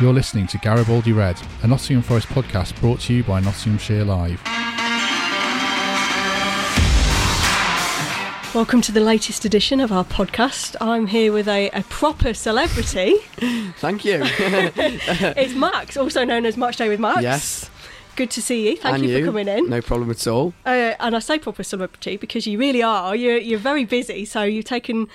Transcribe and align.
You're 0.00 0.14
listening 0.14 0.46
to 0.46 0.56
Garibaldi 0.56 1.12
Red, 1.12 1.38
a 1.62 1.66
Nottingham 1.66 2.02
Forest 2.02 2.28
podcast 2.28 2.80
brought 2.80 3.00
to 3.00 3.12
you 3.12 3.22
by 3.22 3.38
Nottinghamshire 3.38 4.02
Live. 4.02 4.40
Welcome 8.54 8.80
to 8.80 8.92
the 8.92 9.02
latest 9.02 9.44
edition 9.44 9.78
of 9.78 9.92
our 9.92 10.06
podcast. 10.06 10.74
I'm 10.80 11.06
here 11.06 11.34
with 11.34 11.46
a, 11.48 11.68
a 11.72 11.82
proper 11.82 12.32
celebrity. 12.32 13.16
Thank 13.76 14.06
you. 14.06 14.22
it's 14.24 15.54
Max, 15.54 15.98
also 15.98 16.24
known 16.24 16.46
as 16.46 16.56
Match 16.56 16.78
Day 16.78 16.88
with 16.88 16.98
Max. 16.98 17.20
yes. 17.20 17.70
Good 18.20 18.30
to 18.32 18.42
see 18.42 18.68
you. 18.68 18.76
Thank 18.76 18.96
and 18.96 19.04
you, 19.06 19.20
for 19.20 19.24
coming 19.24 19.48
in. 19.48 19.70
No 19.70 19.80
problem 19.80 20.10
at 20.10 20.26
all. 20.26 20.52
Uh, 20.66 20.92
and 21.00 21.16
I 21.16 21.20
say 21.20 21.38
proper 21.38 21.62
celebrity 21.62 22.18
because 22.18 22.46
you 22.46 22.58
really 22.58 22.82
are. 22.82 23.16
You're, 23.16 23.38
you're 23.38 23.58
very 23.58 23.86
busy, 23.86 24.26
so 24.26 24.42
you've 24.42 24.66
taken 24.66 25.08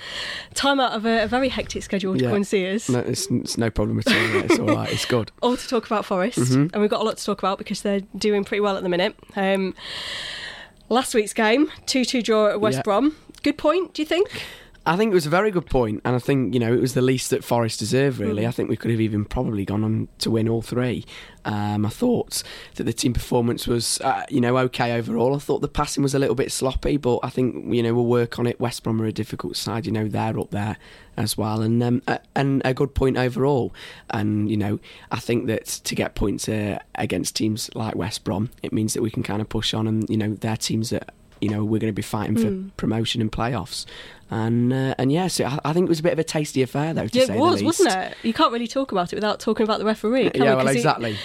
time 0.54 0.80
out 0.80 0.90
of 0.90 1.06
a, 1.06 1.22
a 1.22 1.26
very 1.28 1.48
hectic 1.48 1.84
schedule 1.84 2.14
to 2.16 2.20
Yeah. 2.20 2.30
come 2.30 2.36
and 2.38 2.46
see 2.46 2.68
us. 2.74 2.88
No, 2.88 2.98
it's, 2.98 3.28
it's 3.30 3.56
no 3.56 3.70
problem 3.70 4.00
at 4.00 4.08
all. 4.08 4.14
yeah, 4.14 4.42
It's 4.42 4.58
all 4.58 4.66
right. 4.66 4.92
It's 4.92 5.04
good. 5.16 5.30
All 5.40 5.56
to 5.56 5.68
talk 5.68 5.86
about 5.86 6.04
Forest, 6.04 6.38
Mm-hmm. 6.38 6.66
and 6.72 6.80
we've 6.80 6.90
got 6.90 7.00
a 7.00 7.04
lot 7.04 7.16
to 7.18 7.24
talk 7.24 7.38
about 7.38 7.58
because 7.58 7.82
they're 7.82 8.00
doing 8.16 8.42
pretty 8.42 8.60
well 8.60 8.76
at 8.76 8.82
the 8.82 8.88
minute. 8.88 9.14
Um, 9.36 9.74
last 10.88 11.14
week's 11.14 11.32
game, 11.32 11.70
2 11.86 12.04
2 12.04 12.22
draw 12.22 12.48
at 12.48 12.60
West 12.60 12.78
Yeah. 12.78 12.82
Brom. 12.82 13.14
Good 13.44 13.56
point, 13.56 13.94
do 13.94 14.02
you 14.02 14.06
think? 14.06 14.42
I 14.88 14.96
think 14.96 15.10
it 15.10 15.14
was 15.14 15.26
a 15.26 15.30
very 15.30 15.50
good 15.50 15.66
point, 15.66 16.00
and 16.04 16.14
I 16.14 16.20
think 16.20 16.54
you 16.54 16.60
know 16.60 16.72
it 16.72 16.80
was 16.80 16.94
the 16.94 17.02
least 17.02 17.30
that 17.30 17.42
Forest 17.42 17.80
deserved. 17.80 18.18
Really, 18.20 18.44
Mm. 18.44 18.48
I 18.48 18.50
think 18.52 18.68
we 18.68 18.76
could 18.76 18.92
have 18.92 19.00
even 19.00 19.24
probably 19.24 19.64
gone 19.64 19.82
on 19.82 20.06
to 20.18 20.30
win 20.30 20.48
all 20.48 20.62
three. 20.62 21.04
Um, 21.44 21.84
I 21.84 21.88
thought 21.88 22.42
that 22.76 22.84
the 22.84 22.92
team 22.92 23.12
performance 23.12 23.66
was 23.66 24.00
uh, 24.02 24.24
you 24.30 24.40
know 24.40 24.56
okay 24.58 24.92
overall. 24.92 25.34
I 25.34 25.38
thought 25.38 25.60
the 25.60 25.68
passing 25.68 26.04
was 26.04 26.14
a 26.14 26.20
little 26.20 26.36
bit 26.36 26.52
sloppy, 26.52 26.96
but 26.98 27.18
I 27.24 27.30
think 27.30 27.74
you 27.74 27.82
know 27.82 27.94
we'll 27.94 28.06
work 28.06 28.38
on 28.38 28.46
it. 28.46 28.60
West 28.60 28.84
Brom 28.84 29.02
are 29.02 29.06
a 29.06 29.12
difficult 29.12 29.56
side. 29.56 29.86
You 29.86 29.92
know 29.92 30.06
they're 30.06 30.38
up 30.38 30.50
there 30.50 30.76
as 31.16 31.36
well, 31.36 31.62
and 31.62 31.82
um, 31.82 32.02
a, 32.06 32.20
and 32.36 32.62
a 32.64 32.72
good 32.72 32.94
point 32.94 33.16
overall. 33.16 33.74
And 34.10 34.48
you 34.48 34.56
know 34.56 34.78
I 35.10 35.18
think 35.18 35.46
that 35.48 35.66
to 35.66 35.94
get 35.96 36.14
points 36.14 36.48
uh, 36.48 36.78
against 36.94 37.34
teams 37.34 37.70
like 37.74 37.96
West 37.96 38.22
Brom, 38.22 38.50
it 38.62 38.72
means 38.72 38.94
that 38.94 39.02
we 39.02 39.10
can 39.10 39.24
kind 39.24 39.40
of 39.42 39.48
push 39.48 39.74
on, 39.74 39.88
and 39.88 40.08
you 40.08 40.16
know 40.16 40.34
they're 40.34 40.56
teams 40.56 40.90
that 40.90 41.12
you 41.40 41.48
know 41.48 41.64
we're 41.64 41.78
going 41.80 41.92
to 41.92 41.92
be 41.92 42.02
fighting 42.02 42.36
for 42.36 42.46
Mm. 42.50 42.70
promotion 42.76 43.20
and 43.20 43.30
playoffs. 43.30 43.84
And 44.30 44.72
uh, 44.72 44.94
and 44.98 45.12
yeah, 45.12 45.28
so 45.28 45.44
I, 45.44 45.58
I 45.66 45.72
think 45.72 45.86
it 45.86 45.88
was 45.88 46.00
a 46.00 46.02
bit 46.02 46.12
of 46.12 46.18
a 46.18 46.24
tasty 46.24 46.60
affair 46.62 46.92
though. 46.92 47.06
To 47.06 47.18
Yeah, 47.18 47.26
say 47.26 47.36
it 47.36 47.40
was, 47.40 47.60
the 47.60 47.66
least. 47.66 47.80
wasn't 47.80 47.96
it? 48.04 48.16
You 48.24 48.32
can't 48.34 48.52
really 48.52 48.66
talk 48.66 48.90
about 48.90 49.12
it 49.12 49.16
without 49.16 49.38
talking 49.38 49.62
about 49.64 49.78
the 49.78 49.84
referee. 49.84 50.30
Can 50.30 50.42
Yeah, 50.42 50.50
we? 50.50 50.56
well, 50.56 50.64
'Cause 50.64 50.72
he- 50.74 50.78
exactly. 50.80 51.16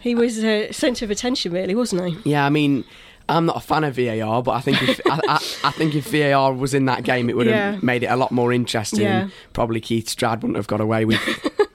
He, 0.00 0.14
was 0.14 0.44
a 0.44 0.70
centre 0.72 1.04
of 1.04 1.10
attention, 1.10 1.52
really, 1.52 1.74
wasn't 1.74 2.04
he? 2.24 2.30
Yeah, 2.32 2.44
I 2.44 2.50
mean, 2.50 2.84
I'm 3.30 3.46
not 3.46 3.56
a 3.56 3.60
fan 3.60 3.84
of 3.84 3.94
VAR, 3.96 4.42
but 4.42 4.52
I 4.52 4.60
think 4.60 4.82
if 4.82 5.00
I, 5.06 5.20
I, 5.28 5.34
I 5.68 5.70
think 5.70 5.94
if 5.94 6.06
VAR 6.10 6.52
was 6.52 6.74
in 6.74 6.84
that 6.86 7.02
game, 7.04 7.30
it 7.30 7.36
would 7.36 7.46
have 7.46 7.74
Yeah. 7.74 7.80
made 7.82 8.02
it 8.02 8.06
a 8.06 8.16
lot 8.16 8.30
more 8.32 8.52
interesting. 8.52 9.02
Yeah. 9.02 9.28
Probably 9.52 9.80
Keith 9.80 10.08
Stroud 10.08 10.42
wouldn't 10.42 10.56
have 10.56 10.66
got 10.66 10.80
away 10.82 11.04
with 11.06 11.20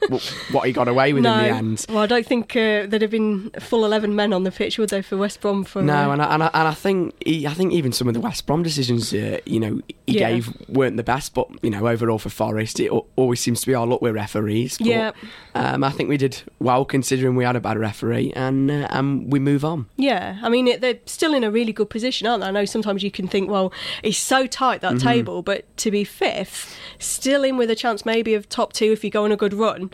what 0.52 0.68
he 0.68 0.72
got 0.74 0.88
away 0.88 1.14
with 1.14 1.26
in 1.26 1.32
the 1.38 1.48
end. 1.50 1.86
Well, 1.90 2.00
I 2.00 2.06
don't 2.08 2.26
think 2.26 2.56
uh, 2.56 2.86
there'd 2.88 3.02
have 3.02 3.12
been 3.12 3.50
full 3.60 3.86
eleven 3.86 4.16
men 4.16 4.34
on 4.34 4.44
the 4.44 4.52
pitch, 4.52 4.78
would 4.78 4.90
they, 4.90 5.02
for 5.02 5.18
West 5.18 5.42
Brom? 5.42 5.64
For 5.64 5.82
No, 5.82 6.10
uh, 6.10 6.14
and 6.14 6.22
I, 6.22 6.34
and 6.34 6.44
I, 6.44 6.50
and 6.54 6.68
I 6.68 6.74
think 6.74 7.14
he, 7.26 7.46
I 7.48 7.54
think 7.54 7.74
even 7.74 7.92
some 7.92 8.08
of 8.08 8.14
the 8.14 8.20
West 8.20 8.46
Brom 8.46 8.64
decisions, 8.64 9.14
uh, 9.14 9.40
you 9.46 9.60
know, 9.60 9.82
he 10.08 10.20
Yeah. 10.20 10.30
gave 10.32 10.54
weren't 10.70 10.98
the 10.98 11.04
best. 11.04 11.34
But 11.34 11.48
you 11.64 11.70
know, 11.70 11.88
overall 11.88 12.20
for 12.20 12.30
Forest, 12.30 12.80
it 12.80 12.92
always 13.16 13.40
seems 13.40 13.62
to 13.62 13.68
be 13.68 13.74
our 13.76 13.86
luck 13.88 14.02
with 14.02 14.16
referees. 14.16 14.78
But, 14.78 14.88
Yeah. 14.88 15.12
um, 15.54 15.84
I 15.84 15.90
think 15.92 16.10
we 16.10 16.18
did 16.18 16.42
well 16.60 16.86
considering 16.86 17.36
we 17.36 17.44
had 17.44 17.56
a 17.56 17.60
bad 17.60 17.78
referee, 17.78 18.34
and 18.36 18.70
uh, 18.70 18.88
and 18.92 19.32
we 19.32 19.40
move 19.40 19.64
on. 19.66 19.88
yeah. 19.98 20.40
I 20.42 20.50
mean, 20.50 20.68
it, 20.68 20.82
they're 20.82 21.00
still 21.06 21.34
in 21.34 21.44
a 21.44 21.52
really 21.52 21.74
good 21.74 21.90
position, 21.90 22.28
aren't 22.28 22.42
they? 22.42 22.48
I 22.48 22.52
know 22.52 22.66
sometimes 22.66 23.04
you 23.04 23.12
can 23.12 23.28
think, 23.28 23.50
well, 23.50 23.72
it's 24.04 24.18
so 24.18 24.46
tight 24.48 24.82
that 24.82 24.96
Mm-hmm. 24.96 25.08
table, 25.08 25.42
but 25.42 25.66
to 25.78 25.92
be 25.92 26.04
fifth, 26.04 26.76
still 27.00 27.44
in 27.44 27.58
with 27.58 27.70
a 27.70 27.76
chance 27.76 28.06
maybe 28.06 28.34
of 28.34 28.48
top 28.48 28.72
two 28.74 28.92
if 28.92 29.04
you 29.04 29.10
go 29.10 29.24
on 29.26 29.32
a 29.32 29.36
good 29.36 29.54
run. 29.54 29.90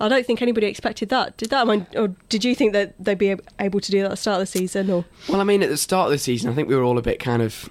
I 0.00 0.08
don't 0.08 0.26
think 0.26 0.42
anybody 0.42 0.66
expected 0.66 1.08
that. 1.08 1.36
Did 1.38 1.50
that? 1.50 1.66
I 1.66 1.70
mean, 1.70 1.86
or 1.94 2.08
did 2.28 2.44
you 2.44 2.54
think 2.54 2.72
that 2.74 2.94
they'd 2.98 3.16
be 3.18 3.34
able 3.58 3.80
to 3.80 3.90
do 3.90 3.98
that 4.00 4.06
at 4.06 4.10
the 4.10 4.16
start 4.16 4.36
of 4.36 4.40
the 4.40 4.46
season? 4.58 4.90
Or 4.90 5.04
Well, 5.28 5.40
I 5.40 5.44
mean, 5.44 5.62
at 5.62 5.68
the 5.70 5.76
start 5.78 6.06
of 6.06 6.12
the 6.12 6.18
season, 6.18 6.50
I 6.50 6.54
think 6.54 6.68
we 6.68 6.76
were 6.76 6.82
all 6.82 6.98
a 6.98 7.02
bit 7.02 7.18
kind 7.18 7.40
of 7.42 7.68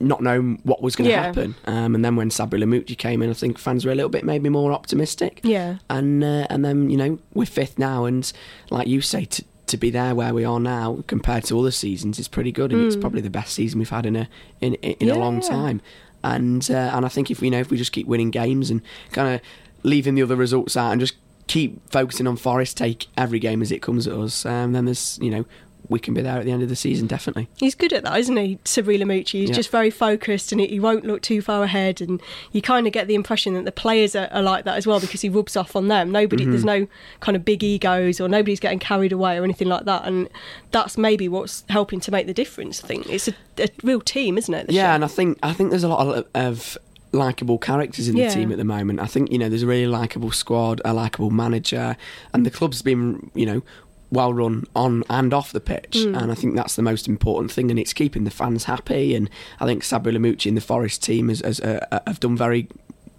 not 0.00 0.22
knowing 0.22 0.60
what 0.62 0.82
was 0.82 0.94
going 0.94 1.06
to 1.06 1.10
Yeah. 1.10 1.22
happen. 1.22 1.54
Um, 1.64 1.94
and 1.94 2.04
then 2.04 2.14
when 2.16 2.30
Sabri 2.30 2.62
Lamouchi 2.62 2.96
came 2.96 3.22
in, 3.22 3.30
I 3.30 3.32
think 3.32 3.58
fans 3.58 3.84
were 3.84 3.90
a 3.90 3.94
little 3.94 4.08
bit 4.10 4.24
maybe 4.24 4.48
more 4.48 4.72
optimistic. 4.72 5.40
yeah, 5.42 5.76
And 5.90 6.22
uh, 6.22 6.46
and 6.50 6.64
then 6.64 6.90
you 6.90 6.96
know 6.96 7.18
we're 7.32 7.46
fifth 7.46 7.78
now, 7.78 8.04
and 8.04 8.30
like 8.70 8.86
you 8.86 9.00
say, 9.00 9.24
to 9.24 9.44
to 9.66 9.76
be 9.78 9.88
there 9.90 10.14
where 10.14 10.34
we 10.34 10.44
are 10.44 10.60
now 10.60 11.02
compared 11.06 11.44
to 11.44 11.58
other 11.58 11.70
seasons 11.70 12.18
is 12.18 12.28
pretty 12.28 12.52
good, 12.52 12.72
and 12.72 12.84
it's 12.84 12.96
probably 12.96 13.22
the 13.22 13.30
best 13.30 13.54
season 13.54 13.78
we've 13.78 13.88
had 13.90 14.06
in 14.06 14.14
a 14.16 14.28
in 14.60 14.74
in 14.74 15.08
Yeah, 15.08 15.14
a 15.14 15.18
long 15.18 15.40
time. 15.40 15.80
And 16.22 16.70
uh, 16.70 16.92
and 16.94 17.04
I 17.04 17.08
think 17.08 17.30
if 17.30 17.40
we 17.40 17.48
you 17.48 17.50
know 17.50 17.60
if 17.60 17.70
we 17.70 17.76
just 17.76 17.92
keep 17.92 18.06
winning 18.06 18.30
games 18.30 18.70
and 18.70 18.80
kind 19.12 19.34
of 19.34 19.40
leaving 19.84 20.14
the 20.16 20.22
other 20.22 20.36
results 20.36 20.76
out 20.76 20.90
and 20.92 21.00
just 21.00 21.14
keep 21.46 21.78
focusing 21.90 22.26
on 22.26 22.36
Forest, 22.36 22.76
take 22.76 23.06
every 23.16 23.38
game 23.38 23.62
as 23.62 23.70
it 23.70 23.80
comes 23.82 24.06
at 24.08 24.14
us, 24.14 24.44
um, 24.44 24.72
then 24.72 24.86
there's 24.86 25.18
you 25.22 25.30
know 25.30 25.44
we 25.90 25.98
can 26.00 26.14
be 26.14 26.22
there 26.22 26.38
at 26.38 26.46
the 26.46 26.50
end 26.50 26.62
of 26.62 26.70
the 26.70 26.74
season 26.76 27.06
definitely. 27.06 27.46
He's 27.58 27.74
good 27.74 27.92
at 27.92 28.04
that, 28.04 28.18
isn't 28.18 28.36
he, 28.38 28.56
Sabri 28.64 28.98
Lamouchi? 28.98 29.40
He's 29.40 29.50
Yeah. 29.50 29.56
just 29.56 29.68
very 29.70 29.90
focused 29.90 30.50
and 30.50 30.58
he, 30.58 30.80
won't 30.80 31.04
look 31.04 31.20
too 31.20 31.42
far 31.42 31.62
ahead. 31.62 32.00
And 32.00 32.22
you 32.52 32.62
kind 32.62 32.86
of 32.86 32.94
get 32.94 33.06
the 33.06 33.14
impression 33.14 33.52
that 33.52 33.66
the 33.66 33.70
players 33.72 34.16
are, 34.16 34.30
are 34.32 34.40
like 34.40 34.64
that 34.64 34.78
as 34.78 34.86
well 34.86 34.98
because 34.98 35.20
he 35.20 35.28
rubs 35.28 35.58
off 35.58 35.76
on 35.76 35.88
them. 35.88 36.10
Nobody, 36.10 36.46
there's 36.46 36.64
Mm-hmm. 36.64 36.84
no 36.84 36.88
kind 37.20 37.36
of 37.36 37.44
big 37.44 37.62
egos 37.62 38.18
or 38.18 38.30
nobody's 38.30 38.60
getting 38.60 38.78
carried 38.78 39.12
away 39.12 39.36
or 39.38 39.44
anything 39.44 39.68
like 39.68 39.84
that. 39.84 40.06
And 40.06 40.30
that's 40.70 40.96
maybe 40.96 41.28
what's 41.28 41.64
helping 41.68 42.00
to 42.00 42.10
make 42.10 42.26
the 42.26 42.32
difference. 42.34 42.82
I 42.82 42.86
think 42.86 43.06
it's 43.10 43.28
a, 43.28 43.34
a 43.58 43.68
real 43.82 44.00
team, 44.00 44.38
isn't 44.38 44.54
it? 44.54 44.70
Yeah, 44.70 44.84
year? 44.84 44.90
and 44.94 45.04
I 45.04 45.08
think 45.08 45.38
I 45.42 45.52
think 45.52 45.68
there's 45.68 45.84
a 45.84 45.88
lot 45.88 46.06
of, 46.16 46.26
of 46.34 46.78
likable 47.14 47.58
characters 47.58 48.08
in 48.08 48.16
Yeah. 48.16 48.28
the 48.28 48.34
team 48.34 48.52
at 48.52 48.58
the 48.58 48.64
moment. 48.64 49.00
I 49.00 49.06
think 49.06 49.32
you 49.32 49.38
know 49.38 49.48
there's 49.48 49.62
a 49.62 49.66
really 49.66 49.86
likable 49.86 50.30
squad, 50.32 50.80
a 50.84 50.92
likable 50.92 51.30
manager, 51.30 51.96
and 52.32 52.44
the 52.44 52.50
club's 52.50 52.82
been 52.82 53.30
you 53.34 53.46
know 53.46 53.62
well 54.10 54.32
run 54.34 54.64
on 54.76 55.02
and 55.08 55.32
off 55.32 55.50
the 55.52 55.60
pitch, 55.60 56.02
Hmm. 56.04 56.14
and 56.14 56.30
I 56.30 56.34
think 56.34 56.54
that's 56.54 56.76
the 56.76 56.82
most 56.82 57.08
important 57.08 57.50
thing, 57.50 57.70
and 57.70 57.78
it's 57.80 57.92
keeping 57.92 58.24
the 58.24 58.30
fans 58.30 58.64
happy. 58.64 59.14
And 59.14 59.30
I 59.60 59.64
think 59.66 59.82
Sabri 59.82 60.12
Lamouchi 60.16 60.46
and 60.46 60.56
the 60.56 60.60
Forest 60.60 61.02
team 61.02 61.28
has, 61.30 61.40
has 61.40 61.58
uh, 61.60 61.84
uh, 61.90 62.00
have 62.06 62.20
done 62.20 62.36
very 62.36 62.68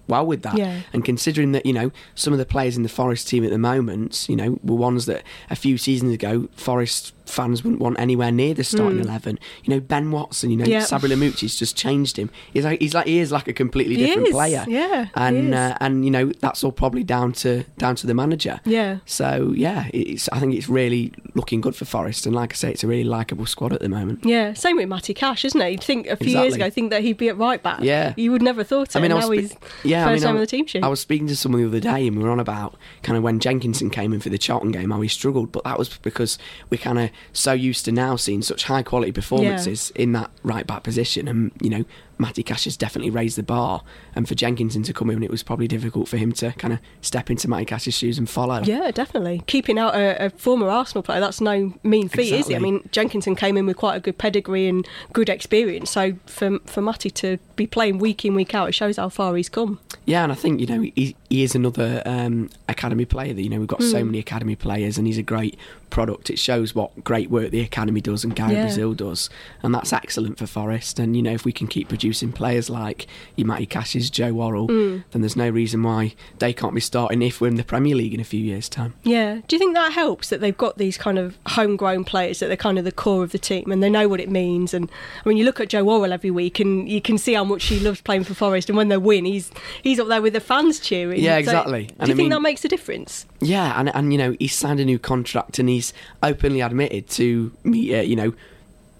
well 0.07 0.25
with 0.25 0.43
that. 0.43 0.55
Yeah. 0.57 0.81
And 0.93 1.03
considering 1.03 1.51
that 1.53 1.65
you 1.65 1.73
know 1.73 1.91
some 2.13 2.31
of 2.33 2.39
the 2.39 2.45
players 2.45 2.77
in 2.77 2.83
the 2.83 2.89
Forest 2.89 3.27
team 3.27 3.43
at 3.43 3.49
the 3.49 3.57
moment, 3.57 4.27
you 4.29 4.35
know, 4.35 4.59
were 4.63 4.75
ones 4.75 5.05
that 5.07 5.23
a 5.49 5.55
few 5.55 5.77
seasons 5.77 6.13
ago 6.13 6.47
Forest 6.55 7.13
fans 7.25 7.63
wouldn't 7.63 7.81
want 7.81 7.99
anywhere 7.99 8.31
near 8.31 8.53
the 8.53 8.63
starting 8.63 8.99
eleven. 8.99 9.39
You 9.63 9.73
know, 9.73 9.79
Ben 9.79 10.11
Watson, 10.11 10.51
you 10.51 10.57
know, 10.57 10.65
Hmm. 10.65 10.71
Yeah. 10.71 10.81
Sabri 10.81 11.09
Lamouchi's 11.09 11.55
just 11.55 11.75
changed 11.75 12.17
him. 12.17 12.29
He's 12.53 12.63
like 12.65 12.81
he's 12.81 12.93
like 12.93 13.07
he 13.07 13.19
is 13.19 13.31
like 13.31 13.47
a 13.47 13.53
completely 13.53 13.95
He 13.95 14.05
different 14.05 14.27
is, 14.29 14.33
player. 14.33 14.65
yeah, 14.67 15.07
and 15.15 15.53
uh, 15.53 15.77
and 15.79 16.03
you 16.05 16.11
know 16.11 16.31
that's 16.39 16.63
all 16.63 16.71
probably 16.71 17.03
down 17.03 17.33
to 17.33 17.63
down 17.77 17.95
to 17.97 18.07
the 18.07 18.13
manager. 18.13 18.59
Yeah. 18.65 18.97
So 19.05 19.53
yeah, 19.55 19.89
it's 19.93 20.27
I 20.31 20.39
think 20.39 20.53
it's 20.55 20.67
really 20.69 21.13
looking 21.35 21.61
good 21.61 21.75
for 21.75 21.85
Forest, 21.85 22.25
and 22.25 22.35
like 22.35 22.53
I 22.53 22.55
say, 22.55 22.71
it's 22.71 22.83
a 22.83 22.87
really 22.87 23.03
likable 23.03 23.45
squad 23.45 23.73
at 23.73 23.81
the 23.81 23.89
moment. 23.89 24.19
Yeah, 24.23 24.53
same 24.53 24.77
with 24.77 24.87
Matty 24.89 25.13
Cash, 25.13 25.45
isn't 25.45 25.61
it? 25.61 25.71
You'd 25.71 25.83
think 25.83 26.07
a 26.07 26.15
few 26.15 26.27
years 26.31 26.53
Exactly. 26.55 26.61
ago, 26.61 26.69
think 26.73 26.89
that 26.91 27.01
he'd 27.03 27.17
be 27.17 27.29
at 27.29 27.37
right 27.37 27.61
back. 27.61 27.79
Yeah. 27.81 28.13
You 28.17 28.31
would 28.31 28.41
never 28.41 28.61
have 28.61 28.67
thought 28.67 28.89
it. 28.89 28.95
I 28.95 29.01
mean, 29.01 29.11
I 29.11 29.19
now 29.19 29.27
was 29.27 29.39
he's 29.39 29.51
spe- 29.51 29.63
yeah, 29.83 30.05
first 30.05 30.09
I 30.09 30.13
mean, 30.13 30.21
time 30.21 30.27
I, 30.27 30.31
on 30.31 30.39
the 30.39 30.47
team 30.47 30.65
sheet. 30.67 30.83
I 30.83 30.87
was 30.87 30.99
speaking 30.99 31.27
to 31.27 31.35
someone 31.35 31.61
the 31.61 31.67
other 31.67 31.79
day, 31.79 32.07
and 32.07 32.17
we 32.17 32.23
were 32.23 32.29
on 32.29 32.39
about 32.39 32.75
kind 33.03 33.17
of 33.17 33.23
when 33.23 33.39
Jenkinson 33.39 33.89
came 33.89 34.13
in 34.13 34.19
for 34.19 34.29
the 34.29 34.37
Charlton 34.37 34.71
game, 34.71 34.91
how 34.91 35.01
he 35.01 35.07
struggled, 35.07 35.51
but 35.51 35.63
that 35.63 35.77
was 35.77 35.89
because 35.97 36.37
we're 36.69 36.77
kind 36.77 36.99
of 36.99 37.09
so 37.33 37.53
used 37.53 37.85
to 37.85 37.91
now 37.91 38.15
seeing 38.15 38.41
such 38.41 38.63
high 38.65 38.83
quality 38.83 39.11
performances 39.11 39.91
in 39.95 40.11
that 40.13 40.31
right 40.43 40.65
back 40.67 40.83
position, 40.83 41.27
and 41.27 41.51
you 41.61 41.69
know, 41.69 41.85
Matty 42.17 42.43
Cash 42.43 42.63
has 42.65 42.77
definitely 42.77 43.09
raised 43.09 43.37
the 43.37 43.43
bar, 43.43 43.81
and 44.15 44.27
for 44.27 44.35
Jenkinson 44.35 44.83
to 44.83 44.93
come 44.93 45.09
in, 45.09 45.21
it 45.23 45.29
was 45.31 45.43
probably 45.43 45.67
difficult 45.67 46.07
for 46.07 46.17
him 46.17 46.31
to 46.33 46.51
kind 46.53 46.73
of 46.73 46.79
step 47.01 47.29
into 47.29 47.49
Matty 47.49 47.65
Cash's 47.65 47.93
shoes 47.93 48.17
and 48.17 48.29
follow. 48.29 48.61
Yeah, 48.63 48.91
definitely. 48.91 49.43
Keeping 49.47 49.77
out 49.77 49.95
a, 49.95 50.25
a 50.25 50.29
former 50.29 50.69
Arsenal 50.69 51.03
player, 51.03 51.19
that's 51.19 51.41
no 51.41 51.73
mean 51.83 52.09
feat, 52.09 52.33
is 52.33 52.49
it? 52.49 52.55
I 52.55 52.59
mean, 52.59 52.87
Jenkinson 52.91 53.35
came 53.35 53.57
in 53.57 53.65
with 53.65 53.77
quite 53.77 53.95
a 53.95 53.99
good 53.99 54.17
pedigree 54.17 54.67
and 54.67 54.87
good 55.13 55.29
experience. 55.29 55.89
So 55.91 56.13
for 56.25 56.59
for 56.65 56.81
Matty 56.81 57.09
to 57.11 57.37
be 57.55 57.67
playing 57.67 57.99
week 57.99 58.25
in, 58.25 58.33
week 58.33 58.53
out, 58.55 58.69
it 58.69 58.73
shows 58.73 58.97
how 58.97 59.09
far 59.09 59.35
he's 59.35 59.49
come. 59.49 59.79
Yeah, 60.05 60.23
and 60.23 60.31
I 60.31 60.35
think 60.35 60.61
you 60.61 60.67
know 60.67 60.81
he, 60.81 61.15
he 61.29 61.43
is 61.43 61.55
another 61.55 62.01
um, 62.05 62.49
academy 62.69 63.05
player. 63.05 63.33
That 63.33 63.41
you 63.41 63.49
know 63.49 63.59
we've 63.59 63.67
got 63.67 63.81
so 63.83 64.03
many 64.05 64.19
academy 64.19 64.55
players, 64.55 64.97
and 64.97 65.07
he's 65.07 65.17
a 65.17 65.23
great 65.23 65.57
product. 65.89 66.29
It 66.29 66.37
shows 66.39 66.75
what 66.75 67.03
great 67.03 67.29
work 67.29 67.51
the 67.51 67.61
academy 67.61 68.01
does 68.01 68.23
and 68.23 68.35
Gary 68.35 68.53
Yeah. 68.53 68.63
Brazil 68.63 68.93
does, 68.93 69.29
and 69.63 69.73
that's 69.73 69.91
excellent 69.93 70.37
for 70.37 70.45
Forest. 70.47 70.99
And 70.99 71.15
you 71.15 71.21
know 71.21 71.31
if 71.31 71.43
we 71.45 71.51
can 71.51 71.67
keep 71.67 71.89
producing 71.89 72.04
producing 72.05 72.31
players 72.31 72.69
like 72.69 73.07
your 73.35 73.47
Matty 73.47 73.65
Cashes, 73.65 74.11
Joe 74.11 74.31
Worrall, 74.31 74.67
Mm. 74.67 75.03
then 75.11 75.21
there's 75.23 75.35
no 75.35 75.49
reason 75.49 75.81
why 75.81 76.13
they 76.37 76.53
can't 76.53 76.75
be 76.75 76.79
starting 76.81 77.23
if 77.23 77.41
we're 77.41 77.47
in 77.47 77.55
the 77.55 77.63
Premier 77.63 77.95
League 77.95 78.13
in 78.13 78.19
a 78.19 78.23
few 78.23 78.39
years' 78.39 78.69
time. 78.69 78.93
Yeah. 79.03 79.39
Do 79.47 79.55
you 79.55 79.59
think 79.59 79.73
that 79.73 79.91
helps 79.93 80.29
that 80.29 80.39
they've 80.39 80.55
got 80.55 80.77
these 80.77 80.97
kind 80.99 81.17
of 81.17 81.35
homegrown 81.47 82.03
players 82.03 82.39
that 82.39 82.47
they're 82.47 82.57
kind 82.57 82.77
of 82.77 82.85
the 82.85 82.91
core 82.91 83.23
of 83.23 83.31
the 83.31 83.39
team 83.39 83.71
and 83.71 83.81
they 83.81 83.89
know 83.89 84.07
what 84.07 84.19
it 84.19 84.29
means? 84.29 84.71
And 84.75 84.87
I 85.25 85.27
mean, 85.29 85.37
you 85.37 85.45
look 85.45 85.59
at 85.59 85.69
Joe 85.69 85.83
Worrall 85.83 86.13
every 86.13 86.29
week 86.29 86.59
and 86.59 86.87
you 86.87 87.01
can 87.01 87.17
see 87.17 87.33
how 87.33 87.43
much 87.43 87.65
he 87.65 87.79
loves 87.79 88.01
playing 88.01 88.25
for 88.25 88.35
Forest. 88.35 88.69
And 88.69 88.77
when 88.77 88.89
they 88.89 88.97
win, 88.97 89.25
he's 89.25 89.49
he's 89.81 89.99
up 89.99 90.07
there 90.07 90.21
with 90.21 90.33
the 90.33 90.39
fans 90.39 90.79
cheering. 90.79 91.21
Yeah, 91.23 91.33
So, 91.35 91.39
exactly. 91.39 91.85
do 91.85 91.93
And 91.97 92.07
you 92.09 92.13
I 92.13 92.15
think 92.15 92.17
mean- 92.17 92.29
that 92.29 92.41
makes 92.41 92.63
a 92.63 92.67
difference? 92.67 93.25
Yeah, 93.41 93.79
and 93.79 93.89
and 93.95 94.11
you 94.13 94.19
know 94.19 94.35
he's 94.39 94.53
signed 94.53 94.79
a 94.79 94.85
new 94.85 94.99
contract 94.99 95.57
and 95.57 95.67
he's 95.69 95.91
openly 96.21 96.61
admitted 96.61 97.09
to 97.11 97.51
me, 97.63 97.95
uh, 97.95 98.01
you 98.03 98.15
know, 98.15 98.33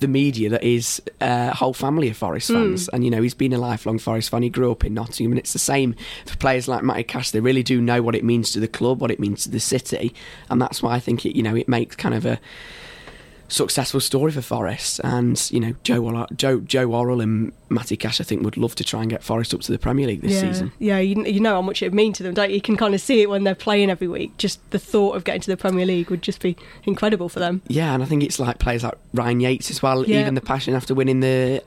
the 0.06 0.12
media 0.12 0.50
that 0.50 0.64
is 0.64 1.02
uh, 1.20 1.50
a 1.52 1.56
whole 1.56 1.74
family 1.74 2.10
of 2.10 2.18
Forest 2.18 2.52
fans, 2.52 2.88
and 2.90 3.04
you 3.04 3.10
know 3.10 3.22
he's 3.24 3.34
been 3.34 3.54
a 3.54 3.58
lifelong 3.58 3.98
Forest 3.98 4.30
fan. 4.30 4.44
He 4.44 4.50
grew 4.50 4.72
up 4.72 4.86
in 4.86 4.94
Nottingham, 4.94 5.32
and 5.32 5.40
it's 5.40 5.54
the 5.54 5.60
same 5.60 5.96
for 6.28 6.38
players 6.38 6.68
like 6.68 6.84
Matty 6.84 7.04
Cash. 7.04 7.32
They 7.32 7.40
really 7.40 7.64
do 7.64 7.82
know 7.82 8.04
what 8.04 8.14
it 8.14 8.24
means 8.24 8.52
to 8.52 8.60
the 8.60 8.68
club, 8.68 9.02
what 9.02 9.10
it 9.10 9.20
means 9.20 9.44
to 9.44 9.50
the 9.50 9.60
city, 9.60 10.14
and 10.50 10.62
that's 10.62 10.84
why 10.84 10.94
I 10.94 11.00
think 11.00 11.26
it, 11.26 11.36
you 11.36 11.42
know, 11.42 11.56
it 11.56 11.68
makes 11.68 11.96
kind 11.96 12.14
of 12.14 12.26
a 12.26 12.40
successful 13.48 14.00
story 14.00 14.32
for 14.32 14.42
Forest. 14.42 15.02
And 15.04 15.40
you 15.52 15.60
know, 15.60 15.76
Joe 15.84 16.02
Worrall, 16.02 16.28
Joe 16.36 16.60
Joe 16.60 16.88
Worrall 16.88 17.22
and 17.22 17.52
Matty 17.70 17.98
Cash, 17.98 18.20
I 18.20 18.24
think, 18.24 18.44
would 18.44 18.58
love 18.58 18.76
to 18.76 18.84
try 18.84 19.02
and 19.02 19.10
get 19.10 19.24
Forest 19.24 19.54
up 19.54 19.62
to 19.62 19.72
the 19.72 19.80
Premier 19.80 20.08
League 20.08 20.22
this 20.22 20.34
yeah. 20.34 20.42
season. 20.42 20.72
Yeah, 20.80 21.00
you, 21.00 21.24
you 21.26 21.40
know 21.40 21.54
how 21.54 21.62
much 21.62 21.82
it 21.82 21.88
would 21.88 21.94
mean 21.94 22.14
to 22.14 22.24
them, 22.24 22.34
don't 22.34 22.50
you? 22.50 22.56
You 22.56 22.62
can 22.62 22.78
kind 22.78 22.94
of 22.94 23.02
see 23.02 23.22
it 23.22 23.30
when 23.30 23.44
they're 23.44 23.56
playing 23.56 23.90
every 23.90 24.08
week. 24.08 24.38
Just 24.38 24.60
the 24.72 24.80
thought 24.80 25.16
of 25.16 25.24
getting 25.24 25.42
to 25.42 25.52
the 25.52 25.58
Premier 25.58 25.86
League 25.86 26.10
would 26.10 26.22
just 26.22 26.42
be 26.42 26.56
incredible 26.84 27.30
for 27.30 27.40
them. 27.40 27.62
Yeah, 27.68 27.94
and 27.94 28.02
I 28.04 28.06
think 28.06 28.24
it's 28.24 28.40
like 28.40 28.60
players 28.60 28.84
like 28.84 28.96
Ryan 29.14 29.40
Yates 29.40 29.70
as 29.70 29.82
well. 29.82 30.06
Yeah. 30.06 30.22
Even 30.22 30.36
the 30.36 30.42
passion 30.42 30.74
after 30.74 30.94
winning 30.94 31.20
the 31.20 31.64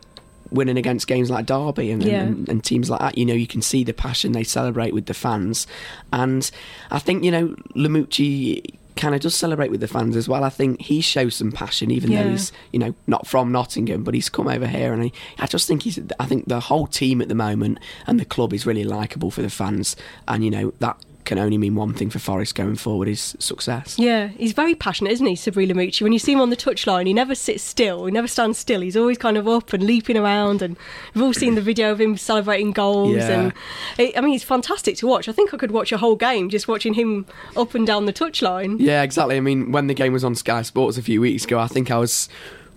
winning 0.50 0.78
against 0.78 1.06
games 1.06 1.30
like 1.30 1.44
Derby 1.44 1.90
and, 1.90 2.02
Yeah. 2.02 2.22
and, 2.22 2.48
and 2.48 2.64
teams 2.64 2.88
like 2.88 3.00
that. 3.00 3.18
You 3.18 3.26
know, 3.26 3.34
you 3.34 3.46
can 3.46 3.60
see 3.60 3.84
the 3.84 3.92
passion 3.92 4.32
they 4.32 4.44
celebrate 4.44 4.94
with 4.94 5.06
the 5.06 5.14
fans, 5.14 5.66
and 6.12 6.50
I 6.90 6.98
think 6.98 7.24
you 7.24 7.30
know 7.30 7.48
Lamouchi 7.76 8.74
kind 8.98 9.14
of 9.14 9.22
does 9.22 9.34
celebrate 9.34 9.70
with 9.70 9.80
the 9.80 9.88
fans 9.88 10.14
as 10.16 10.28
well. 10.28 10.44
I 10.44 10.50
think 10.50 10.82
he 10.82 11.00
shows 11.00 11.36
some 11.36 11.50
passion, 11.52 11.90
even 11.90 12.10
Yeah. 12.12 12.24
though 12.24 12.30
he's 12.30 12.52
you 12.72 12.78
know 12.78 12.94
not 13.06 13.26
from 13.26 13.50
Nottingham, 13.52 14.04
but 14.04 14.12
he's 14.12 14.28
come 14.28 14.48
over 14.48 14.66
here, 14.66 14.92
and 14.92 15.04
he, 15.04 15.12
I 15.38 15.46
just 15.46 15.66
think 15.66 15.84
he's. 15.84 15.98
I 16.20 16.26
think 16.26 16.48
the 16.48 16.60
whole 16.60 16.86
team 16.86 17.22
at 17.22 17.28
the 17.28 17.34
moment 17.34 17.78
and 18.06 18.20
the 18.20 18.24
club 18.26 18.52
is 18.52 18.66
really 18.66 18.84
likable 18.84 19.30
for 19.30 19.40
the 19.40 19.50
fans, 19.50 19.96
and 20.26 20.44
you 20.44 20.50
know 20.50 20.72
that 20.80 20.96
can 21.24 21.38
only 21.38 21.58
mean 21.58 21.74
one 21.74 21.92
thing 21.92 22.08
for 22.08 22.18
Forest 22.18 22.54
going 22.54 22.76
forward 22.76 23.06
is 23.06 23.36
success. 23.38 23.98
Yeah, 23.98 24.28
he's 24.28 24.52
very 24.52 24.74
passionate, 24.74 25.12
isn't 25.12 25.26
he, 25.26 25.34
Sabri 25.34 25.70
Lamouchi? 25.70 26.00
When 26.02 26.12
you 26.12 26.18
see 26.18 26.32
him 26.32 26.40
on 26.40 26.50
the 26.50 26.56
touchline, 26.56 27.06
he 27.06 27.12
never 27.12 27.34
sits 27.34 27.62
still. 27.62 28.06
He 28.06 28.12
never 28.12 28.26
stands 28.26 28.56
still. 28.58 28.80
He's 28.80 28.96
always 28.96 29.18
kind 29.18 29.36
of 29.36 29.46
up 29.46 29.72
and 29.72 29.82
leaping 29.82 30.16
around. 30.16 30.62
And 30.62 30.76
we've 31.14 31.22
all 31.22 31.34
seen 31.34 31.54
the 31.54 31.60
video 31.60 31.92
of 31.92 32.00
him 32.00 32.16
celebrating 32.16 32.72
goals. 32.72 33.16
Yeah. 33.16 33.40
And 33.40 33.52
it, 33.98 34.16
I 34.16 34.22
mean, 34.22 34.32
he's 34.32 34.44
fantastic 34.44 34.96
to 34.98 35.06
watch. 35.06 35.28
I 35.28 35.32
think 35.32 35.52
I 35.52 35.58
could 35.58 35.70
watch 35.70 35.92
a 35.92 35.98
whole 35.98 36.16
game 36.16 36.48
just 36.48 36.66
watching 36.66 36.94
him 36.94 37.26
up 37.56 37.74
and 37.74 37.86
down 37.86 38.06
the 38.06 38.12
touchline. 38.12 38.76
Yeah, 38.78 39.02
exactly. 39.02 39.36
I 39.36 39.40
mean, 39.40 39.70
when 39.70 39.86
the 39.86 39.94
game 39.94 40.14
was 40.14 40.24
on 40.24 40.34
Sky 40.34 40.62
Sports 40.62 40.96
a 40.96 41.02
few 41.02 41.20
weeks 41.20 41.44
ago, 41.44 41.58
I 41.58 41.66
think 41.66 41.90
I 41.90 41.98
was 41.98 42.28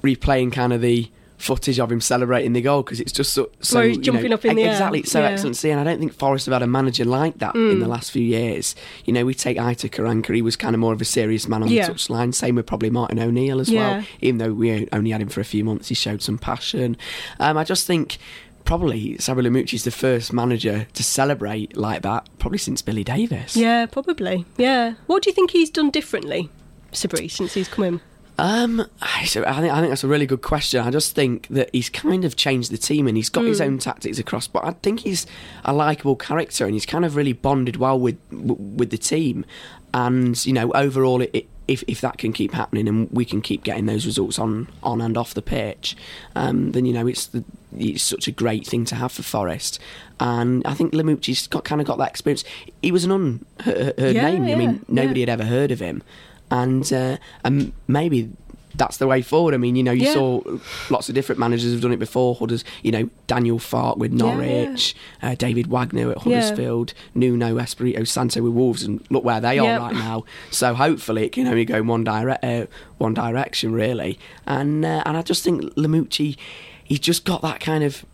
replaying 0.03 0.51
kind 0.51 0.73
of 0.73 0.81
the 0.81 1.09
footage 1.41 1.79
of 1.79 1.91
him 1.91 1.99
celebrating 1.99 2.53
the 2.53 2.61
goal 2.61 2.83
because 2.83 2.99
it's 2.99 3.11
just 3.11 3.33
so, 3.33 3.49
so 3.61 3.79
Where 3.79 3.87
he's 3.89 3.97
jumping 3.97 4.29
know, 4.29 4.35
up 4.35 4.45
in 4.45 4.55
the 4.55 4.63
air. 4.63 4.71
exactly 4.71 5.03
so 5.03 5.19
Yeah. 5.21 5.35
see 5.35 5.69
and 5.71 5.79
I 5.79 5.83
don't 5.83 5.99
think 5.99 6.13
Forest 6.13 6.45
have 6.45 6.53
had 6.53 6.61
a 6.61 6.67
manager 6.67 7.03
like 7.05 7.39
that 7.39 7.55
in 7.55 7.79
the 7.79 7.87
last 7.87 8.11
few 8.11 8.21
years 8.23 8.75
you 9.05 9.13
know 9.13 9.25
we 9.25 9.33
take 9.33 9.57
Aitor 9.57 9.89
Karanka 9.89 10.33
he 10.35 10.41
was 10.41 10.55
kind 10.55 10.75
of 10.75 10.79
more 10.79 10.93
of 10.93 11.01
a 11.01 11.05
serious 11.05 11.47
man 11.47 11.63
on 11.63 11.69
Yeah. 11.69 11.87
the 11.87 11.93
touchline 11.93 12.33
same 12.33 12.55
with 12.55 12.65
probably 12.67 12.89
Martin 12.89 13.19
O'Neill 13.19 13.59
as 13.59 13.69
Yeah. 13.69 13.97
well 13.97 14.05
even 14.21 14.37
though 14.37 14.53
we 14.53 14.87
only 14.91 15.09
had 15.11 15.21
him 15.21 15.29
for 15.29 15.41
a 15.41 15.45
few 15.45 15.63
months 15.63 15.87
he 15.89 15.95
showed 15.95 16.21
some 16.21 16.37
passion 16.37 16.95
um, 17.39 17.57
I 17.57 17.63
just 17.63 17.87
think 17.87 18.17
probably 18.63 19.15
Sabri 19.15 19.41
Lamouchi's 19.47 19.83
the 19.83 19.91
first 19.91 20.31
manager 20.31 20.85
to 20.93 21.03
celebrate 21.03 21.75
like 21.75 22.03
that 22.03 22.27
probably 22.37 22.59
since 22.59 22.81
Billy 22.83 23.03
Davies 23.03 23.55
Yeah, 23.57 23.87
probably. 23.87 24.45
Yeah. 24.57 24.93
What 25.07 25.23
do 25.23 25.29
you 25.31 25.33
think 25.33 25.49
he's 25.51 25.71
done 25.71 25.89
differently, 25.89 26.49
Sabri, 26.93 27.29
since 27.31 27.55
he's 27.55 27.67
come 27.67 27.85
in? 27.85 28.01
Um, 28.41 28.83
I 29.03 29.25
think 29.27 29.45
I 29.45 29.61
think 29.61 29.89
that's 29.89 30.03
a 30.03 30.07
really 30.07 30.25
good 30.25 30.41
question. 30.41 30.81
I 30.81 30.89
just 30.89 31.13
think 31.13 31.47
that 31.49 31.69
he's 31.71 31.91
kind 31.91 32.25
of 32.25 32.35
changed 32.35 32.71
the 32.71 32.77
team 32.77 33.07
and 33.07 33.15
he's 33.15 33.29
got 33.29 33.45
his 33.45 33.61
own 33.61 33.77
tactics 33.77 34.17
across. 34.17 34.47
But 34.47 34.65
I 34.65 34.71
think 34.81 35.01
he's 35.01 35.27
a 35.63 35.71
likable 35.71 36.15
character 36.15 36.65
and 36.65 36.73
he's 36.73 36.87
kind 36.87 37.05
of 37.05 37.15
really 37.15 37.33
bonded 37.33 37.75
well 37.75 37.99
with 37.99 38.17
with 38.31 38.89
the 38.89 38.97
team. 38.97 39.45
And 39.93 40.43
you 40.43 40.53
know, 40.53 40.71
overall, 40.71 41.21
it, 41.21 41.47
if 41.67 41.83
if 41.87 42.01
that 42.01 42.17
can 42.17 42.33
keep 42.33 42.53
happening 42.53 42.87
and 42.87 43.11
we 43.11 43.25
can 43.25 43.41
keep 43.41 43.63
getting 43.63 43.85
those 43.85 44.07
results 44.07 44.39
on 44.39 44.69
on 44.81 45.01
and 45.01 45.17
off 45.17 45.35
the 45.35 45.43
pitch, 45.43 45.95
um, 46.35 46.71
then 46.71 46.85
you 46.85 46.93
know 46.93 47.05
it's 47.05 47.27
the, 47.27 47.43
it's 47.77 48.01
such 48.01 48.27
a 48.27 48.31
great 48.31 48.65
thing 48.65 48.85
to 48.85 48.95
have 48.95 49.11
for 49.11 49.21
Forest. 49.21 49.79
And 50.19 50.65
I 50.65 50.73
think 50.73 50.93
Lamouchi's 50.93 51.45
got 51.45 51.63
kind 51.63 51.79
of 51.79 51.85
got 51.85 51.99
that 51.99 52.09
experience. 52.09 52.43
He 52.81 52.91
was 52.91 53.03
an 53.03 53.11
unheard 53.11 53.99
Yeah, 53.99 54.31
name. 54.31 54.45
I 54.45 54.55
mean, 54.55 54.83
nobody 54.87 55.19
yeah. 55.19 55.27
had 55.27 55.41
ever 55.41 55.45
heard 55.47 55.69
of 55.69 55.79
him 55.79 56.01
and 56.51 56.91
uh, 56.93 57.17
and 57.43 57.73
maybe 57.87 58.29
that's 58.75 58.97
the 58.97 59.05
way 59.07 59.21
forward. 59.21 59.53
I 59.53 59.57
mean, 59.57 59.75
you 59.75 59.83
know, 59.83 59.91
you 59.91 60.05
Yeah. 60.05 60.13
saw 60.13 60.41
lots 60.89 61.09
of 61.09 61.13
different 61.15 61.39
managers 61.39 61.73
have 61.73 61.81
done 61.81 61.91
it 61.91 61.99
before. 61.99 62.35
Hudders, 62.35 62.63
you 62.83 62.91
know, 62.91 63.09
Daniel 63.27 63.59
Farke 63.59 63.97
with 63.97 64.13
Yeah, 64.13 64.17
Norwich, 64.19 64.95
Uh, 65.21 65.35
David 65.35 65.67
Wagner 65.67 66.09
at 66.11 66.17
Yeah. 66.25 66.39
Huddersfield, 66.41 66.93
Nuno 67.13 67.57
Espirito 67.57 68.05
Santo 68.05 68.41
with 68.41 68.53
Wolves, 68.53 68.83
and 68.83 69.03
look 69.09 69.25
where 69.25 69.41
they 69.41 69.57
Yeah. 69.57 69.75
are 69.75 69.79
right 69.79 69.93
now. 69.93 70.23
So 70.51 70.73
hopefully 70.73 71.25
it 71.25 71.33
can 71.33 71.47
only 71.47 71.65
go 71.65 71.75
in 71.79 71.87
one 71.87 72.05
direct, 72.05 72.43
uh, 72.45 72.67
one 72.97 73.13
direction 73.13 73.73
really. 73.73 74.17
And 74.47 74.85
uh, 74.85 75.03
and 75.05 75.17
I 75.17 75.21
just 75.21 75.43
think 75.43 75.63
Lamouchi, 75.75 76.37
he's 76.85 76.99
just 76.99 77.25
got 77.25 77.41
that 77.41 77.59
kind 77.59 77.83
of 77.83 78.05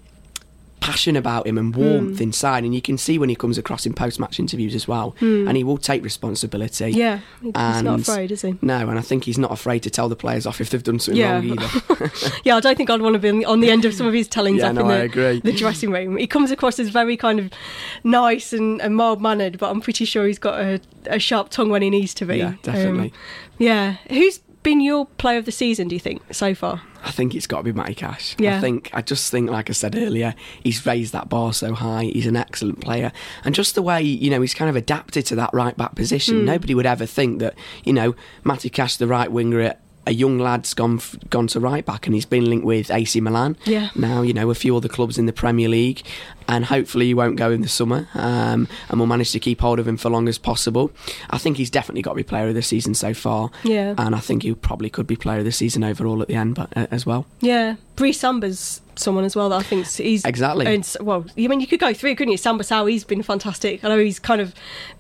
passion 0.80 1.16
about 1.16 1.48
him 1.48 1.58
and 1.58 1.76
warmth 1.76 2.22
inside 2.22 2.64
and 2.64 2.74
you 2.74 2.82
can 2.82 2.98
see 2.98 3.18
when 3.18 3.30
he 3.30 3.36
comes 3.36 3.58
across 3.58 3.86
in 3.86 3.94
post-match 3.94 4.40
interviews 4.40 4.76
as 4.76 4.88
well 4.88 5.16
and 5.20 5.58
he 5.58 5.64
will 5.64 5.78
take 5.78 6.04
responsibility 6.04 6.92
Yeah, 6.92 7.20
he's 7.42 7.54
not 7.54 8.02
afraid, 8.02 8.32
is 8.32 8.42
he? 8.44 8.56
no, 8.62 8.88
and 8.88 8.98
I 8.98 9.02
think 9.02 9.24
he's 9.26 9.38
not 9.40 9.52
afraid 9.52 9.80
to 9.84 9.90
tell 9.90 10.08
the 10.08 10.16
players 10.16 10.46
off 10.46 10.62
if 10.62 10.70
they've 10.70 10.84
done 10.84 11.00
something 11.00 11.20
Yeah. 11.20 11.34
wrong 11.34 11.46
either. 11.46 12.12
Yeah, 12.44 12.56
I 12.56 12.60
don't 12.60 12.76
think 12.78 12.90
I'd 12.90 13.02
want 13.02 13.14
to 13.14 13.20
be 13.20 13.44
on 13.44 13.60
the, 13.60 13.70
end 13.72 13.86
of 13.86 13.94
some 13.94 14.08
of 14.08 14.14
his 14.14 14.28
tellings 14.28 14.60
Yeah, 14.60 14.70
up 14.70 14.76
no, 14.76 14.82
in 14.82 14.88
the, 14.88 14.94
I 14.94 14.98
agree. 15.00 15.40
the 15.42 15.52
dressing 15.52 15.92
room. 15.92 16.16
He 16.18 16.28
comes 16.28 16.52
across 16.52 16.80
as 16.80 16.90
very 16.90 17.18
kind 17.18 17.40
of 17.40 17.52
nice 18.04 18.54
and, 18.54 18.82
and 18.82 18.96
mild 18.96 19.22
mannered, 19.22 19.58
but 19.58 19.70
I'm 19.70 19.82
pretty 19.82 20.06
sure 20.06 20.26
he's 20.28 20.40
got 20.40 20.60
a, 20.60 20.80
a 21.08 21.20
sharp 21.20 21.50
tongue 21.50 21.70
when 21.70 21.82
he 21.82 21.90
needs 21.90 22.14
to 22.16 22.26
be. 22.26 22.38
Yeah, 22.38 22.54
definitely. 22.62 23.08
Um, 23.08 23.12
yeah. 23.58 23.96
Who's 24.10 24.40
been 24.68 24.82
your 24.82 25.06
player 25.06 25.38
of 25.38 25.46
the 25.46 25.52
season, 25.54 25.88
do 25.88 25.96
you 25.96 26.00
think, 26.00 26.22
so 26.34 26.54
far? 26.54 26.82
I 27.02 27.12
think 27.12 27.34
it's 27.34 27.48
got 27.48 27.60
to 27.60 27.64
be 27.64 27.72
Matty 27.72 27.96
Cash. 27.96 28.36
Yeah. 28.38 28.58
I 28.58 28.60
think 28.60 28.90
I 28.92 29.02
just 29.02 29.32
think, 29.32 29.50
like 29.50 29.70
I 29.70 29.74
said 29.74 29.96
earlier, 29.96 30.36
he's 30.62 30.86
raised 30.86 31.14
that 31.14 31.30
bar 31.30 31.54
so 31.54 31.74
high. 31.74 32.04
He's 32.04 32.28
an 32.28 32.36
excellent 32.36 32.82
player, 32.82 33.14
and 33.46 33.56
just 33.56 33.76
the 33.76 33.82
way 33.82 34.02
you 34.02 34.30
know 34.30 34.42
he's 34.42 34.54
kind 34.54 34.70
of 34.70 34.76
adapted 34.76 35.26
to 35.28 35.36
that 35.38 35.52
right 35.54 35.78
back 35.78 35.96
position. 35.96 36.40
Hmm. 36.40 36.46
Nobody 36.46 36.76
would 36.76 36.86
ever 36.86 37.06
think 37.06 37.40
that 37.40 37.56
you 37.86 37.94
know 37.94 38.14
Matty 38.44 38.70
Cash, 38.70 38.98
the 38.98 39.08
right 39.08 39.32
winger. 39.32 39.62
At, 39.62 39.80
a 40.08 40.12
young 40.12 40.40
lad's 40.40 40.74
gone 40.74 40.96
f- 40.98 41.16
gone 41.30 41.48
to 41.48 41.60
right 41.60 41.86
back 41.86 42.06
and 42.08 42.16
he's 42.16 42.26
been 42.26 42.50
linked 42.50 42.66
with 42.66 42.90
AC 42.90 43.20
Milan. 43.22 43.56
Yeah. 43.66 43.90
Now 43.96 44.22
you 44.24 44.34
know 44.34 44.50
a 44.50 44.56
few 44.56 44.76
other 44.76 44.88
clubs 44.90 45.18
in 45.18 45.26
the 45.28 45.34
Premier 45.34 45.70
League, 45.70 46.02
and 46.48 46.66
hopefully 46.66 47.08
he 47.08 47.14
won't 47.14 47.36
go 47.36 47.52
in 47.52 47.62
the 47.62 47.68
summer. 47.68 48.08
Um, 48.16 48.68
and 48.90 49.00
we'll 49.00 49.08
manage 49.08 49.32
to 49.34 49.40
keep 49.40 49.62
hold 49.62 49.80
of 49.80 49.88
him 49.88 49.98
for 49.98 50.10
long 50.10 50.28
as 50.28 50.38
possible. 50.38 50.92
I 51.30 51.38
think 51.38 51.58
he's 51.58 51.70
definitely 51.70 52.02
got 52.02 52.12
to 52.12 52.16
be 52.16 52.24
player 52.24 52.48
of 52.48 52.56
the 52.56 52.62
season 52.62 52.94
so 52.96 53.14
far. 53.14 53.52
Yeah. 53.64 53.94
And 53.98 54.16
I 54.16 54.20
think 54.20 54.44
he 54.44 54.54
probably 54.56 54.90
could 54.90 55.08
be 55.08 55.16
player 55.16 55.40
of 55.40 55.46
the 55.46 55.52
season 55.52 55.84
overall 55.84 56.22
at 56.22 56.28
the 56.28 56.36
end, 56.36 56.56
but 56.56 56.76
uh, 56.76 56.88
as 56.90 57.06
well. 57.06 57.26
Yeah. 57.42 57.76
Brice 57.98 58.20
Samba's 58.20 58.82
someone 58.96 59.26
as 59.26 59.36
well 59.36 59.50
that 59.50 59.58
I 59.58 59.64
think 59.64 59.88
he's 59.88 60.24
Exactly. 60.26 60.66
Well, 61.02 61.26
I 61.38 61.48
mean, 61.48 61.60
you 61.60 61.68
could 61.68 61.80
go 61.80 61.94
through, 61.94 62.16
couldn't 62.16 62.32
you? 62.32 62.38
Samba 62.38 62.64
Sow, 62.64 62.86
he's 62.86 63.04
been 63.04 63.24
fantastic. 63.24 63.84
I 63.84 63.90
know 63.90 64.00
he's 64.00 64.20
kind 64.20 64.40
of 64.42 64.54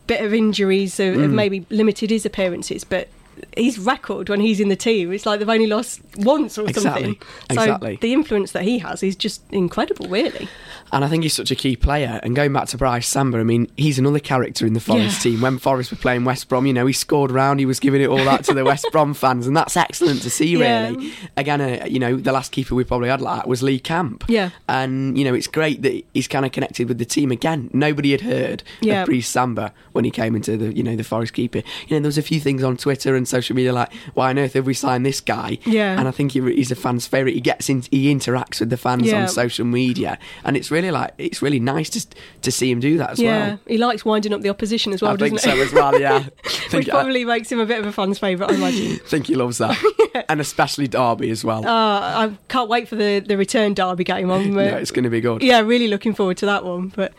bit 0.07 0.23
of 0.23 0.33
injuries 0.33 0.97
have, 0.97 1.15
Mm. 1.15 1.31
maybe 1.33 1.65
limited 1.69 2.09
his 2.09 2.25
appearances, 2.25 2.83
but 2.83 3.07
his 3.56 3.77
record 3.79 4.29
when 4.29 4.39
he's 4.39 4.60
in 4.60 4.70
the 4.70 4.75
team, 4.75 5.12
it's 5.12 5.25
like 5.25 5.39
they've 5.39 5.50
only 5.50 5.67
lost 5.67 6.01
once 6.17 6.58
or 6.58 6.67
Exactly. 6.67 7.03
something. 7.03 7.15
So 7.56 7.62
Exactly. 7.62 7.98
the 8.01 8.13
influence 8.13 8.51
that 8.51 8.63
he 8.63 8.79
has 8.79 9.03
is 9.03 9.15
just 9.15 9.41
incredible, 9.51 10.08
really. 10.08 10.48
And 10.94 11.03
I 11.03 11.10
think 11.10 11.24
he's 11.24 11.34
such 11.34 11.51
a 11.51 11.56
key 11.56 11.75
player. 11.75 12.20
And 12.24 12.36
going 12.36 12.53
back 12.53 12.67
to 12.70 12.77
Brice 12.77 13.08
Samba, 13.08 13.39
I 13.39 13.44
mean, 13.44 13.70
he's 13.75 14.00
another 14.00 14.20
character 14.20 14.65
in 14.65 14.74
the 14.74 14.79
Forest 14.79 15.25
Yeah. 15.25 15.32
team. 15.32 15.41
When 15.41 15.58
Forest 15.58 15.91
were 15.91 15.98
playing 15.98 16.24
West 16.24 16.48
Brom, 16.48 16.65
you 16.65 16.72
know, 16.74 16.86
he 16.86 16.94
scored 16.94 17.29
round, 17.32 17.60
he 17.60 17.65
was 17.65 17.79
giving 17.79 18.01
it 18.01 18.08
all 18.08 18.24
that 18.24 18.46
to 18.46 18.53
the 18.53 18.63
West 18.72 18.86
Brom 18.91 19.13
fans. 19.13 19.48
And 19.48 19.56
that's 19.58 19.75
excellent 19.75 20.22
to 20.22 20.29
see, 20.29 20.56
Yeah. 20.58 20.89
really. 20.89 21.12
Again, 21.36 21.60
uh, 21.60 21.86
you 21.89 22.00
know, 22.00 22.15
the 22.15 22.32
last 22.32 22.51
keeper 22.53 22.74
we 22.74 22.84
probably 22.86 23.10
had 23.10 23.20
like 23.22 23.46
was 23.48 23.62
Lee 23.62 23.79
Camp. 23.79 24.24
Yeah. 24.29 24.51
And, 24.70 25.17
you 25.17 25.25
know, 25.25 25.34
it's 25.34 25.48
great 25.48 25.82
that 25.82 26.03
he's 26.13 26.27
kind 26.29 26.46
of 26.46 26.53
connected 26.53 26.88
with 26.88 27.00
the 27.00 27.06
team 27.06 27.32
again. 27.32 27.70
Nobody 27.74 28.12
had 28.12 28.22
heard 28.22 28.63
Yeah. 28.79 29.01
of 29.01 29.08
Brice 29.08 29.27
Samba 29.27 29.74
when 29.91 30.06
he 30.06 30.12
came 30.12 30.36
into 30.36 30.56
the, 30.56 30.74
you 30.75 30.84
know, 30.84 30.96
the 30.96 31.03
Forest 31.03 31.34
keeper. 31.34 31.58
You 31.88 31.98
know, 31.98 32.00
there 32.00 32.08
was 32.08 32.17
a 32.17 32.22
few 32.22 32.39
things 32.39 32.63
on 32.63 32.77
Twitter 32.77 33.13
and 33.15 33.26
social 33.27 33.55
media 33.55 33.74
like, 33.74 33.91
why 34.13 34.29
on 34.29 34.39
earth 34.39 34.53
have 34.53 34.65
we 34.65 34.74
signed 34.74 35.05
this 35.05 35.22
guy? 35.22 35.57
Yeah. 35.65 35.98
And 35.98 36.07
I 36.07 36.12
think 36.12 36.31
he, 36.31 36.41
he's 36.53 36.72
a 36.72 36.75
fan's 36.75 37.07
favourite. 37.07 37.34
He 37.34 37.41
gets 37.41 37.69
in, 37.69 37.84
he 37.91 38.13
interacts 38.13 38.60
with 38.60 38.69
the 38.69 38.77
fans 38.77 39.07
Yeah. 39.07 39.24
on 39.24 39.27
social 39.27 39.65
media. 39.65 40.17
And 40.43 40.57
it's 40.57 40.72
really 40.72 40.91
like, 40.91 41.13
it's 41.17 41.41
really 41.41 41.60
nice 41.60 41.89
to, 41.91 42.05
to 42.41 42.51
see 42.51 42.72
him 42.72 42.79
do 42.79 42.98
that 42.98 43.12
as 43.12 43.19
yeah, 43.19 43.48
well. 43.48 43.60
he 43.67 43.77
likes 43.77 44.05
winding 44.05 44.34
up 44.34 44.41
the 44.41 44.50
opposition 44.50 44.93
as 44.93 45.01
well, 45.01 45.13
I 45.13 45.17
think 45.17 45.36
doesn't 45.36 45.51
so 45.57 45.62
as 45.62 45.74
well, 45.74 46.00
yeah. 46.00 46.24
which 46.72 46.89
probably 46.89 47.25
makes 47.25 47.51
him 47.51 47.60
a 47.60 47.65
bit 47.65 47.79
of 47.79 47.86
a 47.86 47.91
fan's 47.91 48.19
favourite, 48.19 48.51
I 48.51 48.55
imagine. 48.55 48.98
Think 49.07 49.27
he 49.27 49.36
loves 49.36 49.57
that, 49.60 49.77
and 50.29 50.41
especially 50.41 50.88
Derby 50.88 51.29
as 51.29 51.43
well. 51.43 51.65
Uh, 51.65 52.27
I 52.27 52.38
can't 52.48 52.69
wait 52.69 52.88
for 52.88 52.96
the, 52.96 53.19
the 53.19 53.38
return 53.38 53.74
Derby 53.74 54.03
game. 54.03 54.29
Uh, 54.29 54.39
yeah, 54.39 54.77
it's 54.77 54.91
going 54.91 55.03
to 55.03 55.10
be 55.10 55.22
good. 55.22 55.41
Yeah, 55.43 55.60
really 55.62 55.88
looking 55.88 56.13
forward 56.13 56.38
to 56.38 56.46
that 56.46 56.63
one. 56.65 56.89
But 56.96 57.13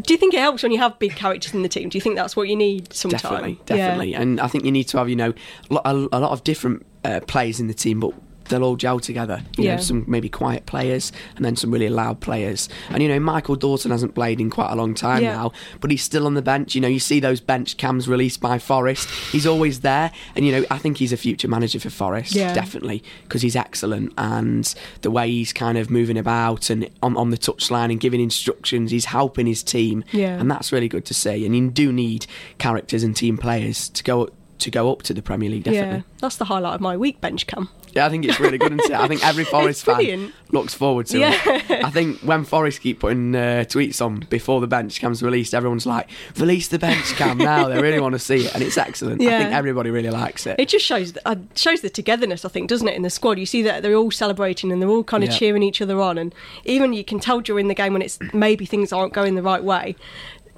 do 0.00 0.14
you 0.14 0.18
think 0.18 0.34
it 0.34 0.40
helps 0.40 0.62
when 0.62 0.72
you 0.72 0.78
have 0.78 0.98
big 0.98 1.16
characters 1.16 1.54
in 1.54 1.62
the 1.62 1.68
team? 1.68 1.88
Do 1.88 1.96
you 1.96 2.02
think 2.02 2.16
that's 2.16 2.36
what 2.36 2.48
you 2.48 2.56
need 2.56 2.92
sometimes? 2.92 3.22
Definitely, 3.22 3.60
definitely. 3.66 4.10
Yeah. 4.12 4.22
And 4.22 4.40
I 4.40 4.48
think 4.48 4.64
you 4.64 4.72
need 4.72 4.84
to 4.88 4.98
have, 4.98 5.08
you 5.08 5.16
know, 5.16 5.32
a, 5.70 5.76
a 5.84 6.20
lot 6.20 6.32
of 6.32 6.44
different 6.44 6.86
uh, 7.04 7.20
players 7.26 7.60
in 7.60 7.68
the 7.68 7.74
team, 7.74 8.00
but 8.00 8.12
they'll 8.48 8.64
all 8.64 8.76
gel 8.76 9.00
together. 9.00 9.42
You 9.56 9.64
yeah. 9.64 9.76
know, 9.76 9.82
some 9.82 10.04
maybe 10.06 10.28
quiet 10.28 10.66
players 10.66 11.12
and 11.36 11.44
then 11.44 11.56
some 11.56 11.70
really 11.70 11.88
loud 11.88 12.20
players. 12.20 12.68
And 12.90 13.02
you 13.02 13.08
know, 13.08 13.20
Michael 13.20 13.56
Dawson 13.56 13.90
hasn't 13.90 14.14
played 14.14 14.40
in 14.40 14.50
quite 14.50 14.70
a 14.70 14.74
long 14.74 14.94
time 14.94 15.22
yeah. 15.22 15.34
now, 15.34 15.52
but 15.80 15.90
he's 15.90 16.02
still 16.02 16.26
on 16.26 16.34
the 16.34 16.42
bench. 16.42 16.74
You 16.74 16.80
know, 16.80 16.88
you 16.88 17.00
see 17.00 17.20
those 17.20 17.40
bench 17.40 17.76
cams 17.76 18.08
released 18.08 18.40
by 18.40 18.58
Forest. 18.58 19.08
He's 19.32 19.46
always 19.46 19.80
there, 19.80 20.12
and 20.34 20.46
you 20.46 20.52
know, 20.52 20.64
I 20.70 20.78
think 20.78 20.98
he's 20.98 21.12
a 21.12 21.16
future 21.16 21.48
manager 21.48 21.80
for 21.80 21.90
Forest, 21.90 22.34
yeah. 22.34 22.52
definitely, 22.54 23.02
because 23.22 23.42
he's 23.42 23.56
excellent 23.56 24.12
and 24.18 24.74
the 25.02 25.10
way 25.10 25.30
he's 25.30 25.52
kind 25.52 25.78
of 25.78 25.90
moving 25.90 26.18
about 26.18 26.70
and 26.70 26.88
on, 27.02 27.16
on 27.16 27.30
the 27.30 27.38
touchline 27.38 27.90
and 27.90 28.00
giving 28.00 28.20
instructions, 28.20 28.90
he's 28.90 29.06
helping 29.06 29.46
his 29.46 29.62
team, 29.62 30.04
yeah. 30.12 30.38
and 30.38 30.50
that's 30.50 30.72
really 30.72 30.88
good 30.88 31.04
to 31.06 31.14
see. 31.14 31.44
And 31.44 31.56
you 31.56 31.70
do 31.70 31.92
need 31.92 32.26
characters 32.58 33.02
and 33.02 33.16
team 33.16 33.36
players 33.36 33.88
to 33.90 34.02
go 34.02 34.30
to 34.58 34.70
go 34.70 34.90
up 34.90 35.02
to 35.02 35.14
the 35.14 35.22
Premier 35.22 35.50
League. 35.50 35.64
Definitely, 35.64 35.98
yeah, 35.98 36.02
that's 36.20 36.36
the 36.36 36.46
highlight 36.46 36.74
of 36.74 36.80
my 36.80 36.96
week 36.96 37.20
bench 37.20 37.46
cam. 37.46 37.68
Yeah, 37.96 38.04
I 38.04 38.10
think 38.10 38.26
it's 38.26 38.38
really 38.38 38.58
good. 38.58 38.72
Isn't 38.72 38.92
it? 38.92 38.98
I 38.98 39.08
think 39.08 39.26
every 39.26 39.44
Forest 39.56 39.84
fan 39.84 40.32
looks 40.52 40.74
forward 40.74 41.06
to 41.06 41.18
yeah. 41.18 41.32
it. 41.44 41.82
I 41.82 41.88
think 41.88 42.20
when 42.20 42.44
Forest 42.44 42.82
keep 42.82 43.00
putting 43.00 43.34
uh, 43.34 43.64
tweets 43.66 44.04
on 44.04 44.26
before 44.28 44.60
the 44.60 44.66
bench 44.66 45.00
cam's 45.00 45.22
released, 45.22 45.54
everyone's 45.54 45.86
like, 45.86 46.10
"Release 46.36 46.68
the 46.68 46.78
bench 46.78 47.14
cam 47.14 47.38
now!" 47.38 47.68
they 47.68 47.80
really 47.80 47.98
want 47.98 48.12
to 48.12 48.18
see 48.18 48.44
it, 48.44 48.54
and 48.54 48.62
it's 48.62 48.76
excellent. 48.76 49.22
Yeah. 49.22 49.36
I 49.36 49.42
think 49.44 49.54
everybody 49.54 49.90
really 49.90 50.10
likes 50.10 50.46
it. 50.46 50.60
It 50.60 50.68
just 50.68 50.84
shows 50.84 51.14
the, 51.14 51.26
uh, 51.26 51.36
shows 51.54 51.80
the 51.80 51.88
togetherness, 51.88 52.44
I 52.44 52.50
think, 52.50 52.68
doesn't 52.68 52.86
it? 52.86 52.94
In 52.94 53.02
the 53.02 53.10
squad, 53.10 53.38
you 53.38 53.46
see 53.46 53.62
that 53.62 53.82
they're 53.82 53.94
all 53.94 54.10
celebrating 54.10 54.70
and 54.70 54.82
they're 54.82 54.90
all 54.90 55.04
kind 55.04 55.24
of 55.24 55.30
yeah. 55.30 55.36
cheering 55.36 55.62
each 55.62 55.80
other 55.80 55.98
on, 56.00 56.18
and 56.18 56.34
even 56.66 56.92
you 56.92 57.04
can 57.04 57.18
tell 57.18 57.40
during 57.40 57.68
the 57.68 57.74
game 57.74 57.94
when 57.94 58.02
it's 58.02 58.18
maybe 58.34 58.66
things 58.66 58.92
aren't 58.92 59.14
going 59.14 59.36
the 59.36 59.42
right 59.42 59.64
way 59.64 59.96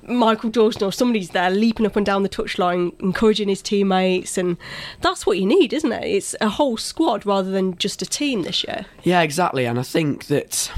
Michael 0.08 0.50
Jordan 0.50 0.84
or 0.84 0.92
somebody's 0.92 1.30
there 1.30 1.50
leaping 1.50 1.86
up 1.86 1.96
and 1.96 2.04
down 2.04 2.22
the 2.22 2.28
touchline, 2.28 2.98
encouraging 3.00 3.48
his 3.48 3.62
teammates, 3.62 4.38
and 4.38 4.56
that's 5.00 5.26
what 5.26 5.38
you 5.38 5.46
need, 5.46 5.72
isn't 5.72 5.92
it? 5.92 6.04
It's 6.04 6.34
a 6.40 6.48
whole 6.48 6.76
squad 6.76 7.26
rather 7.26 7.50
than 7.50 7.76
just 7.76 8.02
a 8.02 8.06
team 8.06 8.42
this 8.42 8.64
year. 8.64 8.86
Yeah, 9.02 9.22
exactly. 9.22 9.66
And 9.66 9.78
I 9.78 9.82
think 9.82 10.26
that 10.26 10.70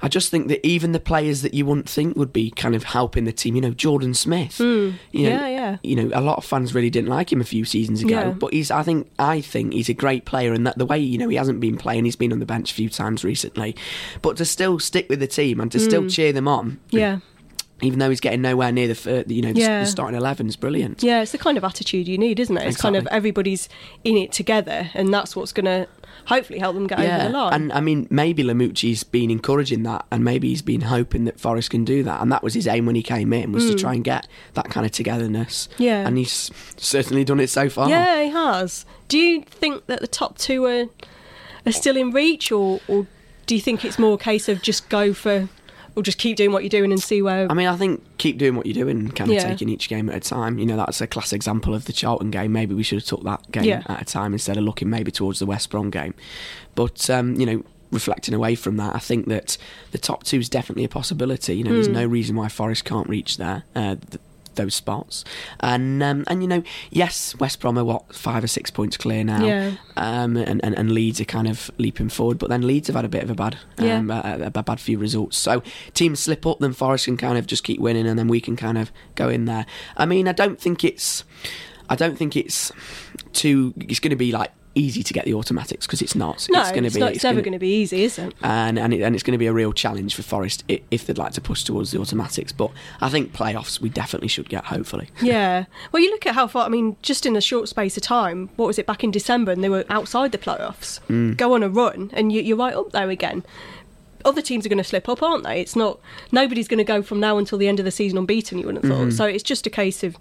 I 0.00 0.08
just 0.08 0.30
think 0.30 0.48
that 0.48 0.66
even 0.66 0.92
the 0.92 1.00
players 1.00 1.42
that 1.42 1.54
you 1.54 1.66
wouldn't 1.66 1.88
think 1.88 2.16
would 2.16 2.32
be 2.32 2.50
kind 2.50 2.74
of 2.74 2.84
helping 2.84 3.24
the 3.24 3.32
team, 3.32 3.56
you 3.56 3.60
know, 3.60 3.72
Jordan 3.72 4.14
Smith, 4.14 4.58
mm. 4.58 4.94
you 5.12 5.24
know, 5.24 5.30
yeah, 5.30 5.48
yeah, 5.48 5.76
you 5.82 5.96
know, 5.96 6.10
a 6.14 6.20
lot 6.20 6.38
of 6.38 6.44
fans 6.44 6.74
really 6.74 6.90
didn't 6.90 7.10
like 7.10 7.32
him 7.32 7.40
a 7.40 7.44
few 7.44 7.64
seasons 7.64 8.02
ago, 8.02 8.20
yeah. 8.20 8.30
but 8.30 8.52
he's, 8.52 8.70
I 8.70 8.82
think, 8.82 9.10
I 9.18 9.40
think 9.40 9.72
he's 9.72 9.88
a 9.88 9.94
great 9.94 10.24
player, 10.24 10.52
and 10.52 10.66
that 10.66 10.78
the 10.78 10.86
way 10.86 10.98
you 10.98 11.18
know 11.18 11.28
he 11.28 11.36
hasn't 11.36 11.60
been 11.60 11.76
playing, 11.76 12.04
he's 12.04 12.16
been 12.16 12.32
on 12.32 12.38
the 12.38 12.46
bench 12.46 12.70
a 12.70 12.74
few 12.74 12.88
times 12.88 13.24
recently, 13.24 13.74
but 14.22 14.36
to 14.36 14.44
still 14.44 14.78
stick 14.78 15.08
with 15.08 15.20
the 15.20 15.26
team 15.26 15.60
and 15.60 15.72
to 15.72 15.78
mm. 15.78 15.84
still 15.84 16.02
hmm. 16.02 16.08
cheer 16.08 16.32
them 16.32 16.48
on, 16.48 16.78
yeah 16.90 17.18
even 17.80 17.98
though 17.98 18.10
he's 18.10 18.20
getting 18.20 18.42
nowhere 18.42 18.72
near 18.72 18.92
the 18.92 19.24
you 19.28 19.42
know 19.42 19.52
yeah. 19.54 19.80
the 19.80 19.86
starting 19.86 20.16
eleven 20.16 20.48
is 20.48 20.56
brilliant. 20.56 21.02
Yeah, 21.02 21.22
it's 21.22 21.32
the 21.32 21.38
kind 21.38 21.56
of 21.56 21.64
attitude 21.64 22.08
you 22.08 22.18
need, 22.18 22.40
isn't 22.40 22.56
it? 22.56 22.60
It's 22.60 22.76
exactly. 22.76 22.98
kind 22.98 23.06
of 23.06 23.12
everybody's 23.12 23.68
in 24.04 24.16
it 24.16 24.32
together, 24.32 24.90
and 24.94 25.12
that's 25.12 25.36
what's 25.36 25.52
going 25.52 25.66
to 25.66 25.88
hopefully 26.26 26.58
help 26.58 26.74
them 26.74 26.86
get 26.86 26.98
yeah. 26.98 27.16
over 27.16 27.24
the 27.24 27.38
line. 27.38 27.52
And 27.54 27.72
I 27.72 27.80
mean, 27.80 28.06
maybe 28.10 28.42
Lamouchi's 28.42 29.04
been 29.04 29.30
encouraging 29.30 29.82
that, 29.84 30.04
and 30.10 30.24
maybe 30.24 30.48
he's 30.48 30.62
been 30.62 30.82
hoping 30.82 31.24
that 31.24 31.38
Forest 31.38 31.70
can 31.70 31.84
do 31.84 32.02
that, 32.02 32.20
and 32.20 32.30
that 32.32 32.42
was 32.42 32.54
his 32.54 32.66
aim 32.66 32.86
when 32.86 32.94
he 32.94 33.02
came 33.02 33.32
in 33.32 33.52
was 33.52 33.64
mm. 33.64 33.72
to 33.72 33.76
try 33.76 33.94
and 33.94 34.04
get 34.04 34.26
that 34.54 34.70
kind 34.70 34.84
of 34.84 34.92
togetherness. 34.92 35.68
Yeah, 35.78 36.06
and 36.06 36.18
he's 36.18 36.50
certainly 36.76 37.24
done 37.24 37.40
it 37.40 37.50
so 37.50 37.68
far. 37.68 37.88
Yeah, 37.88 38.22
he 38.22 38.30
has. 38.30 38.84
Do 39.08 39.18
you 39.18 39.42
think 39.42 39.86
that 39.86 40.00
the 40.00 40.08
top 40.08 40.38
two 40.38 40.64
are 40.64 40.86
are 41.66 41.72
still 41.72 41.96
in 41.96 42.10
reach, 42.10 42.50
or, 42.50 42.80
or 42.88 43.06
do 43.46 43.54
you 43.54 43.60
think 43.60 43.84
it's 43.84 43.98
more 43.98 44.14
a 44.14 44.18
case 44.18 44.48
of 44.48 44.62
just 44.62 44.88
go 44.88 45.12
for 45.12 45.48
or 45.98 46.02
just 46.02 46.18
keep 46.18 46.36
doing 46.36 46.52
what 46.52 46.62
you're 46.62 46.70
doing 46.70 46.92
and 46.92 47.02
see 47.02 47.22
where. 47.22 47.50
I 47.50 47.54
mean, 47.54 47.66
I 47.66 47.76
think 47.76 48.02
keep 48.18 48.38
doing 48.38 48.54
what 48.54 48.66
you're 48.66 48.84
doing, 48.84 48.98
and 48.98 49.16
kind 49.16 49.30
of 49.30 49.34
yeah. 49.34 49.48
taking 49.48 49.68
each 49.68 49.88
game 49.88 50.08
at 50.08 50.14
a 50.14 50.20
time. 50.20 50.58
You 50.58 50.64
know, 50.64 50.76
that's 50.76 51.00
a 51.00 51.06
class 51.08 51.32
example 51.32 51.74
of 51.74 51.86
the 51.86 51.92
Charlton 51.92 52.30
game. 52.30 52.52
Maybe 52.52 52.74
we 52.74 52.84
should 52.84 52.98
have 52.98 53.06
took 53.06 53.24
that 53.24 53.50
game 53.50 53.64
yeah. 53.64 53.82
at 53.86 54.02
a 54.02 54.04
time 54.04 54.32
instead 54.32 54.56
of 54.56 54.62
looking 54.62 54.88
maybe 54.88 55.10
towards 55.10 55.40
the 55.40 55.46
West 55.46 55.70
Brom 55.70 55.90
game. 55.90 56.14
But 56.76 57.10
um, 57.10 57.34
you 57.34 57.46
know, 57.46 57.64
reflecting 57.90 58.32
away 58.32 58.54
from 58.54 58.76
that, 58.76 58.94
I 58.94 59.00
think 59.00 59.26
that 59.26 59.58
the 59.90 59.98
top 59.98 60.22
two 60.22 60.38
is 60.38 60.48
definitely 60.48 60.84
a 60.84 60.88
possibility. 60.88 61.56
You 61.56 61.64
know, 61.64 61.70
mm. 61.70 61.74
there's 61.74 61.86
hmm. 61.88 61.94
no 61.94 62.06
reason 62.06 62.36
why 62.36 62.48
Forest 62.48 62.84
can't 62.84 63.08
reach 63.08 63.36
there. 63.36 63.64
Uh, 63.74 63.96
the, 64.10 64.20
those 64.58 64.74
spots. 64.74 65.24
And 65.60 66.02
um, 66.02 66.24
and 66.26 66.42
you 66.42 66.48
know, 66.48 66.62
yes, 66.90 67.34
West 67.40 67.60
Brom 67.60 67.78
are 67.78 67.84
what 67.84 68.14
five 68.14 68.44
or 68.44 68.46
six 68.46 68.70
points 68.70 68.98
clear 68.98 69.24
now, 69.24 69.44
yeah. 69.44 69.72
um, 69.96 70.36
and, 70.36 70.62
and 70.62 70.76
and 70.76 70.92
Leeds 70.92 71.20
are 71.20 71.24
kind 71.24 71.48
of 71.48 71.70
leaping 71.78 72.10
forward. 72.10 72.38
But 72.38 72.50
then 72.50 72.66
Leeds 72.66 72.88
have 72.88 72.96
had 72.96 73.06
a 73.06 73.08
bit 73.08 73.22
of 73.22 73.30
a 73.30 73.34
bad, 73.34 73.56
um, 73.78 74.10
yeah. 74.10 74.36
a, 74.36 74.46
a, 74.46 74.62
bad 74.62 74.78
few 74.78 74.98
results. 74.98 75.38
So 75.38 75.62
teams 75.94 76.20
slip 76.20 76.44
up, 76.44 76.58
then 76.58 76.74
Forest 76.74 77.06
can 77.06 77.16
kind 77.16 77.38
of 77.38 77.46
just 77.46 77.64
keep 77.64 77.80
winning, 77.80 78.06
and 78.06 78.18
then 78.18 78.28
we 78.28 78.40
can 78.40 78.56
kind 78.56 78.76
of 78.76 78.92
go 79.14 79.30
in 79.30 79.46
there. 79.46 79.64
I 79.96 80.04
mean, 80.04 80.28
I 80.28 80.32
don't 80.32 80.60
think 80.60 80.84
it's. 80.84 81.24
I 81.90 81.96
don't 81.96 82.18
think 82.18 82.36
it's 82.36 82.70
too. 83.32 83.72
It's 83.78 84.00
going 84.00 84.10
to 84.10 84.16
be 84.16 84.30
like 84.30 84.52
easy 84.78 85.02
to 85.02 85.12
get 85.12 85.24
the 85.24 85.34
automatics 85.34 85.86
because 85.86 86.00
it's 86.00 86.14
not. 86.14 86.46
No, 86.50 86.60
it's, 86.60 86.70
gonna 86.70 86.86
it's, 86.86 86.94
be, 86.94 87.00
not, 87.00 87.08
it's, 87.08 87.16
it's 87.16 87.24
never 87.24 87.40
going 87.40 87.52
to 87.52 87.58
be 87.58 87.80
easy, 87.80 88.04
is 88.04 88.18
it? 88.18 88.34
And 88.42 88.78
and, 88.78 88.94
it, 88.94 89.02
and 89.02 89.14
it's 89.14 89.22
going 89.22 89.32
to 89.32 89.38
be 89.38 89.46
a 89.46 89.52
real 89.52 89.72
challenge 89.72 90.14
for 90.14 90.22
Forest 90.22 90.64
if 90.68 91.06
they'd 91.06 91.18
like 91.18 91.32
to 91.32 91.40
push 91.40 91.64
towards 91.64 91.90
the 91.90 92.00
automatics. 92.00 92.52
But 92.52 92.70
I 93.00 93.08
think 93.08 93.32
playoffs 93.32 93.80
we 93.80 93.88
definitely 93.88 94.28
should 94.28 94.48
get, 94.48 94.64
hopefully. 94.64 95.10
Yeah. 95.28 95.66
Well, 95.92 96.02
you 96.02 96.10
look 96.10 96.26
at 96.26 96.34
how 96.34 96.46
far. 96.46 96.64
I 96.64 96.68
mean, 96.68 96.96
just 97.02 97.26
in 97.26 97.36
a 97.36 97.40
short 97.40 97.68
space 97.68 97.96
of 97.98 98.02
time. 98.02 98.48
What 98.56 98.66
was 98.66 98.78
it 98.78 98.86
back 98.86 99.04
in 99.04 99.10
December, 99.10 99.52
and 99.52 99.62
they 99.62 99.68
were 99.68 99.84
outside 99.90 100.32
the 100.32 100.38
playoffs. 100.38 101.00
Mm. 101.08 101.36
Go 101.36 101.54
on 101.54 101.62
a 101.62 101.68
run, 101.68 102.10
and 102.14 102.32
you, 102.32 102.40
you're 102.40 102.56
right 102.56 102.74
up 102.74 102.92
there 102.92 103.10
again 103.10 103.44
other 104.24 104.42
teams 104.42 104.66
are 104.66 104.68
going 104.68 104.78
to 104.78 104.84
slip 104.84 105.08
up, 105.08 105.22
aren't 105.22 105.44
they? 105.44 105.60
It's 105.60 105.76
not 105.76 106.00
nobody's 106.32 106.68
going 106.68 106.78
to 106.78 106.84
go 106.84 107.02
from 107.02 107.20
now 107.20 107.38
until 107.38 107.56
the 107.56 107.68
end 107.68 107.78
of 107.78 107.84
the 107.84 107.90
season 107.90 108.18
unbeaten. 108.18 108.58
You 108.58 108.66
wouldn't 108.66 108.84
have 108.84 108.92
thought. 108.92 109.02
Mm-hmm. 109.08 109.16
So 109.16 109.24
it's 109.26 109.42
just 109.42 109.66
a 109.66 109.70
case 109.70 110.02
of 110.02 110.16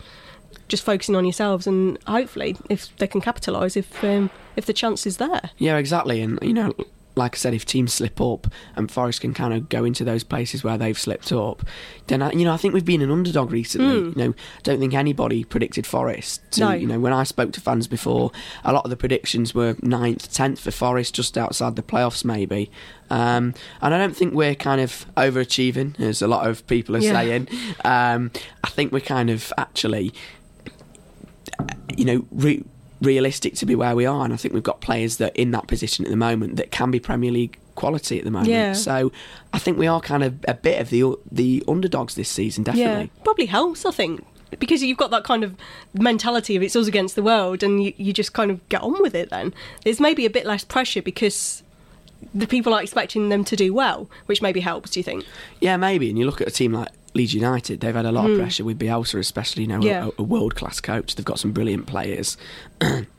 just 0.67 0.83
focusing 0.83 1.15
on 1.15 1.25
yourselves 1.25 1.67
and 1.67 1.97
hopefully 2.07 2.57
if 2.69 2.95
they 2.97 3.07
can 3.07 3.21
capitalise 3.21 3.77
if 3.77 4.03
um, 4.03 4.29
if 4.55 4.65
the 4.65 4.73
chance 4.73 5.05
is 5.05 5.17
there. 5.17 5.51
Yeah, 5.57 5.77
exactly. 5.77 6.21
And 6.21 6.39
you 6.41 6.53
know, 6.53 6.73
like 7.17 7.35
I 7.35 7.37
said, 7.37 7.53
if 7.53 7.65
teams 7.65 7.93
slip 7.93 8.21
up 8.21 8.47
and 8.75 8.89
Forest 8.91 9.21
can 9.21 9.33
kind 9.33 9.53
of 9.53 9.69
go 9.69 9.83
into 9.83 10.03
those 10.03 10.23
places 10.23 10.63
where 10.63 10.77
they've 10.77 10.97
slipped 10.97 11.31
up, 11.31 11.63
then 12.07 12.21
I, 12.21 12.31
you 12.31 12.45
know 12.45 12.53
I 12.53 12.57
think 12.57 12.73
we've 12.73 12.85
been 12.85 13.01
an 13.01 13.11
underdog 13.11 13.51
recently. 13.51 14.01
Mm. 14.01 14.15
You 14.15 14.23
know, 14.23 14.29
I 14.31 14.61
don't 14.63 14.79
think 14.79 14.93
anybody 14.93 15.43
predicted 15.43 15.85
Forest. 15.85 16.41
To, 16.51 16.59
no. 16.61 16.71
You 16.73 16.87
know, 16.87 16.99
when 16.99 17.13
I 17.13 17.23
spoke 17.23 17.51
to 17.53 17.61
fans 17.61 17.87
before, 17.87 18.31
a 18.63 18.71
lot 18.71 18.83
of 18.83 18.89
the 18.89 18.97
predictions 18.97 19.53
were 19.53 19.75
ninth, 19.81 20.31
tenth 20.31 20.59
for 20.59 20.71
Forest, 20.71 21.15
just 21.15 21.37
outside 21.37 21.75
the 21.75 21.83
playoffs 21.83 22.23
maybe. 22.23 22.71
Um, 23.09 23.53
and 23.81 23.93
I 23.93 23.97
don't 23.97 24.15
think 24.15 24.33
we're 24.33 24.55
kind 24.55 24.81
of 24.81 25.05
overachieving, 25.15 25.99
as 25.99 26.21
a 26.21 26.27
lot 26.27 26.47
of 26.47 26.65
people 26.67 26.95
are 26.95 26.99
yeah. 26.99 27.13
saying. 27.13 27.47
Um, 27.83 28.31
I 28.63 28.69
think 28.69 28.91
we're 28.91 28.99
kind 28.99 29.29
of 29.29 29.51
actually 29.57 30.13
you 31.97 32.05
know, 32.05 32.25
re- 32.31 32.63
realistic 33.01 33.55
to 33.55 33.65
be 33.65 33.75
where 33.75 33.95
we 33.95 34.05
are. 34.05 34.23
And 34.23 34.33
I 34.33 34.37
think 34.37 34.53
we've 34.53 34.63
got 34.63 34.81
players 34.81 35.17
that 35.17 35.31
are 35.31 35.35
in 35.35 35.51
that 35.51 35.67
position 35.67 36.05
at 36.05 36.11
the 36.11 36.17
moment 36.17 36.55
that 36.55 36.71
can 36.71 36.91
be 36.91 36.99
Premier 36.99 37.31
League 37.31 37.57
quality 37.75 38.17
at 38.17 38.25
the 38.25 38.31
moment. 38.31 38.49
Yeah. 38.49 38.73
So 38.73 39.11
I 39.53 39.59
think 39.59 39.77
we 39.77 39.87
are 39.87 40.01
kind 40.01 40.23
of 40.23 40.43
a 40.47 40.53
bit 40.53 40.81
of 40.81 40.89
the 40.89 41.15
the 41.31 41.63
underdogs 41.67 42.15
this 42.15 42.29
season, 42.29 42.63
definitely. 42.63 43.11
Yeah, 43.15 43.23
probably 43.23 43.45
helps, 43.45 43.85
I 43.85 43.91
think. 43.91 44.25
Because 44.59 44.81
you've 44.81 44.97
got 44.97 45.11
that 45.11 45.25
kind 45.25 45.43
of 45.43 45.57
mentality 45.93 46.55
of 46.55 46.63
it's 46.63 46.75
us 46.75 46.87
against 46.87 47.15
the 47.15 47.23
world, 47.23 47.63
and 47.63 47.83
you, 47.83 47.93
you 47.97 48.13
just 48.13 48.31
kind 48.31 48.49
of 48.49 48.67
get 48.69 48.81
on 48.81 49.01
with 49.01 49.13
it. 49.13 49.29
Then 49.29 49.53
there's 49.83 49.99
maybe 49.99 50.25
a 50.25 50.29
bit 50.29 50.45
less 50.45 50.63
pressure 50.63 51.01
because 51.01 51.63
the 52.33 52.47
people 52.47 52.73
are 52.73 52.81
expecting 52.81 53.29
them 53.29 53.43
to 53.43 53.55
do 53.55 53.73
well, 53.73 54.09
which 54.25 54.41
maybe 54.41 54.61
helps. 54.61 54.91
Do 54.91 54.99
you 54.99 55.03
think? 55.03 55.25
Yeah, 55.59 55.77
maybe. 55.77 56.09
And 56.09 56.17
you 56.17 56.25
look 56.25 56.41
at 56.41 56.47
a 56.47 56.51
team 56.51 56.73
like 56.73 56.89
Leeds 57.17 57.33
United, 57.33 57.81
they've 57.81 57.95
had 57.95 58.05
a 58.05 58.11
lot 58.11 58.25
mm. 58.25 58.31
of 58.31 58.35
hmm. 58.35 58.41
pressure 58.41 58.63
with 58.63 58.79
Bielsa, 58.79 59.19
especially 59.19 59.63
you 59.63 59.67
know 59.67 59.81
yeah. 59.81 60.07
a, 60.17 60.21
a 60.21 60.23
world 60.23 60.55
class 60.55 60.79
coach. 60.79 61.15
They've 61.15 61.25
got 61.25 61.39
some 61.39 61.51
brilliant 61.51 61.87
players. 61.87 62.37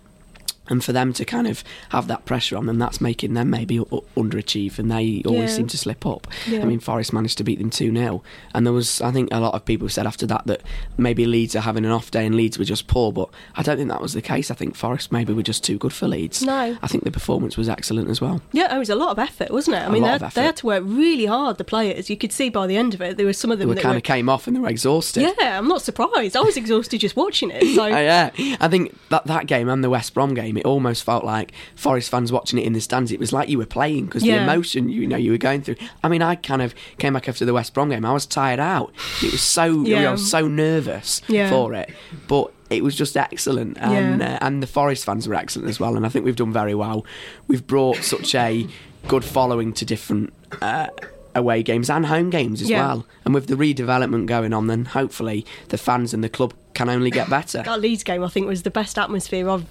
and 0.69 0.85
for 0.85 0.93
them 0.93 1.13
to 1.15 1.25
kind 1.25 1.47
of 1.47 1.65
have 1.91 2.07
that 2.09 2.25
pressure 2.25 2.57
on 2.57 2.67
them, 2.67 2.79
that's 2.79 3.01
making 3.01 3.35
them 3.35 3.51
maybe 3.51 3.79
underachieve, 3.79 4.79
and 4.79 4.91
they 4.91 5.23
always 5.27 5.51
yeah. 5.51 5.57
seem 5.57 5.67
to 5.69 5.79
slip 5.79 6.07
up. 6.07 6.27
Yeah. 6.47 6.61
I 6.61 6.65
mean, 6.65 6.81
Forest 6.81 7.13
managed 7.13 7.39
to 7.39 7.45
beat 7.45 7.59
them 7.59 7.71
2 7.71 7.95
0, 7.95 8.23
and 8.55 8.67
there 8.67 8.73
was, 8.73 9.01
I 9.01 9.11
think, 9.11 9.29
a 9.33 9.41
lot 9.41 9.55
of 9.55 9.65
people 9.65 9.89
said 9.89 10.07
after 10.07 10.27
that 10.27 10.47
that 10.47 10.63
maybe 10.97 11.27
Leeds 11.27 11.57
are 11.57 11.61
having 11.61 11.85
an 11.85 11.91
off 11.91 12.11
day 12.11 12.27
and 12.27 12.35
Leeds 12.35 12.59
were 12.59 12.65
just 12.65 12.87
poor, 12.87 13.13
but 13.13 13.29
I 13.57 13.63
don't 13.63 13.77
think 13.77 13.89
that 13.89 14.03
was 14.03 14.13
the 14.13 14.23
case. 14.23 14.51
I 14.51 14.55
think 14.55 14.77
Forest 14.77 15.13
maybe 15.13 15.33
were 15.33 15.43
just 15.43 15.65
too 15.65 15.79
good 15.79 15.93
for 15.93 16.09
Leeds. 16.09 16.43
No. 16.43 16.77
I 16.83 16.87
think 16.87 17.05
the 17.05 17.11
performance 17.11 17.57
was 17.57 17.69
excellent 17.69 18.11
as 18.11 18.21
well. 18.21 18.41
Yeah, 18.53 18.75
it 18.75 18.79
was 18.79 18.91
a 18.91 18.95
lot 18.95 19.11
of 19.11 19.19
effort, 19.19 19.51
wasn't 19.51 19.77
it? 19.77 19.81
I 19.81 19.87
a 19.87 19.91
mean, 19.91 20.03
they 20.03 20.09
had, 20.09 20.21
they 20.21 20.45
had, 20.45 20.57
to 20.57 20.67
work 20.67 20.83
really 20.87 21.27
hard, 21.27 21.59
the 21.59 21.65
players. 21.65 22.11
You 22.11 22.17
could 22.17 22.33
see 22.33 22.49
by 22.51 22.67
the 22.67 22.77
end 22.77 22.95
of 22.95 23.03
it, 23.03 23.17
there 23.17 23.27
were 23.27 23.33
some 23.33 23.51
of 23.51 23.59
them 23.59 23.69
they 23.69 23.75
that 23.77 23.83
kind 23.83 23.95
were, 23.95 23.99
of 23.99 24.05
came 24.05 24.29
off 24.29 24.47
and 24.47 24.57
they 24.57 24.61
were 24.61 24.69
exhausted. 24.69 25.23
Yeah, 25.23 25.59
I'm 25.59 25.69
not 25.69 25.83
surprised. 25.83 26.37
I 26.37 26.41
was 26.41 26.57
exhausted 26.57 27.01
just 27.01 27.17
watching 27.17 27.51
it. 27.51 27.75
So. 27.75 27.87
yeah, 27.87 28.31
I 28.61 28.69
think 28.69 28.97
that, 29.09 29.25
that 29.27 29.47
game 29.47 29.69
and 29.69 29.83
the 29.83 29.91
West 29.91 30.15
Brom 30.15 30.35
game, 30.35 30.58
it 30.59 30.67
almost 30.67 31.05
felt 31.05 31.25
like 31.25 31.53
Forest 31.75 32.11
fans 32.11 32.31
watching 32.33 32.59
it 32.59 32.65
in 32.67 32.73
the 32.73 32.81
stands, 32.81 33.13
it 33.13 33.21
was 33.21 33.33
like 33.33 33.49
you 33.49 33.59
were 33.59 33.67
playing 33.67 34.07
because 34.07 34.25
yeah. 34.25 34.37
the 34.37 34.43
emotion 34.43 34.89
you 34.89 35.07
know 35.07 35.17
you 35.17 35.33
were 35.33 35.39
going 35.39 35.63
through. 35.63 35.77
I 36.03 36.09
mean, 36.09 36.23
I 36.23 36.35
kind 36.35 36.63
of 36.63 36.75
came 36.99 37.15
back 37.15 37.29
after 37.29 37.45
the 37.45 37.55
West 37.55 37.75
Brom 37.75 37.89
game. 37.91 38.05
I 38.05 38.13
was 38.13 38.27
tired 38.27 38.61
out. 38.61 38.93
It 39.23 39.33
was 39.33 39.43
so 39.43 39.83
yeah. 39.85 40.09
I 40.09 40.13
was 40.13 40.31
so 40.31 40.49
nervous 40.49 41.23
yeah. 41.29 41.51
for 41.51 41.75
it, 41.75 41.91
but 42.27 42.53
it 42.71 42.85
was 42.85 42.95
just 42.95 43.17
excellent, 43.17 43.79
and 43.79 44.23
uh, 44.23 44.39
and 44.41 44.63
the 44.63 44.67
Forest 44.67 45.05
fans 45.05 45.27
were 45.27 45.35
excellent 45.35 45.69
as 45.69 45.81
well. 45.81 45.97
And 45.97 46.05
I 46.05 46.09
think 46.09 46.25
we've 46.25 46.37
done 46.37 46.53
very 46.53 46.75
well. 46.75 47.05
We've 47.47 47.67
brought 47.67 47.99
such 47.99 48.35
a 48.35 48.67
good 49.07 49.25
following 49.25 49.73
to 49.75 49.85
different. 49.85 50.33
Uh, 50.61 50.89
Away 51.35 51.63
games 51.63 51.89
and 51.89 52.07
home 52.07 52.31
games 52.31 52.61
as 52.63 52.71
Yeah. 52.71 52.85
well, 52.85 53.07
and 53.25 53.33
with 53.33 53.47
the 53.47 53.55
redevelopment 53.55 54.27
going 54.27 54.53
on, 54.53 54.67
then 54.67 54.87
hopefully 54.87 55.47
the 55.69 55.79
fans 55.79 56.13
and 56.13 56.25
the 56.25 56.29
club 56.29 56.53
can 56.79 56.89
only 56.89 57.11
get 57.11 57.29
better. 57.29 57.63
That 57.63 57.81
Leeds 57.81 58.03
game, 58.05 58.23
I 58.25 58.29
think, 58.29 58.47
was 58.47 58.63
the 58.63 58.71
best 58.71 58.97
atmosphere 58.99 59.51
I've 59.51 59.67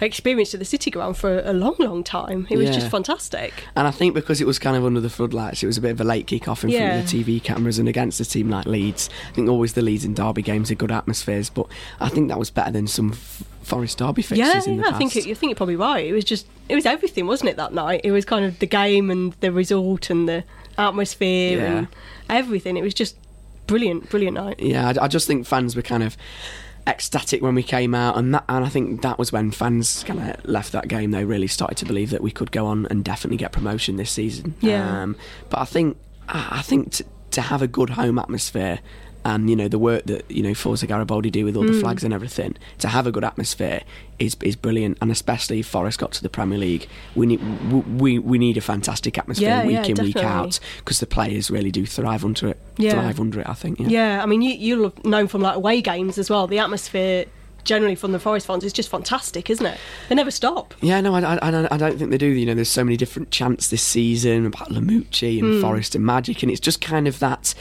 experienced 0.00 0.54
at 0.54 0.60
the 0.60 0.64
City 0.66 0.90
Ground 0.90 1.16
for 1.16 1.40
a 1.44 1.52
long, 1.52 1.76
long 1.78 2.02
time. 2.02 2.46
It 2.50 2.56
was 2.56 2.68
Yeah. 2.68 2.74
just 2.76 2.88
fantastic. 2.90 3.52
And 3.76 3.86
I 3.86 3.90
think 3.90 4.14
because 4.14 4.40
it 4.40 4.46
was 4.46 4.58
kind 4.58 4.76
of 4.76 4.84
under 4.84 5.00
the 5.00 5.10
floodlights, 5.10 5.62
it 5.62 5.66
was 5.66 5.76
a 5.76 5.80
bit 5.80 5.90
of 5.90 6.00
a 6.00 6.04
late 6.04 6.26
kick 6.26 6.48
off 6.48 6.64
in 6.64 6.70
Yeah. 6.70 6.88
front 6.88 7.00
of 7.04 7.10
the 7.10 7.22
TV 7.24 7.40
cameras 7.40 7.78
and 7.78 7.88
against 7.88 8.20
a 8.20 8.24
team 8.24 8.48
like 8.48 8.66
Leeds. 8.66 9.10
I 9.30 9.34
think 9.34 9.48
always 9.48 9.74
the 9.74 9.82
Leeds 9.82 10.04
and 10.04 10.16
Derby 10.16 10.42
games 10.42 10.70
are 10.70 10.74
good 10.74 10.92
atmospheres, 10.92 11.50
but 11.50 11.66
I 12.00 12.08
think 12.08 12.28
that 12.28 12.38
was 12.38 12.50
better 12.50 12.70
than 12.72 12.86
some 12.86 13.10
F- 13.12 13.42
Forest 13.62 13.98
Derby 13.98 14.22
fixtures 14.22 14.38
Yeah, 14.66 14.72
in 14.72 14.78
the 14.78 14.82
yeah, 14.84 14.90
past. 14.90 14.94
I 14.94 14.98
think 14.98 15.16
it, 15.16 15.20
I 15.30 15.34
think 15.34 15.50
you're 15.50 15.54
probably 15.56 15.76
right. 15.76 16.06
It 16.06 16.12
was 16.12 16.24
just 16.24 16.46
it 16.70 16.74
was 16.74 16.86
everything, 16.86 17.26
wasn't 17.26 17.50
it? 17.50 17.56
That 17.56 17.74
night, 17.74 18.00
it 18.04 18.12
was 18.12 18.24
kind 18.24 18.44
of 18.44 18.58
the 18.60 18.66
game 18.66 19.10
and 19.10 19.34
the 19.40 19.50
result 19.52 20.08
and 20.10 20.26
the 20.28 20.44
atmosphere 20.78 21.58
Yeah. 21.58 21.64
and 21.78 21.88
everything. 22.30 22.76
It 22.76 22.82
was 22.82 22.94
just 22.94 23.16
brilliant, 23.68 24.10
brilliant 24.10 24.34
night. 24.34 24.58
yeah, 24.58 24.88
I, 24.88 25.04
I 25.04 25.08
just 25.08 25.28
think 25.28 25.46
fans 25.46 25.76
were 25.76 25.82
kind 25.82 26.02
of 26.02 26.16
ecstatic 26.88 27.42
when 27.42 27.54
we 27.54 27.62
came 27.62 27.94
out, 27.94 28.16
and 28.16 28.34
that, 28.34 28.44
and 28.48 28.64
I 28.64 28.68
think 28.68 29.02
that 29.02 29.18
was 29.18 29.30
when 29.30 29.52
fans 29.52 30.02
kind 30.04 30.18
of 30.18 30.44
left 30.44 30.72
that 30.72 30.88
game. 30.88 31.12
They 31.12 31.24
really 31.24 31.46
started 31.46 31.76
to 31.78 31.84
believe 31.84 32.10
that 32.10 32.22
we 32.22 32.32
could 32.32 32.50
go 32.50 32.66
on 32.66 32.86
and 32.86 33.04
definitely 33.04 33.36
get 33.36 33.52
promotion 33.52 33.96
this 33.96 34.10
season. 34.10 34.54
Yeah. 34.60 35.02
Um, 35.02 35.16
but 35.50 35.60
I 35.60 35.64
think 35.64 35.96
I 36.28 36.62
think 36.62 36.92
to, 36.94 37.04
to 37.32 37.40
have 37.42 37.62
a 37.62 37.68
good 37.68 37.90
home 37.90 38.18
atmosphere. 38.18 38.80
And 39.24 39.50
you 39.50 39.56
know 39.56 39.68
the 39.68 39.78
work 39.78 40.04
that 40.04 40.30
you 40.30 40.42
know 40.42 40.54
Forza 40.54 40.86
Garibaldi 40.86 41.30
do 41.30 41.44
with 41.44 41.56
all 41.56 41.64
Mm. 41.64 41.72
the 41.74 41.80
flags 41.80 42.04
and 42.04 42.14
everything 42.14 42.56
to 42.78 42.88
have 42.88 43.06
a 43.06 43.12
good 43.12 43.24
atmosphere 43.24 43.82
is 44.18 44.36
is 44.42 44.56
brilliant, 44.56 44.96
and 45.02 45.10
especially 45.10 45.60
if 45.60 45.66
Forest 45.66 45.98
got 45.98 46.12
to 46.12 46.22
the 46.22 46.28
Premier 46.30 46.58
League, 46.58 46.88
we 47.14 47.26
need 47.26 47.40
we 48.00 48.18
we 48.18 48.38
need 48.38 48.56
a 48.56 48.60
fantastic 48.60 49.18
atmosphere 49.18 49.48
Yeah, 49.48 49.66
week 49.66 49.74
yeah, 49.74 49.84
in 49.86 50.04
week 50.04 50.16
out 50.16 50.58
because 50.78 51.00
the 51.00 51.06
players 51.06 51.50
really 51.50 51.70
do 51.70 51.84
thrive 51.84 52.24
under 52.24 52.48
it. 52.48 52.58
Yeah. 52.78 52.92
Thrive 52.92 53.20
under 53.20 53.40
it, 53.40 53.48
I 53.48 53.54
think. 53.54 53.80
Yeah. 53.80 53.88
Yeah, 53.88 54.22
I 54.22 54.26
mean, 54.26 54.40
you, 54.40 54.54
you'll 54.54 54.84
have 54.84 55.04
known 55.04 55.26
from 55.28 55.42
like 55.42 55.56
away 55.56 55.82
games 55.82 56.16
as 56.16 56.30
well. 56.30 56.46
The 56.46 56.60
atmosphere 56.60 57.26
generally 57.64 57.94
from 57.94 58.12
the 58.12 58.18
Forest 58.18 58.46
fans 58.46 58.64
is 58.64 58.72
just 58.72 58.88
fantastic, 58.88 59.50
isn't 59.50 59.66
it? 59.66 59.78
They 60.08 60.14
never 60.14 60.30
stop. 60.30 60.74
Yeah, 60.80 61.00
no, 61.00 61.14
I, 61.14 61.20
I, 61.36 61.68
I- 61.74 61.76
don't 61.76 61.98
think 61.98 62.10
they 62.10 62.18
do. 62.18 62.26
You 62.26 62.46
know, 62.46 62.54
there's 62.54 62.68
so 62.68 62.82
many 62.84 62.96
different 62.96 63.30
chants 63.30 63.68
this 63.70 63.82
season 63.82 64.46
about 64.46 64.68
Lamouchi 64.70 65.38
and 65.42 65.60
Forest 65.60 65.94
and 65.94 66.04
Magic, 66.04 66.42
and 66.42 66.50
it's 66.50 66.60
just 66.60 66.80
kind 66.80 67.06
of 67.06 67.18
that 67.18 67.54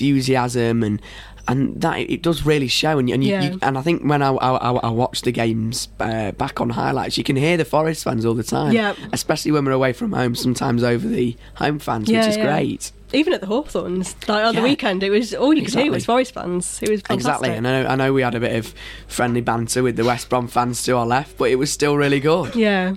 enthusiasm 0.00 0.82
and 0.82 1.00
and 1.48 1.80
that 1.80 1.98
it 1.98 2.22
does 2.22 2.44
really 2.46 2.68
show. 2.68 2.98
And, 2.98 3.08
and 3.10 3.24
you, 3.24 3.30
Yeah. 3.32 3.42
you, 3.42 3.58
and 3.62 3.76
I 3.76 3.82
think 3.82 4.02
when 4.04 4.22
I, 4.22 4.28
I, 4.30 4.50
I 4.56 4.72
I 4.72 4.90
watch 4.90 5.22
the 5.22 5.32
games 5.32 5.88
uh, 5.98 6.32
back 6.32 6.60
on 6.60 6.70
highlights, 6.70 7.18
you 7.18 7.24
can 7.24 7.34
hear 7.36 7.56
the 7.56 7.64
Forest 7.64 8.04
fans 8.04 8.24
all 8.24 8.34
the 8.34 8.44
time. 8.44 8.72
Yeah. 8.72 8.94
especially 9.12 9.50
when 9.52 9.64
we're 9.64 9.72
away 9.72 9.92
from 9.92 10.12
home. 10.12 10.34
Sometimes 10.34 10.82
over 10.84 11.06
the 11.08 11.36
home 11.56 11.78
fans, 11.78 12.08
Yeah, 12.08 12.20
which 12.20 12.28
is 12.30 12.36
yeah. 12.36 12.44
great. 12.56 12.92
Even 13.12 13.32
at 13.32 13.40
the 13.40 13.46
Hawthorns, 13.48 14.14
like 14.28 14.44
on 14.44 14.54
the 14.54 14.60
Yeah. 14.60 14.66
weekend, 14.68 15.02
it 15.02 15.10
was 15.10 15.34
all 15.34 15.52
you 15.52 15.62
could 15.62 15.70
hear 15.74 15.80
Exactly. 15.80 15.90
was 15.90 16.04
Forest 16.04 16.34
fans. 16.34 16.78
It 16.80 16.90
was 16.90 17.00
fantastic. 17.00 17.16
Exactly, 17.16 17.50
and 17.50 17.66
I 17.66 17.82
know, 17.82 17.88
I 17.88 17.94
know 17.96 18.12
we 18.12 18.22
had 18.22 18.34
a 18.36 18.40
bit 18.40 18.54
of 18.54 18.72
friendly 19.08 19.40
banter 19.40 19.82
with 19.82 19.96
the 19.96 20.04
West 20.04 20.28
Brom 20.28 20.46
fans 20.46 20.82
to 20.84 20.96
our 20.96 21.06
left, 21.06 21.36
but 21.36 21.50
it 21.50 21.56
was 21.56 21.72
still 21.72 21.96
really 21.96 22.20
good. 22.20 22.54
Yeah. 22.54 22.94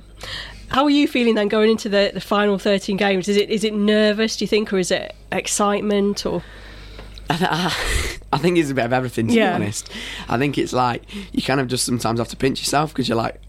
How 0.70 0.84
are 0.84 0.90
you 0.90 1.08
feeling 1.08 1.36
then 1.36 1.48
going 1.48 1.72
into 1.72 1.90
the, 1.90 2.12
the 2.14 2.22
final 2.22 2.58
13 2.60 2.96
games? 2.98 3.28
Is 3.28 3.38
it 3.38 3.50
is 3.50 3.64
it 3.64 3.74
nervous, 3.74 4.38
do 4.38 4.44
you 4.44 4.48
think, 4.48 4.72
or 4.74 4.78
is 4.80 4.92
it 4.92 5.16
excitement? 5.32 6.26
Or 6.26 6.44
I 7.30 8.38
think 8.38 8.58
it's 8.58 8.70
a 8.70 8.74
bit 8.74 8.86
of 8.86 8.94
everything, 8.94 9.28
to 9.28 9.34
Yeah. 9.34 9.58
be 9.58 9.64
honest. 9.66 9.90
I 10.30 10.38
think 10.38 10.58
it's 10.58 10.74
like 10.74 11.04
you 11.32 11.42
kind 11.42 11.60
of 11.60 11.68
just 11.68 11.86
sometimes 11.86 12.20
have 12.20 12.28
to 12.30 12.36
pinch 12.36 12.60
yourself 12.60 12.92
because 12.94 13.08
you're 13.08 13.18
like, 13.18 13.40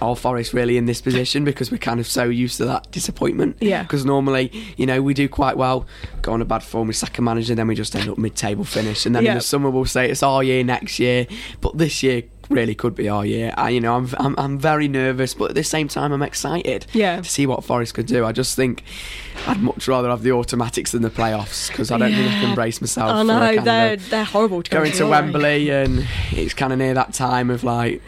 all 0.00 0.14
Forest 0.16 0.52
really 0.52 0.76
in 0.76 0.86
this 0.86 1.00
position 1.00 1.44
because 1.44 1.70
we're 1.70 1.78
kind 1.78 2.00
of 2.00 2.06
so 2.06 2.24
used 2.24 2.56
to 2.58 2.64
that 2.66 2.90
disappointment. 2.90 3.56
Yeah. 3.60 3.82
Because 3.82 4.04
normally, 4.04 4.50
you 4.76 4.86
know, 4.86 5.02
we 5.02 5.14
do 5.14 5.28
quite 5.28 5.56
well, 5.56 5.86
go 6.22 6.32
on 6.32 6.40
a 6.42 6.44
bad 6.44 6.62
form, 6.62 6.88
we 6.88 6.94
sack 6.94 7.18
a 7.18 7.22
manager, 7.22 7.54
then 7.54 7.66
we 7.68 7.74
just 7.74 7.94
end 7.96 8.08
up 8.08 8.18
mid 8.18 8.34
table 8.36 8.64
finish. 8.64 9.06
And 9.06 9.14
then 9.14 9.26
in 9.26 9.34
the 9.34 9.40
summer, 9.40 9.70
we'll 9.70 9.84
say 9.84 10.10
it's 10.10 10.22
our 10.22 10.42
year 10.42 10.62
next 10.64 10.98
year. 10.98 11.26
But 11.60 11.78
this 11.78 12.02
year 12.02 12.22
really 12.50 12.74
could 12.74 12.94
be 12.94 13.08
our 13.08 13.24
year. 13.24 13.54
I, 13.56 13.70
you 13.70 13.80
know, 13.80 13.96
I'm, 13.96 14.06
I'm, 14.18 14.34
I'm 14.36 14.58
very 14.58 14.86
nervous, 14.86 15.32
but 15.32 15.48
at 15.50 15.54
the 15.54 15.64
same 15.64 15.88
time, 15.88 16.12
I'm 16.12 16.20
excited 16.22 16.84
Yeah. 16.92 17.22
to 17.22 17.24
see 17.28 17.46
what 17.46 17.64
Forest 17.64 17.94
could 17.94 18.04
do. 18.06 18.26
I 18.26 18.32
just 18.32 18.54
think 18.54 18.82
I'd 19.46 19.62
much 19.62 19.88
rather 19.88 20.10
have 20.10 20.22
the 20.22 20.32
automatics 20.32 20.92
than 20.92 21.00
the 21.00 21.08
playoffs 21.08 21.68
because 21.68 21.90
I 21.90 21.96
don't 21.96 22.12
think 22.12 22.30
I 22.30 22.34
Yeah. 22.34 22.40
can 22.42 22.54
brace 22.54 22.82
myself. 22.82 23.10
I 23.10 23.14
for 23.14 23.20
a 23.20 23.24
know 23.24 23.60
a- 23.60 23.64
they're 23.64 23.96
they're 23.96 24.24
horrible 24.24 24.62
to 24.62 24.70
go 24.70 24.80
going 24.80 24.92
to? 24.92 25.06
Wembley 25.06 25.70
and 25.70 26.06
it's 26.32 26.52
kind 26.52 26.70
of 26.74 26.78
near 26.78 26.92
that 26.92 27.14
time 27.14 27.48
of 27.48 27.64
like 27.64 28.02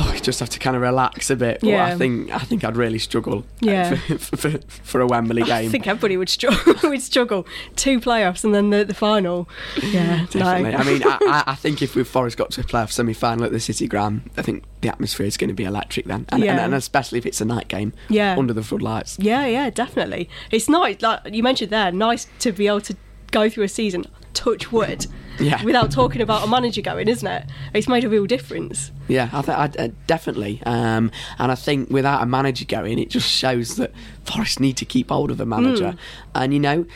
oh, 0.00 0.12
you 0.14 0.20
just 0.20 0.40
have 0.40 0.48
to 0.50 0.58
kind 0.58 0.74
of 0.76 0.82
relax 0.82 1.30
a 1.30 1.36
bit. 1.36 1.62
Yeah. 1.62 1.84
I 1.86 1.96
think 1.96 2.30
I 2.30 2.38
think 2.38 2.64
I'd 2.64 2.76
really 2.76 2.98
struggle 2.98 3.44
Yeah. 3.60 3.94
for, 3.94 4.18
for, 4.36 4.50
for 4.68 5.00
a 5.00 5.06
Wembley 5.06 5.42
game. 5.42 5.68
I 5.68 5.70
think 5.70 5.86
everybody 5.86 6.16
would 6.16 6.28
struggle. 6.28 6.74
would 6.90 7.02
struggle. 7.02 7.46
Two 7.76 8.00
playoffs 8.00 8.44
and 8.44 8.54
then 8.54 8.70
the, 8.70 8.84
the 8.84 8.94
final. 8.94 9.48
Yeah, 9.82 10.26
Definitely. 10.30 10.72
no. 10.72 10.78
I 10.78 10.84
mean, 10.84 11.02
I, 11.04 11.18
I- 11.22 11.44
I 11.52 11.54
think 11.54 11.82
if 11.82 11.94
we've 11.94 12.06
Forest 12.08 12.36
got 12.36 12.50
to 12.52 12.60
a 12.60 12.64
playoff 12.64 12.90
semi 12.90 13.12
final 13.12 13.44
at 13.44 13.52
the 13.52 13.60
City 13.60 13.86
Ground, 13.86 14.30
I 14.36 14.42
think 14.42 14.64
the 14.80 14.88
atmosphere 14.88 15.26
is 15.26 15.36
going 15.36 15.48
to 15.48 15.54
be 15.54 15.64
electric 15.64 16.06
then. 16.06 16.26
And, 16.30 16.42
and, 16.44 16.58
and 16.60 16.74
especially 16.74 17.18
if 17.18 17.26
it's 17.26 17.40
a 17.40 17.44
night 17.44 17.68
game 17.68 17.92
Yeah. 18.08 18.36
under 18.38 18.52
the 18.52 18.62
floodlights. 18.62 19.16
Yeah, 19.20 19.46
yeah, 19.46 19.70
definitely. 19.70 20.28
It's 20.50 20.68
nice, 20.68 21.00
like 21.02 21.20
you 21.32 21.42
mentioned 21.42 21.70
there, 21.70 21.92
nice 21.92 22.26
to 22.40 22.52
be 22.52 22.66
able 22.66 22.80
to 22.82 22.96
go 23.30 23.48
through 23.48 23.64
a 23.64 23.68
season, 23.68 24.04
touch 24.32 24.70
wood, 24.72 25.06
Yeah. 25.38 25.62
without 25.64 25.90
talking 25.90 26.20
about 26.20 26.44
a 26.44 26.46
manager 26.46 26.80
going, 26.80 27.08
isn't 27.08 27.26
it? 27.26 27.46
It's 27.72 27.88
made 27.88 28.04
a 28.04 28.08
real 28.08 28.26
difference. 28.26 28.92
Yeah, 29.08 29.28
I 29.32 29.42
think 29.42 29.58
I, 29.58 29.84
uh, 29.84 29.88
definitely. 30.06 30.62
Um, 30.64 31.10
and 31.38 31.50
I 31.50 31.54
think 31.54 31.90
without 31.90 32.22
a 32.22 32.26
manager 32.26 32.64
going, 32.64 32.98
it 32.98 33.10
just 33.10 33.28
shows 33.28 33.76
that 33.76 33.92
Forest 34.24 34.60
need 34.60 34.76
to 34.78 34.84
keep 34.84 35.10
hold 35.10 35.30
of 35.30 35.40
a 35.40 35.46
manager. 35.46 35.92
Hmm. 35.92 35.96
And 36.34 36.54
you 36.54 36.60
know, 36.60 36.86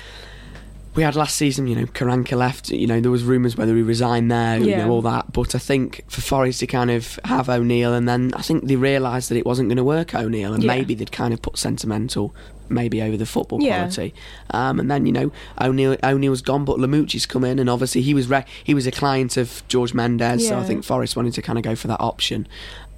we 0.99 1.05
had 1.05 1.15
last 1.15 1.37
season. 1.37 1.69
You 1.69 1.77
know, 1.77 1.87
Karanka 1.87 2.37
left. 2.37 2.71
You 2.71 2.89
know, 2.89 3.01
there 3.01 3.11
was 3.13 3.23
rumours 3.23 3.57
whether 3.57 3.75
he 3.77 3.83
resigned 3.83 4.31
there. 4.33 4.59
You 4.59 4.77
know, 4.77 4.91
all 4.91 5.03
that. 5.03 5.33
But 5.33 5.55
I 5.55 5.59
think 5.59 6.03
for 6.09 6.21
Forest 6.21 6.59
to 6.61 6.67
kind 6.67 6.91
of 6.91 7.21
have 7.25 7.49
O'Neill, 7.49 7.95
and 7.95 8.09
then 8.09 8.33
I 8.35 8.43
think 8.43 8.65
they 8.67 8.75
realised 8.77 9.31
that 9.31 9.37
it 9.37 9.47
wasn't 9.47 9.69
going 9.69 9.77
to 9.77 9.85
work 9.85 10.13
O'Neill, 10.15 10.53
and 10.53 10.63
Yeah. 10.65 10.75
maybe 10.75 10.95
they'd 10.95 11.13
kind 11.13 11.33
of 11.33 11.41
put 11.41 11.57
sentimental. 11.57 12.35
Maybe 12.71 13.01
over 13.01 13.17
the 13.17 13.25
football 13.25 13.63
Yeah. 13.63 13.79
quality, 13.79 14.13
um, 14.51 14.79
and 14.79 14.91
then 14.91 15.07
you 15.07 15.13
know 15.13 15.33
O'Neill 15.59 15.97
O'Neill's 16.05 16.43
gone, 16.43 16.67
but 16.67 16.77
Lamouchi's 16.79 17.25
come 17.25 17.43
in, 17.43 17.59
and 17.59 17.71
obviously 17.71 18.03
he 18.03 18.13
was 18.13 18.29
re- 18.29 18.45
he 18.63 18.75
was 18.75 18.87
a 18.87 18.91
client 18.91 19.39
of 19.39 19.63
George 19.69 19.95
Mendes, 19.95 20.47
so 20.47 20.59
I 20.59 20.65
think 20.65 20.85
Forest 20.85 21.17
wanted 21.17 21.33
to 21.33 21.41
kind 21.41 21.59
of 21.59 21.65
go 21.65 21.75
for 21.75 21.89
that 21.89 21.99
option, 22.01 22.47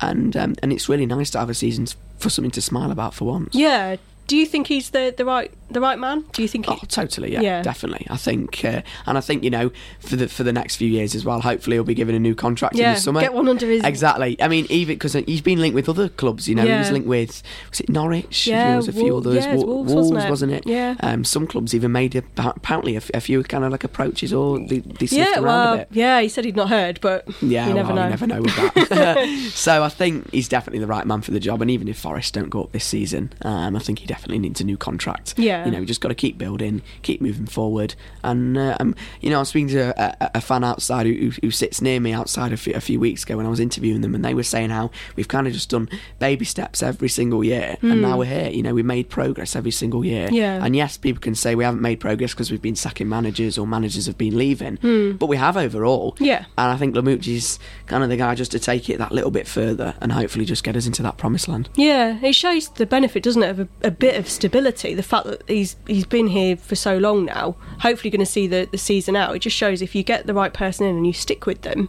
and 0.01 0.37
um, 0.37 0.57
and 0.61 0.73
it's 0.73 0.89
really 0.89 1.07
nice 1.07 1.31
to 1.31 1.39
have 1.39 1.49
a 1.51 1.55
season 1.55 1.87
for 2.19 2.31
something 2.31 2.51
to 2.51 2.61
smile 2.61 2.91
about 2.91 3.15
for 3.15 3.27
once. 3.27 3.55
Yeah. 3.55 3.95
Do 4.27 4.37
you 4.37 4.47
think 4.47 4.67
he's 4.67 4.91
the, 4.91 5.15
the 5.17 5.25
right 5.25 5.53
the 5.71 5.81
right 5.81 5.99
man? 5.99 6.25
Do 6.33 6.43
you 6.43 6.49
think? 6.49 6.67
He, 6.67 6.73
Oh, 6.73 6.79
totally, 6.89 7.33
yeah, 7.33 7.41
Yeah. 7.41 7.63
definitely. 7.63 8.07
I 8.11 8.17
think, 8.17 8.65
uh, 8.65 8.83
and 9.07 9.17
I 9.19 9.21
think 9.21 9.45
you 9.45 9.51
know, 9.51 9.71
for 10.01 10.17
the 10.17 10.29
for 10.29 10.43
the 10.45 10.53
next 10.53 10.77
few 10.77 10.89
years 10.89 11.15
as 11.15 11.25
well. 11.25 11.41
Hopefully, 11.41 11.77
he'll 11.77 11.85
be 11.85 11.95
given 11.95 12.15
a 12.15 12.19
new 12.19 12.35
contract 12.35 12.77
in 12.77 12.83
the 12.93 12.97
summer. 12.97 13.21
get 13.21 13.33
one 13.35 13.49
under 13.49 13.67
his- 13.67 13.83
exactly. 13.85 14.37
I 14.41 14.49
mean, 14.49 14.67
even 14.71 14.95
because 14.95 15.13
he's 15.15 15.41
been 15.41 15.61
linked 15.61 15.75
with 15.75 15.89
other 15.89 16.09
clubs. 16.09 16.49
You 16.49 16.55
know, 16.55 16.65
he 16.67 16.73
was 16.73 16.91
linked 16.91 17.09
with 17.09 17.43
was 17.71 17.81
it 17.81 17.89
Norwich? 17.89 18.47
Yeah, 18.47 18.69
there 18.69 18.77
was 18.77 18.89
a 18.89 18.93
few 18.93 19.13
Wol- 19.13 19.19
others. 19.19 19.45
yeah, 19.45 19.55
it's 19.55 19.65
Wol- 19.65 19.85
Wolves, 19.85 19.95
wasn't 19.95 20.21
it? 20.25 20.31
wasn't 20.31 20.53
it? 20.53 20.67
Yeah. 20.67 20.95
Um, 21.01 21.25
some 21.25 21.47
clubs 21.47 21.75
even 21.75 21.93
made 21.93 22.15
a, 22.17 22.23
apparently 22.37 22.97
a 22.97 23.01
few 23.21 23.43
kind 23.43 23.65
of 23.65 23.73
like 23.73 23.85
approaches, 23.85 24.33
or 24.33 24.59
they, 24.59 24.79
they 24.79 25.07
sniffed 25.07 25.13
yeah, 25.13 25.35
around 25.37 25.45
well, 25.45 25.75
a 25.75 25.77
bit. 25.79 25.89
yeah. 25.93 26.21
He 26.21 26.29
said 26.29 26.45
he'd 26.45 26.57
not 26.57 26.69
heard, 26.69 27.01
but 27.01 27.27
Yeah, 27.43 27.69
you 27.69 27.75
never 27.75 27.89
well, 27.89 27.97
know. 27.97 28.05
you 28.05 28.11
never 28.11 28.27
know 28.27 28.43
with 28.43 28.57
that. 28.57 29.51
so 29.55 29.83
I 29.83 29.89
think 29.89 30.31
he's 30.33 30.49
definitely 30.49 30.81
the 30.81 30.87
right 30.87 31.07
man 31.07 31.21
for 31.23 31.31
the 31.31 31.41
job. 31.41 31.63
And 31.63 31.71
even 31.71 31.89
if 31.89 31.99
Forest 31.99 32.35
don't 32.35 32.49
go 32.51 32.65
up 32.65 32.73
this 32.73 32.85
season, 32.85 33.33
um, 33.43 33.77
I 33.77 33.79
think 33.79 34.01
he 34.01 34.07
definitely 34.07 34.39
needs 34.39 34.61
a 34.61 34.65
new 34.65 34.77
contract. 34.77 35.35
Yeah. 35.39 35.60
You 35.66 35.73
know, 35.73 35.81
we 35.81 35.87
just 35.87 36.01
got 36.01 36.09
to 36.09 36.14
keep 36.14 36.38
building, 36.38 36.83
keep 37.03 37.20
moving 37.20 37.46
forward. 37.46 37.94
And 38.23 38.57
uh, 38.57 38.77
um, 38.81 38.94
you 39.20 39.31
know, 39.31 39.37
I 39.37 39.38
was 39.40 39.49
speaking 39.49 39.68
to 39.68 39.94
a, 40.01 40.31
a, 40.35 40.40
fan 40.40 40.64
outside 40.64 41.07
who, 41.07 41.31
who, 41.42 41.51
sits 41.51 41.81
near 41.81 42.01
me 42.01 42.12
outside 42.12 42.53
a 42.53 42.57
few, 42.57 42.75
a 42.75 42.81
few 42.81 43.01
weeks 43.01 43.25
ago 43.25 43.37
when 43.37 43.46
I 43.46 43.49
was 43.49 43.61
interviewing 43.61 44.01
them, 44.01 44.14
and 44.14 44.25
they 44.25 44.35
were 44.35 44.42
saying 44.42 44.70
how 44.70 44.90
we've 45.16 45.29
kind 45.29 45.46
of 45.46 45.53
just 45.53 45.70
done 45.70 45.88
baby 46.18 46.44
steps 46.44 46.83
every 46.83 47.09
single 47.09 47.42
year, 47.44 47.77
and 47.83 48.03
now 48.03 48.18
we're 48.18 48.25
here. 48.25 48.51
You 48.51 48.62
know, 48.62 48.75
we 48.75 48.83
made 48.83 49.09
progress 49.09 49.57
every 49.57 49.70
single 49.70 50.05
year. 50.05 50.29
Hmm. 50.29 50.35
Yeah. 50.35 50.64
And 50.64 50.77
yes, 50.77 50.96
people 50.96 51.20
can 51.20 51.35
say 51.35 51.55
we 51.55 51.64
haven't 51.64 51.83
made 51.83 52.01
progress 52.01 52.33
because 52.33 52.51
we've 52.51 52.62
been 52.62 52.77
sacking 52.77 53.09
managers 53.09 53.59
or 53.59 53.66
managers 53.66 54.07
have 54.07 54.18
been 54.18 54.37
leaving, 54.37 54.77
but 55.18 55.27
we 55.27 55.37
have 55.37 55.57
overall. 55.57 56.12
Hmm. 56.18 56.25
Yeah. 56.25 56.44
And 56.59 56.73
I 56.73 56.77
think 56.77 56.94
Lamouchi's 56.94 57.59
kind 57.87 58.03
of 58.03 58.11
the 58.11 58.16
guy 58.16 58.35
just 58.35 58.53
to 58.53 58.59
take 58.59 58.88
it 58.88 58.99
that 58.99 59.12
little 59.12 59.31
bit 59.31 59.46
further 59.46 59.94
and 60.01 60.12
hopefully 60.12 60.44
just 60.44 60.64
get 60.64 60.77
us 60.77 60.87
into 60.87 61.03
that 61.03 61.16
promised 61.16 61.49
land. 61.49 61.68
Yeah, 61.75 62.18
it 62.23 62.35
shows 62.35 62.68
the 62.70 62.87
benefit, 62.87 63.23
doesn't 63.23 63.42
it, 63.42 63.51
of 63.51 63.61
a, 63.61 63.68
a 63.83 63.90
bit 63.90 64.16
of 64.16 64.29
stability. 64.29 64.94
The 64.94 65.03
fact 65.03 65.27
that 65.27 65.50
he's 65.51 65.77
he's 65.87 66.07
been 66.07 66.29
here 66.29 66.57
for 66.57 66.77
so 66.77 66.99
long 66.99 67.25
now, 67.25 67.57
hopefully 67.81 68.11
going 68.11 68.21
to 68.21 68.27
see 68.27 68.47
the, 68.47 68.69
the 68.71 68.79
season 68.79 69.17
out. 69.17 69.35
It 69.35 69.41
just 69.41 69.57
shows 69.57 69.83
if 69.83 69.95
you 69.95 70.03
get 70.03 70.27
the 70.27 70.35
right 70.35 70.53
person 70.53 70.87
in 70.87 70.97
and 70.97 71.07
you 71.07 71.13
stick 71.13 71.47
with 71.47 71.63
them, 71.63 71.89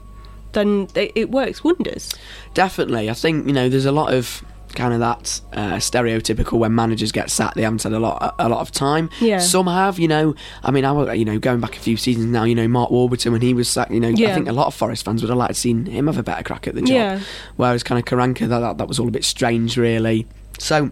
then 0.53 0.87
it, 0.95 1.11
it 1.15 1.31
works 1.31 1.63
wonders. 1.63 2.13
Definitely. 2.53 3.09
I 3.09 3.13
think, 3.13 3.47
you 3.47 3.53
know, 3.53 3.69
there's 3.69 3.85
a 3.85 3.91
lot 3.91 4.13
of 4.13 4.43
kind 4.75 4.93
of 4.93 5.01
that 5.01 5.41
uh, 5.51 5.75
stereotypical 5.75 6.57
when 6.57 6.73
managers 6.73 7.11
get 7.11 7.29
sacked, 7.29 7.55
they 7.55 7.61
haven't 7.63 7.83
had 7.83 7.91
a 7.93 7.99
lot 7.99 8.35
a, 8.39 8.47
lot 8.47 8.61
of 8.61 8.71
time. 8.71 9.09
Yeah. 9.19 9.39
Some 9.39 9.67
have, 9.67 9.99
you 9.99 10.07
know. 10.07 10.33
I 10.63 10.71
mean, 10.71 10.85
I 10.85 10.91
was 10.91 11.17
you 11.17 11.25
know 11.25 11.39
going 11.39 11.59
back 11.59 11.75
a 11.75 11.79
few 11.79 11.97
seasons 11.97 12.27
now, 12.27 12.43
you 12.45 12.55
know, 12.55 12.67
Mark 12.67 12.89
Warburton 12.89 13.33
when 13.33 13.41
he 13.41 13.53
was 13.53 13.67
sacked, 13.67 13.91
you 13.91 13.99
know, 13.99 14.09
Yeah. 14.09 14.31
I 14.31 14.33
think 14.33 14.47
a 14.47 14.53
lot 14.53 14.67
of 14.67 14.73
Forest 14.73 15.05
fans 15.05 15.21
would 15.21 15.29
have 15.29 15.37
liked 15.37 15.55
to 15.55 15.59
seen 15.59 15.85
him 15.85 16.07
have 16.07 16.17
a 16.17 16.23
better 16.23 16.43
crack 16.43 16.67
at 16.67 16.75
the 16.75 16.81
job. 16.81 16.89
Yeah. 16.89 17.19
Whereas 17.57 17.83
kind 17.83 17.99
of 17.99 18.05
Karanka, 18.05 18.47
that, 18.47 18.59
that 18.59 18.77
that 18.77 18.87
was 18.87 18.99
all 18.99 19.07
a 19.07 19.11
bit 19.11 19.25
strange, 19.25 19.77
really. 19.77 20.27
So 20.57 20.91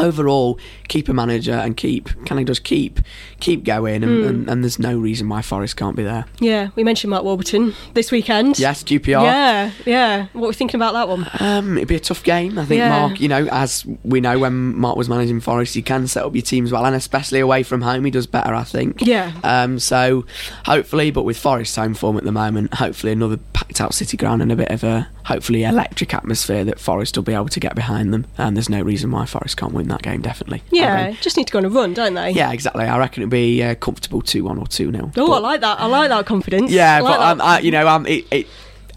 overall 0.00 0.58
keep 0.88 1.08
a 1.08 1.12
manager 1.12 1.52
and 1.52 1.76
keep 1.76 2.08
kind 2.26 2.40
of 2.40 2.46
just 2.46 2.64
keep 2.64 3.00
keep 3.40 3.64
going 3.64 4.02
and, 4.02 4.22
Hmm. 4.22 4.28
and, 4.28 4.50
and 4.50 4.64
there's 4.64 4.78
no 4.78 4.96
reason 4.98 5.28
why 5.28 5.42
Forest 5.42 5.76
can't 5.76 5.96
be 5.96 6.02
there 6.02 6.24
Yeah, 6.40 6.68
we 6.76 6.84
mentioned 6.84 7.10
Mark 7.10 7.24
Warburton 7.24 7.74
this 7.94 8.10
weekend. 8.12 8.58
yes 8.58 8.82
QPR 8.84 9.22
Yeah, 9.22 9.70
yeah. 9.86 10.26
What 10.32 10.42
were 10.42 10.48
we 10.48 10.54
thinking 10.54 10.76
about 10.80 10.92
that 10.94 11.08
one? 11.08 11.26
um, 11.40 11.76
it'd 11.76 11.88
be 11.88 11.94
a 11.96 12.00
tough 12.00 12.22
game 12.22 12.58
I 12.58 12.64
think 12.64 12.78
Yeah. 12.78 12.88
Mark 12.88 13.20
you 13.20 13.28
know 13.28 13.46
as 13.50 13.84
we 14.04 14.20
know 14.20 14.38
when 14.38 14.76
Mark 14.76 14.96
was 14.96 15.08
managing 15.08 15.40
Forest 15.40 15.74
he 15.74 15.82
can 15.82 16.06
set 16.06 16.24
up 16.24 16.34
your 16.34 16.42
teams 16.42 16.72
well 16.72 16.84
and 16.86 16.94
especially 16.96 17.40
away 17.40 17.62
from 17.62 17.82
home 17.82 18.04
he 18.04 18.10
does 18.10 18.26
better 18.26 18.54
I 18.54 18.64
think 18.64 19.00
Yeah. 19.00 19.32
um, 19.42 19.78
so 19.78 20.24
hopefully 20.66 21.10
but 21.10 21.22
with 21.24 21.36
Forest 21.38 21.76
home 21.76 21.94
form 21.94 22.16
at 22.16 22.24
the 22.24 22.32
moment 22.32 22.74
hopefully 22.74 23.12
another 23.12 23.38
packed 23.52 23.80
out 23.80 23.94
City 23.94 24.16
ground 24.16 24.42
and 24.42 24.52
a 24.52 24.56
bit 24.56 24.70
of 24.70 24.84
a 24.84 25.08
hopefully 25.24 25.64
electric 25.64 26.12
atmosphere 26.14 26.64
that 26.64 26.78
Forest 26.78 27.16
will 27.16 27.22
be 27.24 27.32
able 27.34 27.48
to 27.48 27.60
get 27.60 27.74
behind 27.74 28.12
them 28.12 28.26
and 28.38 28.56
there's 28.56 28.68
no 28.68 28.80
reason 28.82 29.10
why 29.10 29.24
Forest 29.26 29.56
can't 29.56 29.72
win 29.72 29.83
that 29.88 30.02
game 30.02 30.20
definitely 30.22 30.62
Yeah, 30.70 30.94
reckon. 30.94 31.18
just 31.20 31.36
need 31.36 31.46
to 31.46 31.52
go 31.52 31.58
on 31.58 31.64
a 31.64 31.68
run, 31.70 31.94
don't 31.94 32.14
they? 32.14 32.30
Yeah, 32.30 32.52
exactly. 32.52 32.84
I 32.84 32.98
reckon 32.98 33.22
it'd 33.22 33.30
be 33.30 33.62
uh, 33.62 33.74
comfortable 33.76 34.20
two 34.22 34.44
one 34.44 34.58
or 34.58 34.66
two 34.66 34.90
0 34.90 35.10
Oh, 35.16 35.32
I 35.32 35.38
like 35.38 35.60
that. 35.60 35.80
I 35.80 35.86
like 35.86 36.08
that 36.08 36.26
confidence. 36.26 36.70
Yeah, 36.70 37.00
like 37.00 37.18
but 37.18 37.20
um. 37.26 37.40
I, 37.40 37.58
you 37.60 37.70
know, 37.70 37.86
um, 37.88 38.06
it, 38.06 38.24
it, 38.30 38.46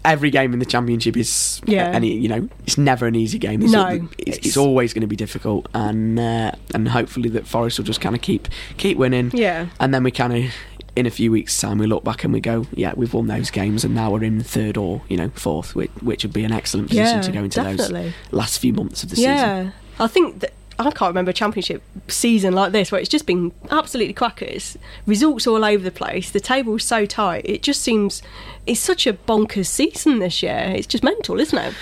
every 0.04 0.30
game 0.30 0.52
in 0.52 0.58
the 0.58 0.64
championship 0.66 1.16
is 1.16 1.60
Yeah. 1.66 1.90
any 1.90 2.12
you 2.16 2.28
know, 2.28 2.48
it's 2.66 2.78
never 2.78 3.06
an 3.06 3.14
easy 3.14 3.38
game. 3.38 3.62
It's, 3.62 3.72
No, 3.72 4.08
it's, 4.18 4.38
it's, 4.38 4.56
always 4.56 4.92
going 4.94 5.02
to 5.02 5.06
be 5.08 5.16
difficult, 5.16 5.68
and 5.74 6.18
uh, 6.18 6.52
and 6.74 6.88
hopefully 6.88 7.28
that 7.30 7.46
Forest 7.46 7.78
will 7.78 7.84
just 7.84 8.00
kind 8.00 8.14
of 8.14 8.22
keep 8.22 8.48
keep 8.76 8.96
winning. 8.96 9.30
Yeah. 9.34 9.66
and 9.80 9.92
then 9.94 10.02
we 10.02 10.10
kind 10.10 10.32
of. 10.32 10.52
In 10.96 11.06
a 11.06 11.10
few 11.10 11.30
weeks' 11.30 11.60
time, 11.60 11.78
we 11.78 11.86
look 11.86 12.02
back 12.02 12.24
and 12.24 12.32
we 12.32 12.40
go, 12.40 12.66
"Yeah, 12.72 12.92
we've 12.96 13.14
won 13.14 13.28
those 13.28 13.50
games, 13.52 13.84
and 13.84 13.94
now 13.94 14.10
we're 14.10 14.24
in 14.24 14.42
third 14.42 14.76
or 14.76 15.00
you 15.08 15.16
know 15.16 15.30
fourth, 15.36 15.76
which, 15.76 15.90
which 16.00 16.24
would 16.24 16.32
be 16.32 16.42
an 16.42 16.50
excellent 16.50 16.88
position 16.88 17.18
Yeah, 17.18 17.22
to 17.22 17.30
go 17.30 17.44
into 17.44 17.62
definitely. 17.62 18.02
those 18.02 18.32
last 18.32 18.58
few 18.58 18.72
months 18.72 19.04
of 19.04 19.10
the 19.10 19.14
season." 19.16 19.30
Yeah, 19.32 19.70
I 20.00 20.08
think 20.08 20.40
that 20.40 20.54
I 20.80 20.90
can't 20.92 21.08
remember 21.08 21.30
a 21.30 21.34
championship 21.34 21.82
season 22.06 22.54
like 22.54 22.70
this 22.70 22.92
where 22.92 23.00
it's 23.00 23.08
just 23.08 23.26
been 23.26 23.52
absolutely 23.70 24.14
crackers. 24.14 24.78
Results 25.06 25.46
all 25.46 25.64
over 25.64 25.82
the 25.82 25.90
place. 25.90 26.30
The 26.30 26.38
table's 26.38 26.84
so 26.84 27.04
tight. 27.04 27.42
It 27.44 27.62
just 27.62 27.82
seems 27.82 28.22
it's 28.64 28.78
such 28.78 29.06
a 29.06 29.14
bonkers 29.14 29.66
season 29.66 30.20
this 30.20 30.40
year. 30.40 30.72
It's 30.76 30.86
just 30.86 31.02
mental, 31.02 31.40
isn't 31.40 31.58
it? 31.58 31.74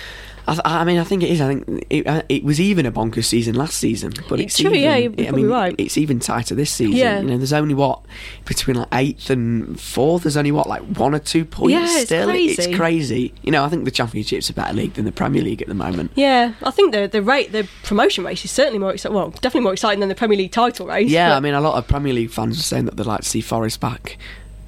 I, 0.47 0.59
I 0.63 0.83
mean, 0.85 0.97
I 0.97 1.03
think 1.03 1.23
it 1.23 1.29
is. 1.29 1.41
I 1.41 1.47
think 1.47 1.85
it, 1.89 2.07
uh, 2.07 2.23
it 2.29 2.43
was 2.43 2.59
even 2.61 2.85
a 2.85 2.91
bonkers 2.91 3.25
season 3.25 3.55
last 3.55 3.77
season, 3.77 4.13
but 4.29 4.39
It's 4.39 4.53
it's, 4.53 4.61
true, 4.61 4.71
even, 4.71 4.81
yeah, 4.81 4.95
you're 4.95 5.27
I 5.27 5.31
mean, 5.31 5.47
right. 5.49 5.75
it's 5.77 5.97
even 5.97 6.19
tighter 6.19 6.55
this 6.55 6.71
season. 6.71 6.95
Yeah. 6.95 7.19
You 7.19 7.27
know, 7.27 7.37
there's 7.37 7.51
only 7.53 7.73
what 7.73 8.01
between 8.45 8.77
like 8.77 8.87
eighth 8.93 9.29
and 9.29 9.79
fourth. 9.79 10.23
There's 10.23 10.37
only 10.37 10.51
what 10.53 10.67
like 10.67 10.81
one 10.83 11.13
or 11.13 11.19
two 11.19 11.43
points 11.43 11.73
Yeah, 11.73 11.99
it's 11.99 12.09
crazy. 12.25 12.61
It's 12.63 12.75
crazy. 12.77 13.33
You 13.43 13.51
know, 13.51 13.63
I 13.65 13.69
think 13.69 13.85
the 13.85 13.91
Championship's 13.91 14.49
a 14.49 14.53
better 14.53 14.73
league 14.73 14.93
than 14.93 15.05
the 15.05 15.11
Premier 15.11 15.41
League 15.41 15.61
at 15.61 15.67
the 15.67 15.73
moment. 15.73 16.11
Yeah, 16.15 16.53
I 16.63 16.71
think 16.71 16.93
the 16.93 17.07
the 17.07 17.21
rate 17.21 17.51
the 17.51 17.67
promotion 17.83 18.23
race 18.23 18.43
is 18.45 18.51
certainly 18.51 18.79
more 18.79 18.93
exciting. 18.93 19.15
Well, 19.15 19.31
definitely 19.31 19.61
more 19.61 19.73
exciting 19.73 19.99
than 19.99 20.09
the 20.09 20.15
Premier 20.15 20.37
League 20.37 20.51
title 20.51 20.87
race. 20.87 21.09
Yeah, 21.09 21.29
but- 21.29 21.37
I 21.37 21.39
mean, 21.41 21.53
a 21.55 21.61
lot 21.61 21.77
of 21.77 21.87
Premier 21.87 22.13
League 22.13 22.31
fans 22.31 22.57
are 22.57 22.63
saying 22.63 22.85
that 22.85 22.95
they'd 22.95 23.05
like 23.05 23.21
to 23.21 23.29
see 23.29 23.41
Forest 23.41 23.79
back. 23.81 24.17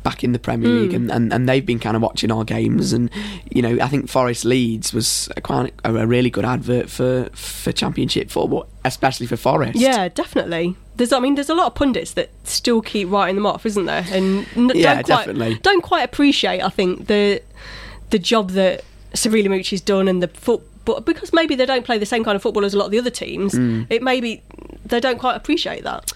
Back 0.04 0.24
in 0.24 0.32
the 0.32 0.40
Premier 0.40 0.70
Hmm. 0.70 0.78
League, 0.84 0.94
and, 0.94 1.12
and, 1.12 1.34
and 1.34 1.48
they've 1.50 1.66
been 1.66 1.80
kind 1.80 1.96
of 1.96 2.02
watching 2.02 2.32
our 2.32 2.44
games, 2.46 2.94
and 2.94 3.10
you 3.52 3.62
know, 3.62 3.78
I 3.84 3.88
think 3.90 4.10
Forest 4.10 4.46
Leeds 4.46 4.94
was 4.94 5.30
a 5.36 5.42
quite 5.42 5.74
a, 5.84 5.94
a 5.94 6.08
really 6.08 6.30
good 6.30 6.46
advert 6.46 6.90
for 6.90 7.30
for 7.34 7.72
Championship 7.74 8.30
football, 8.30 8.68
especially 8.86 9.26
for 9.28 9.36
Forest. 9.38 9.78
Yeah, 9.78 10.08
definitely. 10.08 10.76
There's, 10.96 11.12
I 11.14 11.20
mean, 11.20 11.36
there's 11.36 11.50
a 11.50 11.56
lot 11.56 11.68
of 11.68 11.76
pundits 11.76 12.14
that 12.14 12.30
still 12.46 12.82
keep 12.82 13.10
writing 13.12 13.36
them 13.36 13.46
off, 13.46 13.66
isn't 13.66 13.86
there? 13.86 14.06
And 14.10 14.46
n- 14.56 14.72
Yeah, 14.74 14.96
don't 14.96 15.04
quite, 15.06 15.18
definitely. 15.28 15.56
don't 15.62 15.82
quite 15.82 16.04
appreciate, 16.04 16.62
I 16.62 16.70
think, 16.70 17.08
the 17.08 17.42
the 18.10 18.20
job 18.20 18.52
that 18.52 18.84
Sabri 19.14 19.44
Lamouchi's 19.46 19.82
done 19.82 20.08
and 20.08 20.24
the 20.24 20.28
foot. 20.30 20.62
But 20.86 21.06
because 21.06 21.34
maybe 21.34 21.56
they 21.56 21.66
don't 21.66 21.86
play 21.86 21.98
the 21.98 22.06
same 22.06 22.24
kind 22.24 22.36
of 22.36 22.42
football 22.42 22.66
as 22.66 22.74
a 22.74 22.78
lot 22.78 22.86
of 22.86 22.92
the 22.92 23.00
other 23.00 23.10
teams, 23.12 23.54
Mm. 23.54 23.86
it 23.90 24.02
maybe 24.02 24.42
they 24.86 25.00
don't 25.00 25.20
quite 25.20 25.36
appreciate 25.36 25.84
that. 25.84 26.12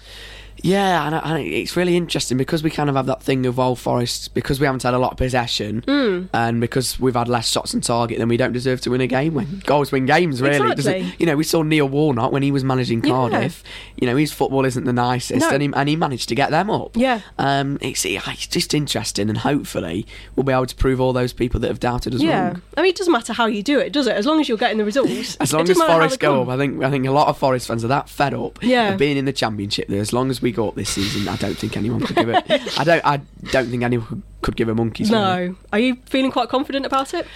Yeah, 0.62 1.06
and, 1.06 1.14
and 1.14 1.46
it's 1.46 1.76
really 1.76 1.96
interesting 1.96 2.38
because 2.38 2.62
we 2.62 2.70
kind 2.70 2.88
of 2.88 2.96
have 2.96 3.06
that 3.06 3.22
thing 3.22 3.44
of 3.46 3.58
Old 3.58 3.78
Forest 3.78 4.32
because 4.34 4.60
we 4.60 4.66
haven't 4.66 4.82
had 4.82 4.94
a 4.94 4.98
lot 4.98 5.12
of 5.12 5.18
possession 5.18 5.82
Hmm. 5.86 6.22
and 6.32 6.60
because 6.60 6.98
we've 6.98 7.14
had 7.14 7.28
less 7.28 7.50
shots 7.50 7.74
on 7.74 7.80
target, 7.82 8.18
then 8.18 8.28
we 8.28 8.36
don't 8.36 8.52
deserve 8.52 8.80
to 8.82 8.90
win 8.90 9.00
a 9.00 9.06
game. 9.06 9.34
When 9.34 9.62
goals 9.66 9.92
win 9.92 10.06
games, 10.06 10.40
really. 10.40 10.70
Exactly. 10.72 11.14
you 11.18 11.26
know, 11.26 11.36
we 11.36 11.44
saw 11.44 11.62
Neil 11.62 11.88
Warnock 11.88 12.32
when 12.32 12.42
he 12.42 12.50
was 12.50 12.64
managing 12.64 13.02
Yeah. 13.04 13.10
Cardiff. 13.10 13.62
You 13.96 14.06
know, 14.06 14.16
his 14.16 14.32
football 14.32 14.64
isn't 14.64 14.84
the 14.84 14.92
nicest, 14.92 15.40
No. 15.40 15.50
and, 15.50 15.62
he, 15.62 15.70
and 15.74 15.88
he 15.88 15.96
managed 15.96 16.28
to 16.30 16.34
get 16.34 16.50
them 16.50 16.70
up. 16.70 16.96
Yeah. 16.96 17.20
um, 17.38 17.78
it's, 17.80 18.04
it's 18.04 18.46
just 18.46 18.72
interesting, 18.74 19.28
and 19.28 19.38
hopefully 19.38 20.06
we'll 20.36 20.44
be 20.44 20.52
able 20.52 20.66
to 20.66 20.74
prove 20.76 21.00
all 21.00 21.12
those 21.12 21.32
people 21.32 21.60
that 21.60 21.68
have 21.68 21.80
doubted 21.80 22.14
us 22.14 22.22
Yeah, 22.22 22.46
wrong. 22.48 22.62
I 22.76 22.82
mean, 22.82 22.90
it 22.90 22.96
doesn't 22.96 23.12
matter 23.12 23.32
how 23.32 23.46
you 23.46 23.62
do 23.62 23.78
it, 23.78 23.92
does 23.92 24.06
it? 24.06 24.16
As 24.16 24.24
long 24.26 24.40
as 24.40 24.48
you're 24.48 24.58
getting 24.58 24.78
the 24.78 24.84
results. 24.84 25.36
As 25.40 25.52
long 25.52 25.62
as 25.62 25.68
doesn't 25.68 25.78
matter 25.80 25.92
how 25.92 25.98
Forest 25.98 26.20
go 26.20 26.32
come. 26.40 26.48
up, 26.48 26.54
I 26.54 26.56
think 26.58 26.82
I 26.82 26.90
think 26.90 27.06
a 27.06 27.10
lot 27.10 27.28
of 27.28 27.36
Forest 27.38 27.66
fans 27.68 27.84
are 27.84 27.88
that 27.88 28.08
fed 28.08 28.34
up 28.34 28.58
Yeah. 28.62 28.92
of 28.92 28.98
being 28.98 29.16
in 29.16 29.24
the 29.24 29.32
Championship 29.32 29.88
that 29.88 29.96
as 29.98 30.12
long 30.12 30.30
as 30.30 30.40
we 30.44 30.52
got 30.52 30.76
this 30.76 30.90
season, 30.90 31.26
I 31.26 31.36
don't 31.36 31.56
think 31.56 31.76
anyone 31.76 32.00
could 32.02 32.16
give 32.16 32.28
it. 32.28 32.78
I 32.78 32.84
don't. 32.84 33.04
I 33.04 33.16
don't 33.50 33.66
think 33.66 33.82
anyone 33.82 34.22
could, 34.42 34.54
give 34.54 34.68
a 34.68 34.74
monkey's. 34.74 35.10
No, 35.10 35.56
are 35.72 35.78
you 35.78 35.96
feeling 36.04 36.30
quite 36.30 36.50
confident 36.50 36.86
about 36.86 37.14
it? 37.14 37.26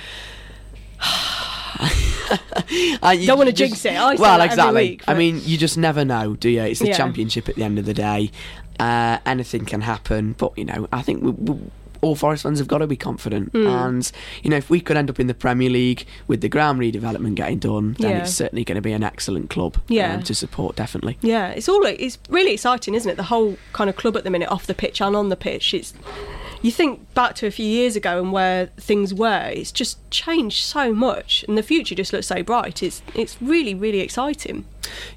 I, 3.03 3.17
you 3.19 3.27
Don't 3.27 3.39
wanna 3.39 3.53
jinx 3.53 3.85
it. 3.87 3.95
I 3.97 4.15
well, 4.17 4.41
exactly. 4.43 4.91
week, 4.91 5.03
I 5.09 5.15
mean, 5.15 5.41
you 5.45 5.57
just 5.57 5.79
never 5.79 6.05
know, 6.05 6.37
do 6.37 6.51
you? 6.51 6.61
It's 6.63 6.81
the 6.81 6.89
Yeah. 6.89 6.97
Championship 6.97 7.49
at 7.49 7.55
the 7.55 7.65
end 7.65 7.79
of 7.79 7.87
the 7.87 7.95
day. 7.95 8.31
Uh, 8.79 9.19
anything 9.25 9.65
can 9.65 9.81
happen, 9.81 10.35
but 10.39 10.57
you 10.59 10.67
know, 10.67 10.87
I 10.93 11.03
think 11.03 11.23
we, 11.23 11.31
we, 11.31 11.59
all 12.01 12.15
Forest 12.15 12.43
fans 12.45 12.59
have 12.59 12.69
got 12.69 12.79
to 12.79 12.87
be 12.87 12.97
confident. 12.97 13.51
Hmm. 13.53 13.67
And 13.67 14.13
you 14.43 14.51
know, 14.51 14.57
if 14.57 14.71
we 14.71 14.81
could 14.81 14.97
end 14.97 15.11
up 15.11 15.19
in 15.21 15.27
the 15.27 15.35
Premier 15.35 15.71
League 15.71 16.07
with 16.27 16.41
the 16.41 16.49
ground 16.49 16.81
redevelopment 16.81 17.35
getting 17.35 17.59
done, 17.59 17.97
then 17.99 18.11
Yeah. 18.11 18.19
it's 18.23 18.35
certainly 18.35 18.65
going 18.65 18.77
to 18.77 18.83
be 18.83 18.93
an 18.93 19.03
excellent 19.03 19.51
club 19.51 19.77
Yeah. 19.89 20.15
um, 20.15 20.23
to 20.25 20.35
support. 20.35 20.77
Definitely. 20.77 21.19
Yeah, 21.23 21.49
it's 21.51 21.69
all 21.69 21.85
it's 21.85 22.19
really 22.29 22.53
exciting, 22.53 22.95
isn't 22.95 23.11
it? 23.11 23.17
The 23.17 23.25
whole 23.25 23.57
kind 23.73 23.89
of 23.91 23.97
club 23.97 24.17
at 24.17 24.25
the 24.25 24.31
minute, 24.31 24.49
off 24.51 24.67
the 24.67 24.75
pitch 24.75 25.01
and 25.01 25.15
on 25.17 25.29
the 25.29 25.37
pitch. 25.37 25.75
It's 25.75 25.93
you 26.61 26.73
think 26.73 27.15
back 27.15 27.37
to 27.37 27.47
a 27.47 27.51
few 27.53 27.67
years 27.67 27.95
ago 27.95 28.19
and 28.21 28.33
where 28.33 28.67
things 28.79 29.15
were. 29.15 29.49
It's 29.55 29.71
just 29.71 29.99
changed 30.11 30.65
so 30.65 30.93
much, 30.93 31.45
and 31.47 31.57
the 31.57 31.63
future 31.63 31.95
just 31.95 32.13
looks 32.13 32.27
so 32.27 32.43
bright. 32.43 32.83
It's 32.83 33.01
it's 33.15 33.41
really 33.41 33.75
really 33.75 34.01
exciting. 34.01 34.65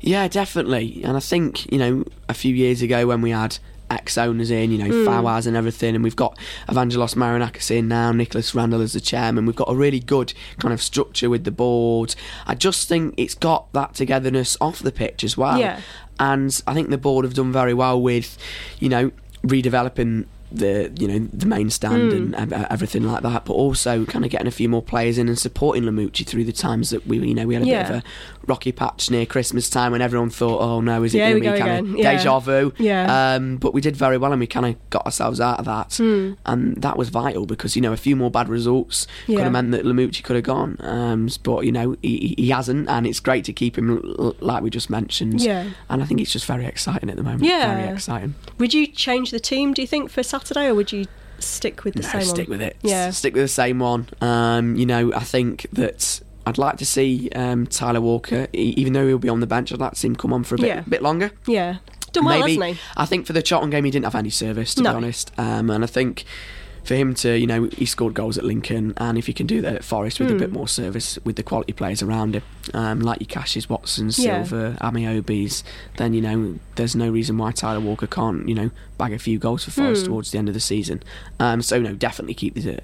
Yeah, 0.01 0.27
definitely. 0.27 1.01
And 1.03 1.15
I 1.15 1.21
think, 1.21 1.71
you 1.71 1.79
know, 1.79 2.03
a 2.27 2.33
few 2.33 2.53
years 2.53 2.81
ago 2.81 3.07
when 3.07 3.21
we 3.21 3.29
had 3.31 3.57
ex 3.91 4.17
owners 4.17 4.49
in, 4.49 4.71
you 4.71 4.77
know, 4.77 4.85
hmm. 4.85 5.07
Fawaz 5.07 5.45
and 5.45 5.55
everything, 5.55 5.93
and 5.93 6.03
we've 6.03 6.15
got 6.15 6.37
Evangelos 6.67 7.15
Marinakis 7.15 7.69
in 7.69 7.87
now, 7.87 8.11
Nicholas 8.11 8.55
Randall 8.55 8.81
as 8.81 8.93
the 8.93 9.01
chairman. 9.01 9.45
We've 9.45 9.55
got 9.55 9.69
a 9.69 9.75
really 9.75 9.99
good 9.99 10.33
kind 10.59 10.73
of 10.73 10.81
structure 10.81 11.29
with 11.29 11.43
the 11.43 11.51
board. 11.51 12.15
I 12.47 12.55
just 12.55 12.87
think 12.87 13.13
it's 13.17 13.35
got 13.35 13.71
that 13.73 13.93
togetherness 13.93 14.57
off 14.61 14.79
the 14.79 14.91
pitch 14.91 15.23
as 15.23 15.37
well. 15.37 15.59
Yeah. 15.59 15.81
And 16.19 16.61
I 16.65 16.73
think 16.73 16.89
the 16.89 16.97
board 16.97 17.25
have 17.25 17.33
done 17.33 17.51
very 17.51 17.73
well 17.73 18.01
with, 18.01 18.37
you 18.79 18.89
know, 18.89 19.11
redeveloping 19.43 20.25
the 20.51 20.91
you 20.99 21.07
know 21.07 21.27
the 21.31 21.45
main 21.45 21.69
stand 21.69 22.11
hmm. 22.11 22.33
and 22.35 22.53
everything 22.53 23.03
like 23.03 23.23
that, 23.23 23.45
but 23.45 23.53
also 23.53 24.05
kind 24.05 24.25
of 24.25 24.31
getting 24.31 24.47
a 24.47 24.51
few 24.51 24.67
more 24.67 24.81
players 24.81 25.17
in 25.17 25.27
and 25.29 25.39
supporting 25.39 25.83
Lamouchi 25.83 26.27
through 26.27 26.43
the 26.43 26.51
times 26.51 26.89
that 26.89 27.07
we 27.07 27.19
you 27.19 27.33
know 27.33 27.47
we 27.47 27.53
had 27.53 27.63
a 27.63 27.65
bit 27.65 27.89
of 27.89 27.95
a 27.95 28.03
rocky 28.47 28.71
patch 28.71 29.09
near 29.11 29.25
Christmas 29.25 29.69
time 29.69 29.91
when 29.91 30.01
everyone 30.01 30.29
thought, 30.29 30.61
oh 30.61 30.81
no, 30.81 31.03
is 31.03 31.13
it 31.13 31.19
Yeah, 31.19 31.31
going 31.31 31.43
to 31.43 31.51
be 31.53 31.59
kind 31.59 31.87
of 31.89 31.97
Yeah. 31.97 32.17
deja 32.17 32.39
vu? 32.39 32.73
Yeah. 32.77 33.33
Um, 33.35 33.57
but 33.57 33.73
we 33.73 33.81
did 33.81 33.95
very 33.95 34.17
well 34.17 34.31
and 34.31 34.39
we 34.39 34.47
kind 34.47 34.65
of 34.65 34.89
got 34.89 35.05
ourselves 35.05 35.39
out 35.39 35.59
of 35.59 35.65
that, 35.65 35.99
and 35.99 36.81
that 36.81 36.97
was 36.97 37.09
vital 37.09 37.45
because 37.45 37.75
you 37.75 37.81
know 37.81 37.93
a 37.93 37.97
few 37.97 38.15
more 38.15 38.31
bad 38.31 38.49
results 38.49 39.07
could 39.25 39.39
have 39.39 39.51
meant 39.51 39.71
that 39.71 39.83
Lamouchi 39.85 40.23
could 40.23 40.35
have 40.35 40.45
gone, 40.45 40.77
um, 40.79 41.29
but 41.43 41.65
you 41.65 41.71
know 41.71 41.95
he, 42.01 42.35
he 42.37 42.49
hasn't, 42.49 42.89
and 42.89 43.05
it's 43.07 43.19
great 43.19 43.45
to 43.45 43.53
keep 43.53 43.77
him 43.77 44.01
like 44.39 44.63
we 44.63 44.69
just 44.69 44.89
mentioned. 44.89 45.41
Yeah. 45.41 45.69
and 45.89 46.01
I 46.01 46.05
think 46.05 46.19
it's 46.21 46.31
just 46.33 46.45
very 46.45 46.65
exciting 46.65 47.09
at 47.09 47.15
the 47.15 47.23
moment. 47.23 47.43
Yeah. 47.43 47.75
very 47.75 47.93
exciting. 47.93 48.35
Would 48.57 48.73
you 48.73 48.87
change 48.87 49.31
the 49.31 49.39
team? 49.39 49.73
Do 49.73 49.81
you 49.81 49.87
think 49.87 50.09
for 50.09 50.23
Saturday, 50.23 50.67
or 50.67 50.75
would 50.75 50.91
you 50.91 51.05
stick 51.39 51.83
with 51.83 51.95
the 51.95 52.01
no, 52.03 52.09
same 52.09 52.21
stick 52.21 52.47
one? 52.49 52.59
with 52.59 52.67
it. 52.67 52.77
Yeah. 52.81 53.09
Stick 53.09 53.33
with 53.33 53.43
the 53.43 53.47
same 53.47 53.79
one. 53.79 54.07
Um, 54.21 54.75
you 54.75 54.85
know, 54.85 55.11
I 55.13 55.21
think 55.21 55.65
that 55.73 56.21
I'd 56.45 56.57
like 56.57 56.77
to 56.77 56.85
see 56.85 57.29
um, 57.35 57.67
Tyler 57.67 58.01
Walker, 58.01 58.47
e- 58.53 58.73
even 58.77 58.93
though 58.93 59.07
he'll 59.07 59.19
be 59.19 59.29
on 59.29 59.39
the 59.41 59.47
bench, 59.47 59.71
I'd 59.71 59.79
like 59.79 59.91
to 59.93 59.99
see 59.99 60.07
him 60.07 60.15
come 60.15 60.33
on 60.33 60.43
for 60.43 60.55
a 60.55 60.57
bit, 60.57 60.67
Yeah. 60.67 60.81
bit 60.87 61.01
longer. 61.03 61.31
Yeah, 61.47 61.77
done 62.13 62.25
well, 62.25 62.39
Maybe. 62.39 62.53
hasn't 62.55 62.77
he? 62.77 62.81
I 62.97 63.05
think 63.05 63.25
for 63.27 63.33
the 63.33 63.41
Charlton 63.41 63.69
game, 63.69 63.85
he 63.85 63.91
didn't 63.91 64.05
have 64.05 64.15
any 64.15 64.29
service, 64.31 64.73
to 64.75 64.81
No. 64.83 64.91
be 64.91 64.95
honest. 64.97 65.31
Um, 65.37 65.69
and 65.69 65.83
I 65.83 65.87
think 65.87 66.23
for 66.83 66.95
him 66.95 67.13
to, 67.13 67.37
you 67.37 67.45
know, 67.45 67.69
he 67.77 67.85
scored 67.85 68.15
goals 68.15 68.39
at 68.39 68.43
Lincoln, 68.43 68.93
and 68.97 69.15
if 69.19 69.27
he 69.27 69.33
can 69.33 69.45
do 69.45 69.61
that 69.61 69.75
at 69.75 69.83
Forest 69.83 70.19
with 70.19 70.29
a 70.29 70.33
Hmm. 70.33 70.39
bit 70.39 70.51
more 70.51 70.67
service 70.67 71.19
with 71.23 71.35
the 71.35 71.43
quality 71.43 71.73
players 71.73 72.01
around 72.01 72.35
him, 72.35 72.41
um, 72.73 73.01
like 73.01 73.19
your 73.19 73.27
Cashes, 73.27 73.69
Watsons, 73.69 74.17
Yeah. 74.17 74.43
Silver, 74.43 74.77
Ameobis, 74.81 75.61
then, 75.97 76.15
you 76.15 76.21
know, 76.21 76.55
there's 76.77 76.95
no 76.95 77.07
reason 77.11 77.37
why 77.37 77.51
Tyler 77.51 77.79
Walker 77.81 78.07
can't, 78.07 78.49
you 78.49 78.55
know, 78.55 78.71
bag 78.97 79.13
a 79.13 79.19
few 79.19 79.37
goals 79.37 79.63
for 79.63 79.69
Forest 79.69 80.05
Hmm. 80.07 80.11
towards 80.11 80.31
the 80.31 80.39
end 80.39 80.47
of 80.47 80.55
the 80.55 80.59
season. 80.59 81.03
Um, 81.39 81.61
so, 81.61 81.79
no, 81.79 81.93
definitely 81.93 82.33
keep 82.33 82.55
the 82.55 82.79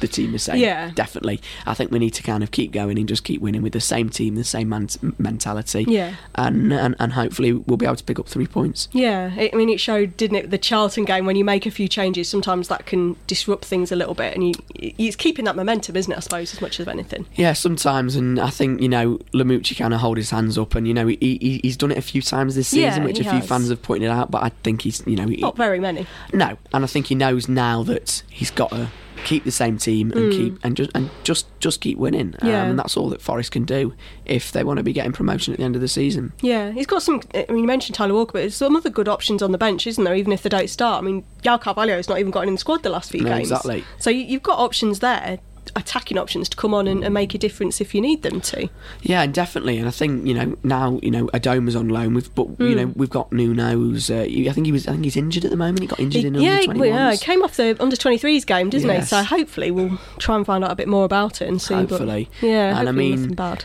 the 0.00 0.08
team 0.08 0.34
is 0.34 0.42
saying. 0.42 0.60
Yeah. 0.60 0.90
definitely. 0.94 1.40
I 1.66 1.74
think 1.74 1.90
we 1.90 1.98
need 1.98 2.10
to 2.14 2.22
kind 2.22 2.42
of 2.42 2.50
keep 2.50 2.72
going 2.72 2.98
and 2.98 3.08
just 3.08 3.24
keep 3.24 3.40
winning 3.40 3.62
with 3.62 3.72
the 3.72 3.80
same 3.80 4.10
team, 4.10 4.34
the 4.34 4.44
same 4.44 4.68
man- 4.68 4.88
mentality. 5.18 5.84
Yeah. 5.88 6.14
and, 6.34 6.72
and 6.72 6.94
and 6.98 7.12
hopefully 7.12 7.52
we'll 7.52 7.76
be 7.76 7.86
able 7.86 7.96
to 7.96 8.04
pick 8.04 8.18
up 8.18 8.28
three 8.28 8.46
points. 8.46 8.88
Yeah, 8.92 9.30
I 9.36 9.50
mean, 9.54 9.68
it 9.68 9.80
showed, 9.80 10.16
didn't 10.16 10.36
it? 10.36 10.50
The 10.50 10.58
Charlton 10.58 11.04
game 11.04 11.26
when 11.26 11.36
you 11.36 11.44
make 11.44 11.66
a 11.66 11.70
few 11.70 11.88
changes, 11.88 12.28
sometimes 12.28 12.68
that 12.68 12.86
can 12.86 13.16
disrupt 13.26 13.64
things 13.64 13.90
a 13.92 13.96
little 13.96 14.14
bit, 14.14 14.34
and 14.34 14.46
you, 14.48 14.54
it's 14.74 15.16
keeping 15.16 15.44
that 15.46 15.56
momentum, 15.56 15.96
isn't 15.96 16.12
it? 16.12 16.16
I 16.16 16.20
suppose 16.20 16.52
as 16.54 16.60
much 16.60 16.80
as 16.80 16.88
anything. 16.88 17.26
Yeah, 17.34 17.52
sometimes, 17.52 18.16
and 18.16 18.38
I 18.40 18.50
think 18.50 18.80
you 18.80 18.88
know 18.88 19.18
Lamouchi 19.32 19.76
kind 19.76 19.94
of 19.94 20.00
hold 20.00 20.16
his 20.16 20.30
hands 20.30 20.58
up, 20.58 20.74
and 20.74 20.86
you 20.88 20.94
know 20.94 21.06
he, 21.06 21.16
he 21.20 21.60
he's 21.62 21.76
done 21.76 21.90
it 21.90 21.98
a 21.98 22.02
few 22.02 22.22
times 22.22 22.54
this 22.54 22.68
season, 22.68 23.02
Yeah, 23.02 23.04
which 23.04 23.18
a 23.20 23.24
few 23.24 23.32
has. 23.32 23.48
fans 23.48 23.68
have 23.70 23.82
pointed 23.82 24.10
out. 24.10 24.30
But 24.30 24.42
I 24.42 24.48
think 24.62 24.82
he's 24.82 25.02
you 25.06 25.16
know 25.16 25.26
he, 25.26 25.36
Not 25.36 25.56
very 25.56 25.80
many. 25.80 26.06
no, 26.32 26.56
and 26.72 26.84
I 26.84 26.86
think 26.86 27.06
he 27.06 27.14
knows 27.14 27.48
now 27.48 27.82
that 27.84 28.22
he's 28.30 28.50
got 28.50 28.70
to 28.70 28.88
keep 29.24 29.44
the 29.44 29.50
same 29.50 29.78
team 29.78 30.12
and 30.12 30.32
keep 30.32 30.58
and 30.64 30.76
just 30.76 30.90
and 30.94 31.10
just 31.22 31.46
just 31.60 31.80
keep 31.80 31.98
winning. 31.98 32.32
Hmm. 32.40 32.46
Yeah. 32.46 32.62
um, 32.64 32.70
and 32.70 32.78
that's 32.78 32.96
all 32.96 33.08
that 33.10 33.22
Forest 33.22 33.52
can 33.52 33.64
do 33.64 33.94
if 34.26 34.52
they 34.52 34.64
want 34.64 34.78
to 34.78 34.82
be 34.82 34.92
getting 34.92 35.12
promotion 35.12 35.52
at 35.54 35.58
the 35.58 35.64
end 35.64 35.74
of 35.76 35.80
the 35.82 35.88
season. 35.88 36.32
Yeah, 36.42 36.70
he's 36.72 36.86
got 36.86 37.02
some. 37.02 37.20
I 37.34 37.44
mean, 37.48 37.58
you 37.60 37.66
mentioned 37.66 37.94
Tyler 37.94 38.14
Walker, 38.14 38.32
but 38.32 38.40
there's 38.40 38.56
some 38.56 38.76
other 38.76 38.90
good 38.90 39.08
options 39.08 39.42
on 39.42 39.52
the 39.52 39.58
bench, 39.58 39.86
isn't 39.86 40.02
there? 40.04 40.14
Even 40.14 40.32
if 40.32 40.42
they 40.42 40.48
don't 40.48 40.68
start. 40.70 41.02
I 41.02 41.06
mean, 41.06 41.24
João 41.42 41.60
Carvalho's 41.60 42.08
not 42.08 42.18
even 42.18 42.30
gotten 42.30 42.48
in 42.48 42.54
the 42.54 42.60
squad 42.60 42.82
the 42.82 42.90
last 42.90 43.10
few 43.10 43.20
No, 43.22 43.30
games. 43.30 43.50
exactly. 43.50 43.84
So 43.98 44.10
you, 44.10 44.24
you've 44.24 44.42
got 44.42 44.58
options 44.58 45.00
there, 45.00 45.38
attacking 45.76 46.18
options 46.18 46.48
to 46.48 46.56
come 46.56 46.72
on 46.74 46.86
and, 46.86 47.02
and 47.04 47.12
make 47.12 47.34
a 47.34 47.38
difference 47.38 47.80
if 47.80 47.94
you 47.94 48.00
need 48.00 48.22
them 48.22 48.40
to. 48.40 48.68
Yeah, 49.02 49.26
definitely, 49.26 49.78
and 49.78 49.88
I 49.88 49.90
think 49.90 50.26
you 50.26 50.34
know 50.34 50.56
now 50.62 51.00
you 51.02 51.10
know 51.10 51.26
Adomah's 51.28 51.76
on 51.76 51.88
loan. 51.88 52.14
We've 52.14 52.34
but 52.34 52.48
you 52.60 52.74
know 52.74 52.92
we've 52.96 53.10
got 53.10 53.32
Nuno. 53.32 53.70
Who's 53.72 54.10
uh, 54.10 54.26
I 54.28 54.50
think 54.52 54.66
he 54.66 54.72
was 54.72 54.86
I 54.86 54.92
think 54.92 55.04
he's 55.04 55.16
injured 55.16 55.44
at 55.44 55.50
the 55.50 55.56
moment. 55.56 55.80
He 55.80 55.86
got 55.86 56.00
injured 56.00 56.22
He- 56.22 56.28
in 56.28 56.34
yeah, 56.34 56.60
under 56.68 56.84
yeah, 56.86 57.10
he 57.12 57.18
came 57.18 57.42
off 57.42 57.56
the 57.56 57.76
under 57.80 57.96
23s 57.96 58.46
game, 58.46 58.70
didn't 58.70 58.88
Yes. 58.88 59.04
he? 59.04 59.08
So 59.08 59.22
hopefully 59.22 59.70
we'll 59.70 59.98
try 60.18 60.36
and 60.36 60.46
find 60.46 60.64
out 60.64 60.70
a 60.70 60.76
bit 60.76 60.88
more 60.88 61.04
about 61.04 61.40
it 61.42 61.48
and 61.48 61.60
see. 61.60 61.74
but- 61.74 61.88
Hopefully. 61.90 62.28
yeah, 62.40 62.78
And 62.78 62.88
I 62.88 62.92
mean, 62.92 63.34
bad. 63.34 63.64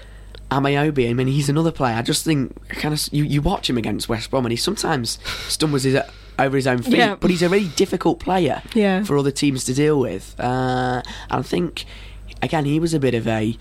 Ameobi, 0.52 1.08
I 1.10 1.13
mean, 1.13 1.28
he's 1.28 1.48
another 1.48 1.72
player. 1.72 1.95
I 1.95 2.02
just 2.02 2.26
think 2.26 2.67
kind 2.69 2.91
of 2.93 3.08
you, 3.12 3.24
you 3.24 3.39
watch 3.39 3.69
him 3.69 3.78
against 3.78 4.10
West 4.10 4.32
Brom, 4.32 4.45
and 4.48 4.52
he 4.52 4.56
sometimes 4.58 5.19
stumbles 5.48 5.84
his, 5.84 5.95
over 6.39 6.56
his 6.56 6.65
own 6.67 6.82
feet. 6.82 6.97
Yeah. 6.97 7.15
But 7.19 7.30
he's 7.30 7.41
a 7.43 7.49
really 7.49 7.67
difficult 7.75 8.19
player 8.19 8.62
Yeah. 8.73 9.04
for 9.04 9.17
other 9.17 9.32
teams 9.32 9.63
to 9.65 9.73
deal 9.73 9.99
with. 9.99 10.34
Uh, 10.39 11.02
and 11.30 11.39
I 11.39 11.41
think 11.43 11.86
again 12.41 12.65
he 12.65 12.80
was 12.80 12.93
a 12.93 12.99
bit 12.99 13.13
of 13.13 13.28
a 13.28 13.58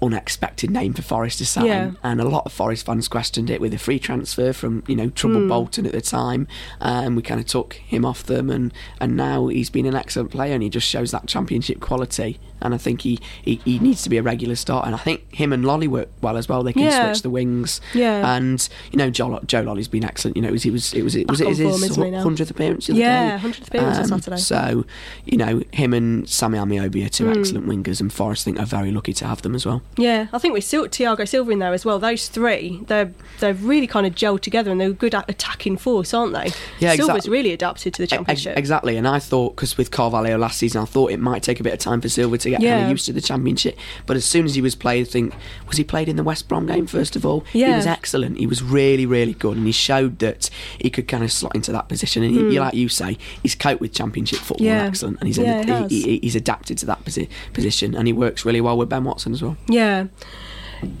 unexpected 0.00 0.70
name 0.70 0.92
for 0.94 1.02
Forest 1.02 1.38
to 1.38 1.46
sign, 1.46 1.66
Yeah. 1.66 1.90
and 2.04 2.20
a 2.20 2.28
lot 2.28 2.46
of 2.46 2.52
Forest 2.52 2.86
fans 2.86 3.08
questioned 3.08 3.50
it 3.50 3.60
with 3.60 3.74
a 3.74 3.78
free 3.78 3.98
transfer 3.98 4.52
from 4.52 4.84
you 4.86 4.94
know 4.94 5.08
trouble 5.10 5.40
Hmm. 5.40 5.48
Bolton 5.48 5.86
at 5.86 5.92
the 5.92 6.00
time, 6.00 6.46
and 6.80 7.16
we 7.16 7.22
kind 7.22 7.40
of 7.40 7.46
took 7.46 7.74
him 7.74 8.04
off 8.04 8.22
them, 8.22 8.48
and 8.48 8.72
and 9.00 9.16
now 9.16 9.48
he's 9.48 9.70
been 9.70 9.86
an 9.86 9.96
excellent 9.96 10.30
player, 10.30 10.54
and 10.54 10.62
he 10.62 10.68
just 10.68 10.86
shows 10.86 11.10
that 11.10 11.26
championship 11.26 11.80
quality, 11.80 12.38
and 12.60 12.74
I 12.74 12.78
think 12.78 13.02
he 13.02 13.18
he, 13.42 13.56
he 13.64 13.78
needs 13.78 14.02
to 14.02 14.10
be 14.10 14.16
a 14.16 14.22
regular 14.22 14.54
starter, 14.56 14.86
and 14.86 14.94
I 14.94 14.98
think 14.98 15.34
him 15.34 15.52
and 15.52 15.64
Lolley 15.64 15.88
work 15.88 16.08
well 16.22 16.36
as 16.36 16.48
well. 16.48 16.62
They 16.62 16.72
can 16.72 16.82
Yeah. 16.82 17.12
switch 17.12 17.22
the 17.22 17.30
wings, 17.30 17.80
Yeah. 17.94 18.34
and 18.36 18.68
you 18.92 18.98
know 18.98 19.10
Joe, 19.10 19.40
Joe 19.46 19.62
Lolley's 19.62 19.88
been 19.88 20.04
excellent. 20.04 20.36
You 20.36 20.42
know, 20.42 20.48
it 20.48 20.52
was 20.52 20.64
it 20.66 20.72
was 20.72 20.92
it 20.94 21.02
was, 21.04 21.14
it 21.16 21.28
was 21.28 21.40
it 21.40 21.46
his 21.48 21.58
he, 21.96 22.12
hundredth 22.14 22.50
appearance 22.50 22.86
the 22.86 22.92
other 22.94 23.00
Yeah, 23.00 23.38
100th 23.38 23.68
appearance 23.68 23.98
on 23.98 24.20
Saturday. 24.20 24.36
So 24.38 24.84
you 25.24 25.36
know 25.36 25.62
him 25.72 25.92
and 25.94 26.28
Sammy 26.28 26.58
Ameobi 26.58 27.04
are 27.04 27.08
two 27.08 27.26
Hmm. 27.30 27.38
excellent 27.38 27.66
wingers, 27.68 28.00
and 28.00 28.12
Forest 28.12 28.44
think 28.44 28.58
are 28.58 28.66
very 28.66 28.90
lucky 28.90 29.12
to 29.14 29.26
have 29.26 29.42
them 29.42 29.54
as 29.54 29.64
well. 29.66 29.82
Yeah, 29.96 30.26
I 30.32 30.38
think 30.38 30.54
with 30.54 30.64
Sil- 30.64 30.88
Tiago 30.88 31.24
Silva 31.24 31.50
in 31.50 31.58
there 31.58 31.72
as 31.72 31.84
well. 31.84 31.98
Those 31.98 32.28
three, 32.28 32.80
they're 32.86 33.12
they're 33.40 33.54
really 33.54 33.86
kind 33.86 34.06
of 34.06 34.14
gelled 34.14 34.40
together 34.40 34.70
and 34.70 34.80
they're 34.80 34.90
good 34.92 35.14
at 35.14 35.28
attacking 35.28 35.76
force, 35.78 36.12
aren't 36.14 36.32
they? 36.32 36.52
Yeah, 36.80 36.94
Silva's 36.94 37.28
really 37.28 37.52
adapted 37.52 37.94
to 37.94 38.02
the 38.02 38.06
championship. 38.06 38.56
Exactly, 38.56 38.96
and 38.96 39.06
I 39.06 39.18
thought 39.18 39.56
because 39.56 39.76
with 39.76 39.90
Carvalho 39.90 40.36
last 40.38 40.58
season, 40.58 40.82
I 40.82 40.84
thought 40.84 41.10
it 41.12 41.20
might 41.20 41.42
take 41.42 41.60
a 41.60 41.62
bit 41.62 41.72
of 41.72 41.78
time 41.78 42.00
for 42.00 42.08
Silva 42.08 42.38
to 42.38 42.47
get 42.50 42.56
kind 42.56 42.64
Yeah. 42.64 42.84
of 42.84 42.90
used 42.90 43.06
to 43.06 43.12
the 43.12 43.20
championship. 43.20 43.76
But 44.06 44.16
as 44.16 44.24
soon 44.24 44.44
as 44.44 44.54
he 44.54 44.60
was 44.60 44.74
played, 44.74 45.06
I 45.06 45.10
think 45.10 45.34
was 45.66 45.76
he 45.76 45.84
played 45.84 46.08
in 46.08 46.16
the 46.16 46.22
West 46.24 46.48
Brom 46.48 46.66
game 46.66 46.86
first 46.86 47.16
of 47.16 47.24
all? 47.26 47.44
Yeah. 47.52 47.68
he 47.68 47.72
was 47.74 47.86
excellent. 47.86 48.38
He 48.38 48.46
was 48.46 48.62
really, 48.62 49.06
really 49.06 49.34
good, 49.34 49.56
and 49.56 49.66
he 49.66 49.72
showed 49.72 50.18
that 50.20 50.50
he 50.78 50.90
could 50.90 51.08
kind 51.08 51.24
of 51.24 51.32
slot 51.32 51.54
into 51.54 51.72
that 51.72 51.88
position. 51.88 52.22
And 52.22 52.32
he, 52.34 52.40
you 52.54 52.60
like 52.60 52.74
you 52.74 52.88
say, 52.88 53.18
he's 53.42 53.54
coped 53.54 53.80
with 53.80 53.92
championship 53.92 54.38
football. 54.38 54.66
Yeah. 54.66 54.84
excellent, 54.84 55.18
and 55.20 55.26
he's 55.26 55.38
Yeah, 55.38 55.86
he 55.88 55.96
he, 55.96 56.02
he, 56.02 56.18
he's 56.22 56.36
adapted 56.36 56.78
to 56.78 56.86
that 56.86 57.04
posi- 57.04 57.28
position, 57.52 57.94
and 57.94 58.06
he 58.06 58.12
works 58.12 58.44
really 58.44 58.60
well 58.60 58.76
with 58.76 58.88
Ben 58.88 59.04
Watson 59.04 59.32
as 59.32 59.42
well. 59.42 59.56
Yeah. 59.68 60.06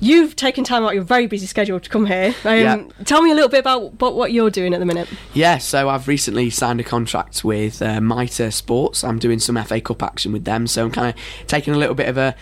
You've 0.00 0.36
taken 0.36 0.64
time 0.64 0.82
out 0.84 0.88
of 0.88 0.94
your 0.94 1.04
very 1.04 1.26
busy 1.26 1.46
schedule 1.46 1.78
to 1.80 1.88
come 1.90 2.06
here. 2.06 2.34
Um, 2.44 2.56
Yeah. 2.58 2.82
Tell 3.04 3.22
me 3.22 3.30
a 3.30 3.34
little 3.34 3.48
bit 3.48 3.60
about, 3.60 3.84
about 3.84 4.14
what 4.16 4.32
you're 4.32 4.50
doing 4.50 4.74
at 4.74 4.80
the 4.80 4.86
minute. 4.86 5.08
Yeah, 5.34 5.58
so 5.58 5.88
I've 5.88 6.08
recently 6.08 6.50
signed 6.50 6.80
a 6.80 6.84
contract 6.84 7.44
with 7.44 7.80
uh, 7.82 8.00
Mitre 8.00 8.50
Sports. 8.50 9.04
I'm 9.04 9.18
doing 9.18 9.38
some 9.38 9.56
FA 9.64 9.80
Cup 9.80 10.02
action 10.02 10.32
with 10.32 10.44
them, 10.44 10.66
so 10.66 10.84
I'm 10.84 10.90
kind 10.90 11.14
of 11.14 11.46
taking 11.46 11.74
a 11.74 11.78
little 11.78 11.94
bit 11.94 12.08
of 12.08 12.16
a 12.16 12.34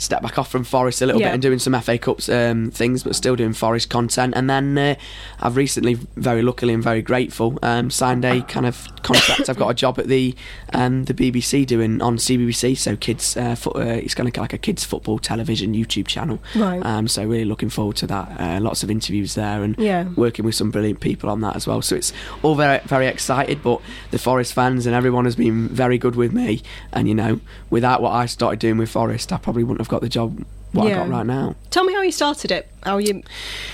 step 0.00 0.22
back 0.22 0.38
off 0.38 0.50
from 0.50 0.64
Forest 0.64 1.02
a 1.02 1.06
little 1.06 1.20
Yeah. 1.20 1.28
bit 1.28 1.34
and 1.34 1.42
doing 1.42 1.58
some 1.58 1.74
FA 1.80 1.98
Cups 1.98 2.28
um, 2.28 2.70
things, 2.70 3.02
but 3.02 3.14
still 3.14 3.36
doing 3.36 3.52
Forest 3.52 3.90
content. 3.90 4.34
And 4.36 4.48
then 4.48 4.76
uh, 4.78 4.94
I've 5.40 5.56
recently, 5.56 5.94
very 6.16 6.42
luckily 6.42 6.72
and 6.74 6.82
very 6.82 7.02
grateful, 7.02 7.58
um, 7.62 7.90
signed 7.90 8.24
a 8.24 8.40
kind 8.42 8.66
of 8.66 8.88
contract. 9.02 9.48
I've 9.48 9.56
got 9.58 9.68
a 9.68 9.74
job 9.74 9.98
at 9.98 10.06
the 10.08 10.34
um, 10.72 11.04
the 11.04 11.14
BBC 11.14 11.66
doing 11.66 12.00
on 12.00 12.16
CBBC, 12.16 12.76
so 12.76 12.96
kids. 12.96 13.36
Uh, 13.36 13.54
foot, 13.54 13.76
uh, 13.76 13.80
it's 13.80 14.14
kind 14.14 14.28
of 14.28 14.36
like 14.36 14.52
a 14.52 14.58
kids 14.58 14.84
football 14.84 15.18
television 15.18 15.74
YouTube 15.74 16.06
channel. 16.06 16.38
Right. 16.56 16.80
Um, 16.84 17.06
so 17.08 17.24
really 17.24 17.44
looking 17.44 17.68
forward 17.70 17.96
to 17.96 18.06
that. 18.06 18.40
Uh, 18.40 18.60
lots 18.60 18.82
of 18.82 18.90
interviews 18.90 19.34
there 19.34 19.62
and 19.62 19.76
Yeah. 19.78 20.04
working 20.16 20.44
with 20.44 20.54
some 20.54 20.70
brilliant 20.70 21.00
people 21.00 21.28
on 21.28 21.40
that 21.42 21.56
as 21.56 21.66
well. 21.66 21.82
So 21.82 21.96
it's 21.96 22.12
all 22.42 22.54
very 22.54 22.80
very 22.86 23.06
excited. 23.06 23.62
But 23.62 23.80
the 24.12 24.18
Forest 24.18 24.54
fans 24.54 24.86
and 24.86 24.94
everyone 24.94 25.24
has 25.26 25.36
been 25.36 25.68
very 25.68 25.98
good 25.98 26.16
with 26.16 26.32
me. 26.32 26.62
And 26.92 27.06
you 27.08 27.14
know, 27.14 27.40
without 27.68 28.00
what 28.00 28.12
I 28.12 28.26
started 28.26 28.58
doing 28.60 28.78
with 28.78 28.88
Forest, 28.90 29.32
I 29.32 29.36
probably 29.38 29.64
wouldn't 29.64 29.80
have 29.80 29.88
got 29.90 30.00
the 30.00 30.08
job 30.08 30.44
what 30.72 30.86
I 30.86 30.94
got 30.94 31.08
right 31.08 31.26
now. 31.26 31.56
Tell 31.70 31.84
me 31.84 31.92
how 31.92 32.02
you 32.02 32.12
started 32.12 32.52
it. 32.52 32.68
How 32.82 32.98
you, 32.98 33.22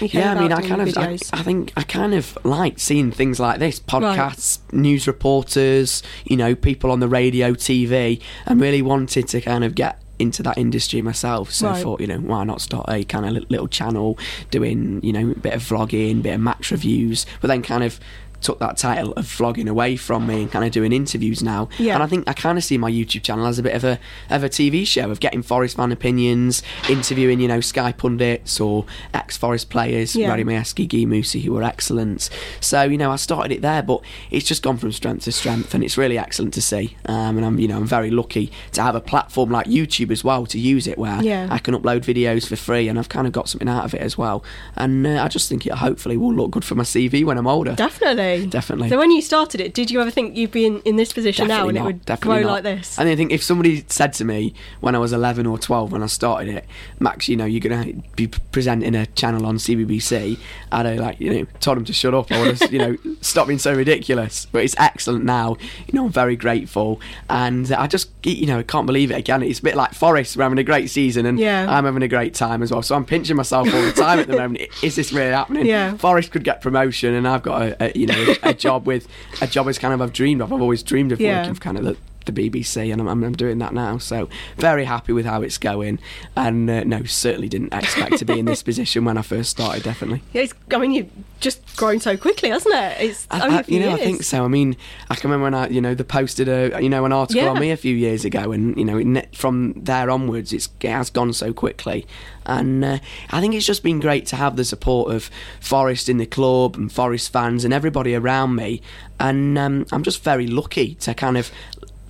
you 0.01 0.09
Yeah, 0.11 0.33
I 0.33 0.41
mean, 0.41 0.53
I 0.53 0.63
kind 0.63 0.81
of, 0.81 0.97
I. 0.97 1.19
I 1.33 1.43
think 1.43 1.73
I 1.77 1.83
kind 1.83 2.15
of 2.15 2.39
like 2.43 2.79
seeing 2.79 3.13
things 3.13 3.39
like 3.39 3.59
this 3.59 3.79
podcasts, 3.79 4.61
news 4.73 5.07
reporters, 5.07 6.03
you 6.25 6.37
know, 6.37 6.55
people 6.55 6.91
on 6.91 7.01
the 7.01 7.09
radio, 7.09 7.53
TV, 7.53 8.21
and 8.47 8.61
really 8.61 8.83
wanted 8.83 9.29
to 9.29 9.41
kind 9.41 9.63
of 9.63 9.75
get 9.75 10.01
into 10.19 10.43
that 10.43 10.57
industry 10.57 11.03
myself. 11.03 11.53
So 11.53 11.69
I 11.69 11.83
thought, 11.83 12.01
you 12.01 12.07
know, 12.07 12.19
why 12.19 12.45
not 12.45 12.63
start 12.63 12.87
a 12.89 13.05
kind 13.05 13.37
of 13.37 13.51
little 13.51 13.69
channel 13.69 14.19
doing, 14.51 15.01
you 15.03 15.13
know, 15.13 15.33
a 15.33 15.35
bit 15.35 15.53
of 15.53 15.63
vlogging, 15.63 16.23
bit 16.23 16.35
of 16.35 16.41
match 16.41 16.71
reviews, 16.71 17.27
but 17.43 17.49
then 17.49 17.63
kind 17.63 17.85
of 17.85 18.01
took 18.47 18.59
that 18.61 18.77
title 18.77 19.13
of 19.15 19.25
vlogging 19.27 19.69
away 19.69 19.97
from 19.97 20.27
me 20.27 20.43
and 20.43 20.53
kind 20.53 20.65
of 20.65 20.71
doing 20.71 20.93
interviews 20.93 21.43
now. 21.43 21.69
Yeah. 21.79 21.95
And 21.95 22.03
I 22.03 22.07
think 22.07 22.29
I 22.29 22.33
kind 22.33 22.57
of 22.57 22.63
see 22.65 22.79
my 22.79 22.91
YouTube 22.91 23.23
channel 23.25 23.45
as 23.47 23.59
a 23.59 23.63
bit 23.63 23.75
of 23.75 23.83
a 23.85 23.99
of 24.31 24.45
a 24.45 24.49
TV 24.49 24.87
show 24.87 25.11
of 25.11 25.19
getting 25.21 25.43
Forest 25.43 25.77
fan 25.77 25.91
opinions, 25.93 26.63
interviewing 26.89 27.41
you 27.41 27.49
know 27.49 27.61
Sky 27.61 27.93
pundits 27.93 28.61
or 28.61 28.85
ex 29.13 29.37
Forest 29.37 29.69
players, 29.71 30.15
Yeah. 30.15 30.31
Radi 30.31 30.45
Majewski, 30.45 30.87
Guy 30.89 31.05
Moussi, 31.13 31.43
who 31.43 31.53
were 31.53 31.63
excellent. 31.63 32.31
So 32.61 32.83
you 32.85 32.97
know 32.99 33.11
I 33.11 33.17
started 33.17 33.53
it 33.53 33.63
there, 33.63 33.83
but 33.83 34.01
it's 34.31 34.47
just 34.47 34.63
gone 34.63 34.77
from 34.79 34.93
strength 34.93 35.25
to 35.25 35.33
strength, 35.33 35.75
and 35.75 35.83
it's 35.83 35.99
really 35.99 36.19
excellent 36.19 36.55
to 36.55 36.63
see. 36.63 36.97
Um, 37.07 37.37
and 37.39 37.45
I'm 37.45 37.59
you 37.59 37.69
know 37.69 37.77
I'm 37.79 37.87
very 37.87 38.11
lucky 38.11 38.53
to 38.73 38.83
have 38.83 38.95
a 38.95 39.01
platform 39.01 39.51
like 39.51 39.67
YouTube 39.67 40.11
as 40.11 40.23
well 40.23 40.47
to 40.47 40.59
use 40.59 40.87
it 40.87 40.99
where 40.99 41.21
Yeah. 41.23 41.49
I 41.51 41.59
can 41.59 41.75
upload 41.75 42.01
videos 42.13 42.47
for 42.49 42.57
free, 42.57 42.89
and 42.89 42.99
I've 42.99 43.09
kind 43.09 43.27
of 43.27 43.33
got 43.33 43.49
something 43.49 43.69
out 43.69 43.85
of 43.85 43.93
it 43.95 44.01
as 44.01 44.17
well. 44.17 44.45
And 44.77 45.07
uh, 45.07 45.23
I 45.25 45.29
just 45.29 45.49
think 45.49 45.67
it 45.67 45.73
hopefully 45.75 46.17
will 46.17 46.33
look 46.35 46.53
good 46.53 46.65
for 46.65 46.75
my 46.77 46.85
CV 46.85 47.25
when 47.25 47.39
I'm 47.39 47.47
older. 47.47 47.75
Definitely. 47.75 48.36
Definitely. 48.45 48.91
So 48.91 48.99
when 48.99 49.11
you 49.11 49.23
started 49.23 49.61
it, 49.61 49.73
did 49.73 49.91
you 49.91 50.01
ever 50.01 50.11
think 50.11 50.37
you'd 50.37 50.51
be 50.51 50.67
in, 50.67 50.81
in 50.81 50.97
this 50.97 51.13
position 51.13 51.49
now 51.49 51.69
and 51.69 51.75
Definitely 51.75 51.81
it 51.81 51.85
would 51.95 52.05
definitely 52.05 52.43
grow 52.43 52.47
not. 52.49 52.53
like 52.53 52.63
this? 52.65 52.99
And 52.99 53.09
I 53.09 53.17
think 53.17 53.33
if 53.33 53.43
somebody 53.43 53.85
said 53.89 54.13
to 54.15 54.25
me 54.25 54.53
when 54.81 54.95
I 54.95 54.99
was 54.99 55.13
11 55.13 55.47
or 55.47 55.59
12 55.59 55.93
when 55.93 56.03
I 56.03 56.07
started 56.07 56.55
it, 56.55 56.65
Max, 57.01 57.29
you 57.29 57.37
know, 57.37 57.45
you're 57.47 57.61
going 57.61 58.03
to 58.03 58.09
be 58.17 58.27
presenting 58.27 58.95
a 58.95 59.07
channel 59.07 59.47
on 59.47 59.57
CBBC, 59.57 60.39
I'd 60.73 60.87
have 60.87 60.99
like, 60.99 61.21
you 61.21 61.33
know, 61.33 61.47
told 61.61 61.79
him 61.79 61.85
to 61.87 61.93
shut 61.93 62.13
up. 62.15 62.31
I 62.31 62.41
would 62.43 62.59
have, 62.59 62.73
you 62.73 62.79
know, 62.79 62.97
stop 63.21 63.47
being 63.47 63.59
so 63.59 63.73
ridiculous. 63.75 64.47
But 64.47 64.65
it's 64.65 64.75
excellent 64.79 65.25
now. 65.25 65.57
You 65.87 65.95
know, 65.95 66.07
I'm 66.07 66.13
very 66.13 66.37
grateful. 66.37 67.01
And 67.31 67.71
I 67.73 67.87
just, 67.87 68.11
you 68.25 68.47
know, 68.47 68.59
I 68.59 68.63
can't 68.63 68.87
believe 68.87 69.11
it 69.11 69.17
again. 69.19 69.43
It's 69.43 69.61
a 69.61 69.63
bit 69.63 69.77
like 69.77 69.95
Forest. 69.95 70.37
We're 70.37 70.43
having 70.45 70.59
a 70.59 70.65
great 70.65 70.91
season 70.91 71.27
and 71.27 71.39
Yeah. 71.39 71.67
I'm 71.69 71.85
having 71.85 72.03
a 72.03 72.09
great 72.09 72.35
time 72.35 72.63
as 72.63 72.71
well. 72.73 72.83
So 72.83 72.95
I'm 72.95 73.05
pinching 73.05 73.37
myself 73.37 73.73
all 73.73 73.83
the 73.83 73.93
time 73.93 74.19
at 74.19 74.27
the 74.27 74.37
moment. 74.39 74.67
Is 74.83 74.97
this 74.97 75.13
really 75.13 75.33
happening? 75.33 75.67
Yeah. 75.67 75.97
Forest 75.97 76.31
could 76.33 76.45
get 76.45 76.61
promotion 76.61 77.15
and 77.15 77.27
I've 77.29 77.43
got 77.43 77.63
a, 77.63 77.85
a 77.85 77.99
you 77.99 78.07
know, 78.07 78.15
a 78.43 78.55
job 78.55 78.87
with, 78.87 79.09
a 79.41 79.47
job 79.47 79.69
is 79.69 79.79
kind 79.79 79.95
of 79.95 80.01
I've 80.03 80.13
dreamed 80.13 80.41
of. 80.43 80.53
I've 80.53 80.61
always 80.63 80.83
dreamed 80.83 81.13
of 81.13 81.21
Yeah. 81.21 81.39
working 81.41 81.55
for 81.55 81.61
kind 81.61 81.79
of 81.79 81.85
the, 81.85 81.97
the 82.27 82.33
BBC, 82.33 82.93
and 82.93 83.01
I'm, 83.01 83.25
I'm, 83.25 83.33
doing 83.33 83.59
that 83.59 83.73
now. 83.75 83.99
So 83.99 84.29
very 84.57 84.85
happy 84.85 85.13
with 85.13 85.27
how 85.27 85.43
it's 85.43 85.59
going, 85.59 85.99
and 86.37 86.69
uh, 86.69 86.85
no, 86.85 87.05
certainly 87.05 87.49
didn't 87.49 87.73
expect 87.73 88.19
to 88.19 88.25
be 88.25 88.39
in 88.39 88.45
this 88.45 88.63
position 88.71 89.05
when 89.05 89.17
I 89.19 89.23
first 89.23 89.51
started. 89.51 89.83
Definitely. 89.83 90.23
Yeah, 90.33 90.43
it's, 90.43 90.55
I 90.73 90.79
mean, 90.79 90.93
you've 90.93 91.11
just 91.41 91.77
grown 91.77 92.01
so 92.01 92.17
quickly, 92.17 92.49
hasn't 92.51 92.75
it? 92.75 93.01
It's 93.01 93.27
I, 93.31 93.43
only 93.45 93.57
I- 93.57 93.61
a 93.61 93.63
few 93.65 93.79
you 93.79 93.85
know, 93.85 93.89
years. 93.91 94.01
I 94.01 94.05
think 94.05 94.23
so. 94.23 94.45
I 94.45 94.49
mean, 94.49 94.77
I 95.11 95.15
can 95.15 95.31
remember 95.31 95.45
when 95.45 95.55
I, 95.55 95.69
you 95.69 95.81
know, 95.81 95.95
they 95.95 96.05
posted 96.05 96.49
a, 96.49 96.81
you 96.83 96.89
know, 96.89 97.05
an 97.05 97.13
article 97.13 97.43
Yeah. 97.43 97.51
on 97.51 97.61
me 97.61 97.71
a 97.71 97.77
few 97.77 97.95
years 97.95 98.25
ago, 98.25 98.53
and 98.53 98.77
you 98.77 98.85
know, 98.85 98.99
it, 98.99 99.35
from 99.35 99.75
there 99.77 100.11
onwards, 100.11 100.53
it's, 100.53 100.69
it 100.81 100.91
has 100.91 101.11
gone 101.11 101.33
so 101.33 101.53
quickly, 101.53 102.07
and 102.47 102.85
uh, 102.85 102.99
I 103.31 103.41
think 103.41 103.55
it's 103.55 103.67
just 103.67 103.83
been 103.83 104.01
great 104.01 104.27
to 104.27 104.37
have 104.37 104.57
the 104.57 104.65
support 104.65 105.13
of 105.13 105.31
Forest 105.61 106.09
in 106.09 106.19
the 106.19 106.27
club 106.27 106.77
and 106.77 106.91
Forest 106.91 107.33
fans 107.33 107.65
and 107.65 107.75
everybody 107.75 108.15
around 108.15 108.55
me, 108.55 108.81
and 109.21 109.59
um, 109.59 109.87
I'm 109.93 110.03
just 110.03 110.23
very 110.23 110.47
lucky 110.47 110.95
to 110.97 111.15
kind 111.15 111.37
of, 111.37 111.51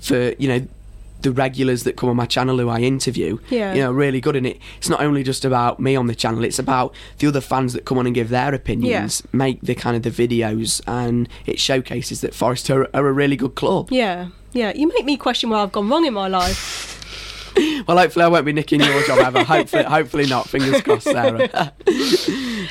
for 0.01 0.33
you 0.39 0.49
know. 0.49 0.67
the 1.23 1.33
regulars 1.33 1.83
that 1.85 1.97
come 1.97 2.11
on 2.11 2.15
my 2.15 2.27
channel 2.27 2.59
who 2.59 2.69
I 2.69 2.81
interview, 2.81 3.39
Yeah. 3.49 3.73
you 3.75 3.81
know, 3.81 3.91
really 3.91 4.21
good. 4.21 4.37
And 4.37 4.47
it, 4.47 4.59
it's 4.77 4.89
not 4.91 5.01
only 5.01 5.23
just 5.25 5.45
about 5.47 5.81
me 5.81 5.97
on 5.97 6.07
the 6.07 6.15
channel; 6.15 6.45
it's 6.45 6.59
about 6.59 6.95
the 7.19 7.27
other 7.27 7.41
fans 7.41 7.73
that 7.73 7.85
come 7.87 7.99
on 7.99 8.07
and 8.07 8.15
give 8.15 8.29
their 8.29 8.55
opinions, 8.55 9.23
make 9.33 9.61
the 9.63 9.75
kind 9.75 9.97
of 9.97 10.03
the 10.03 10.11
videos, 10.29 10.81
and 10.87 11.27
it 11.47 11.59
showcases 11.59 12.21
that 12.21 12.35
Forest 12.35 12.69
are, 12.71 12.83
are 12.95 13.09
a 13.09 13.13
really 13.13 13.35
good 13.37 13.55
club. 13.55 13.89
Yeah, 13.91 14.29
yeah. 14.53 14.73
You 14.77 14.87
make 14.89 15.05
me 15.07 15.17
question 15.17 15.49
where 15.51 15.59
I've 15.59 15.73
gone 15.73 15.89
wrong 15.89 16.05
in 16.07 16.13
my 16.15 16.29
life. 16.29 16.93
Well, 17.89 17.97
hopefully, 17.97 18.23
I 18.27 18.29
won't 18.29 18.45
be 18.45 18.53
nicking 18.53 18.83
your 18.83 19.03
job 19.05 19.19
ever. 19.21 19.43
hopefully, 19.55 19.85
hopefully 19.85 20.27
not. 20.27 20.47
Fingers 20.47 20.83
crossed, 20.83 21.05
Sarah. 21.05 21.73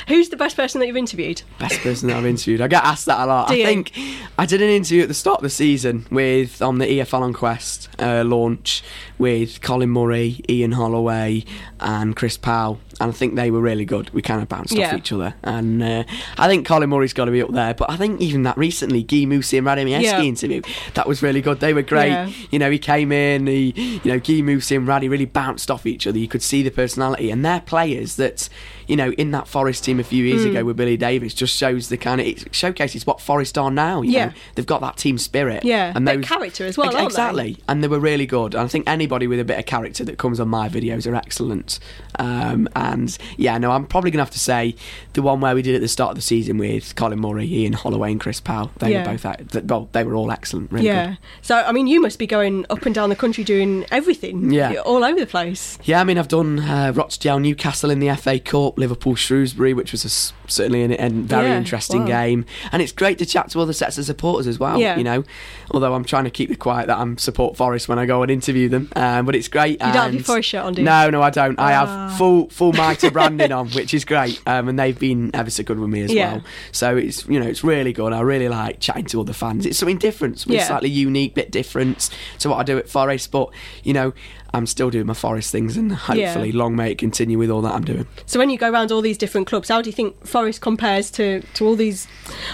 Who's 0.08 0.30
the 0.30 0.38
best 0.38 0.56
person 0.56 0.80
that 0.80 0.88
you've 0.88 0.98
interviewed? 0.98 1.42
Best 1.60 1.80
person 1.82 2.08
that 2.10 2.18
I've 2.18 2.26
interviewed. 2.26 2.62
I 2.62 2.68
get 2.68 2.84
asked 2.84 3.06
that 3.08 3.20
a 3.20 3.26
lot. 3.26 3.48
Do 3.50 3.54
I 3.54 3.58
you? 3.58 3.66
think 3.66 3.92
I 4.38 4.46
did 4.46 4.62
an 4.62 4.70
interview 4.70 5.02
at 5.02 5.08
the 5.08 5.14
start 5.14 5.38
of 5.40 5.44
the 5.44 5.50
season 5.50 6.06
with 6.12 6.62
on 6.62 6.78
the 6.78 6.86
EFL 6.86 7.22
on 7.22 7.34
Quest 7.34 7.90
uh, 8.00 8.24
launch 8.24 8.84
with 9.18 9.62
Colin 9.62 9.90
Murray, 9.90 10.42
Ian 10.50 10.74
Holloway, 10.74 11.44
and 11.80 12.16
Chris 12.16 12.38
Powell, 12.38 12.80
and 13.00 13.10
I 13.10 13.14
think 13.14 13.36
they 13.36 13.50
were 13.50 13.62
really 13.62 13.86
good. 13.86 14.10
We 14.12 14.22
kind 14.22 14.42
of 14.42 14.50
bounced 14.50 14.74
Yeah. 14.74 14.90
off 14.90 14.98
each 14.98 15.12
other, 15.12 15.34
and 15.44 15.82
uh, 15.82 16.04
I 16.38 16.48
think 16.48 16.68
Colin 16.68 16.90
Murray's 16.90 17.14
got 17.14 17.26
to 17.26 17.32
be 17.32 17.42
up 17.42 17.52
there. 17.52 17.74
But 17.74 17.90
I 17.90 17.98
think 17.98 18.20
even 18.22 18.44
that 18.44 18.58
recently, 18.58 19.04
Guy 19.04 19.26
Moussi 19.26 19.58
and 19.58 19.66
Radim 19.66 19.90
Yeah. 19.90 20.22
interview, 20.22 20.62
that 20.96 21.08
was 21.08 21.24
really 21.24 21.42
good. 21.42 21.60
They 21.62 21.74
were 21.74 21.82
great. 21.82 22.10
Yeah. 22.10 22.30
You 22.52 22.60
know, 22.60 22.70
he 22.70 22.78
came 22.80 23.12
in, 23.12 23.48
he, 23.48 24.00
you 24.04 24.12
know, 24.12 24.20
Guy 24.20 24.42
Moussi 24.42 24.76
and 24.78 24.88
Raddy 24.88 25.10
really 25.10 25.26
bounced 25.26 25.72
off 25.72 25.86
each 25.86 26.06
other. 26.06 26.18
You 26.20 26.28
could 26.28 26.44
see 26.44 26.62
the 26.62 26.72
personality, 26.72 27.32
and 27.32 27.44
they're 27.46 27.62
players 27.62 28.18
that, 28.18 28.50
you 28.88 28.96
know, 28.96 29.12
in 29.14 29.32
that 29.32 29.48
Forest 29.48 29.84
team 29.84 30.00
a 30.00 30.04
few 30.04 30.24
years 30.24 30.44
Hmm. 30.44 30.50
ago 30.52 30.64
with 30.66 30.78
Billy 30.78 30.98
Davies, 30.98 31.34
just 31.34 31.56
shows 31.56 31.90
the 31.90 31.98
kind 31.98 32.20
of 32.22 32.28
it 32.28 32.54
showcases 32.54 33.06
what 33.08 33.20
Forest 33.22 33.58
are 33.58 33.72
now. 33.72 34.02
You 34.02 34.12
Yeah. 34.12 34.26
know? 34.28 34.32
they've 34.56 34.66
got 34.66 34.82
that 34.82 34.98
team 34.98 35.18
spirit. 35.18 35.64
Yeah, 35.64 35.92
and 35.96 36.08
those- 36.08 36.24
character 36.26 36.66
as 36.66 36.78
well, 36.78 36.88
Ex- 36.88 36.96
aren't 36.96 37.10
they? 37.10 37.14
exactly. 37.50 37.58
And 37.68 37.84
they 37.84 37.88
were 37.88 38.00
really 38.00 38.26
good. 38.26 38.54
And 38.54 38.64
I 38.64 38.68
think 38.68 38.88
anybody 38.90 39.28
with 39.28 39.40
a 39.40 39.44
bit 39.46 39.58
of 39.60 39.66
character 39.66 40.04
that 40.06 40.18
comes 40.18 40.40
on 40.40 40.48
my 40.50 40.70
videos 40.70 41.06
are 41.10 41.16
excellent. 41.16 41.80
Um, 42.20 42.68
and 42.76 43.18
yeah, 43.38 43.58
no, 43.58 43.72
I'm 43.72 43.86
probably 43.86 44.12
gonna 44.12 44.24
have 44.24 44.32
to 44.32 44.40
say 44.40 44.76
the 45.14 45.22
one 45.22 45.42
where 45.42 45.54
we 45.56 45.62
did 45.62 45.76
at 45.76 45.82
the 45.82 45.88
start 45.88 46.12
of 46.12 46.16
the 46.16 46.22
season 46.22 46.58
with 46.58 46.96
Colin 46.96 47.20
Murray, 47.20 47.52
Ian 47.52 47.74
Holloway, 47.74 48.12
and 48.12 48.20
Chris 48.20 48.40
Powell. 48.40 48.72
They 48.80 48.92
Yeah. 48.94 49.00
were 49.06 49.12
both. 49.14 49.26
ex- 49.26 49.52
th- 49.52 49.66
Well, 49.66 49.90
they 49.92 50.04
were 50.04 50.16
all 50.16 50.32
excellent. 50.32 50.72
Really 50.72 50.86
yeah. 50.88 51.08
good. 51.08 51.18
So 51.42 51.56
I 51.66 51.72
mean, 51.72 51.88
you 51.88 52.02
must 52.02 52.20
be 52.20 52.28
going 52.28 52.66
up 52.70 52.86
and 52.86 52.94
down 52.96 53.10
the 53.10 53.16
country 53.16 53.44
doing 53.44 53.86
everything. 53.92 54.52
Yeah. 54.52 54.72
You're 54.72 54.82
all 54.82 55.04
over 55.04 55.20
the 55.20 55.26
place. 55.26 55.78
Yeah, 55.84 56.00
I 56.02 56.04
mean, 56.04 56.18
I've 56.18 56.28
done 56.28 56.60
uh, 56.60 56.92
Rochdale, 56.96 57.40
Newcastle 57.40 57.90
in 57.90 58.00
the 58.00 58.10
FA 58.10 58.40
Cup, 58.40 58.75
Liverpool, 58.78 59.16
Shrewsbury, 59.16 59.74
which 59.74 59.92
was 59.92 60.06
a 60.06 60.10
certainly 60.52 60.84
a 60.84 61.10
very 61.10 61.48
Yeah, 61.48 61.58
interesting 61.58 62.02
wow. 62.02 62.08
game, 62.08 62.46
and 62.72 62.82
it's 62.82 62.92
great 62.92 63.18
to 63.20 63.26
chat 63.26 63.50
to 63.52 63.60
other 63.62 63.74
sets 63.74 63.98
of 63.98 64.06
supporters 64.06 64.48
as 64.48 64.60
well. 64.60 64.80
Yeah. 64.80 64.98
You 64.98 65.04
know, 65.04 65.24
although 65.72 65.94
I'm 65.94 66.04
trying 66.06 66.26
to 66.26 66.30
keep 66.30 66.52
it 66.52 66.60
quiet 66.60 66.88
that 66.88 66.98
I'm 67.00 67.18
support 67.18 67.58
Forest 67.58 67.88
when 67.90 67.98
I 68.00 68.06
go 68.06 68.22
and 68.22 68.32
interview 68.32 68.70
them, 68.70 68.90
um, 68.96 69.26
but 69.26 69.36
it's 69.36 69.48
great. 69.48 69.72
You 69.74 69.78
don't 69.92 69.96
have 69.96 70.14
your 70.14 70.24
Forest 70.24 70.50
shirt 70.50 70.64
on, 70.64 70.74
do 70.74 70.82
you? 70.82 70.86
No, 70.86 71.10
no, 71.10 71.22
I 71.22 71.30
don't. 71.30 71.60
I 71.60 71.74
Ah. 71.74 72.08
have 72.10 72.18
full 72.18 72.50
full 72.50 72.74
mitre 72.82 73.10
branding 73.12 73.52
on, 73.52 73.70
which 73.70 73.94
is 73.94 74.06
great, 74.06 74.40
um, 74.46 74.68
and 74.70 74.78
they've 74.78 74.98
been 75.00 75.32
ever 75.34 75.50
so 75.50 75.64
good 75.64 75.80
with 75.80 75.90
me 75.90 76.02
as 76.02 76.14
Yeah. 76.14 76.34
well. 76.34 76.44
So 76.72 76.96
it's 76.98 77.26
you 77.28 77.40
know 77.40 77.48
it's 77.48 77.64
really 77.64 77.94
good. 77.94 78.14
I 78.14 78.22
really 78.22 78.50
like 78.50 78.80
chatting 78.80 79.06
to 79.06 79.22
other 79.22 79.34
fans. 79.34 79.66
It's 79.66 79.78
something 79.78 79.98
different, 79.98 80.40
something 80.40 80.58
Yeah. 80.58 80.68
slightly 80.68 80.90
unique, 80.90 81.34
bit 81.36 81.52
different 81.52 82.10
to 82.40 82.50
what 82.50 82.58
I 82.60 82.64
do 82.64 82.78
at 82.78 82.88
Forest, 82.90 83.32
but 83.32 83.50
you 83.84 83.94
know. 83.94 84.14
I'm 84.54 84.66
still 84.66 84.90
doing 84.90 85.06
my 85.08 85.14
Forest 85.14 85.52
things, 85.52 85.76
and 85.78 85.92
hopefully, 85.92 86.52
long 86.52 86.76
may 86.76 86.92
it 86.92 86.98
continue 86.98 87.38
with 87.38 87.50
all 87.50 87.62
that 87.62 87.74
I'm 87.74 87.84
doing. 87.84 88.08
So 88.26 88.40
when 88.40 88.50
you 88.50 88.58
go 88.58 88.70
around 88.72 88.92
all 88.92 89.02
these 89.02 89.18
different 89.18 89.48
clubs, 89.48 89.70
how 89.70 89.82
do 89.82 89.90
you 89.90 89.94
think 89.94 90.26
Forest 90.26 90.62
compares 90.62 91.12
to, 91.12 91.42
to 91.42 91.66
all 91.66 91.76
these 91.76 92.08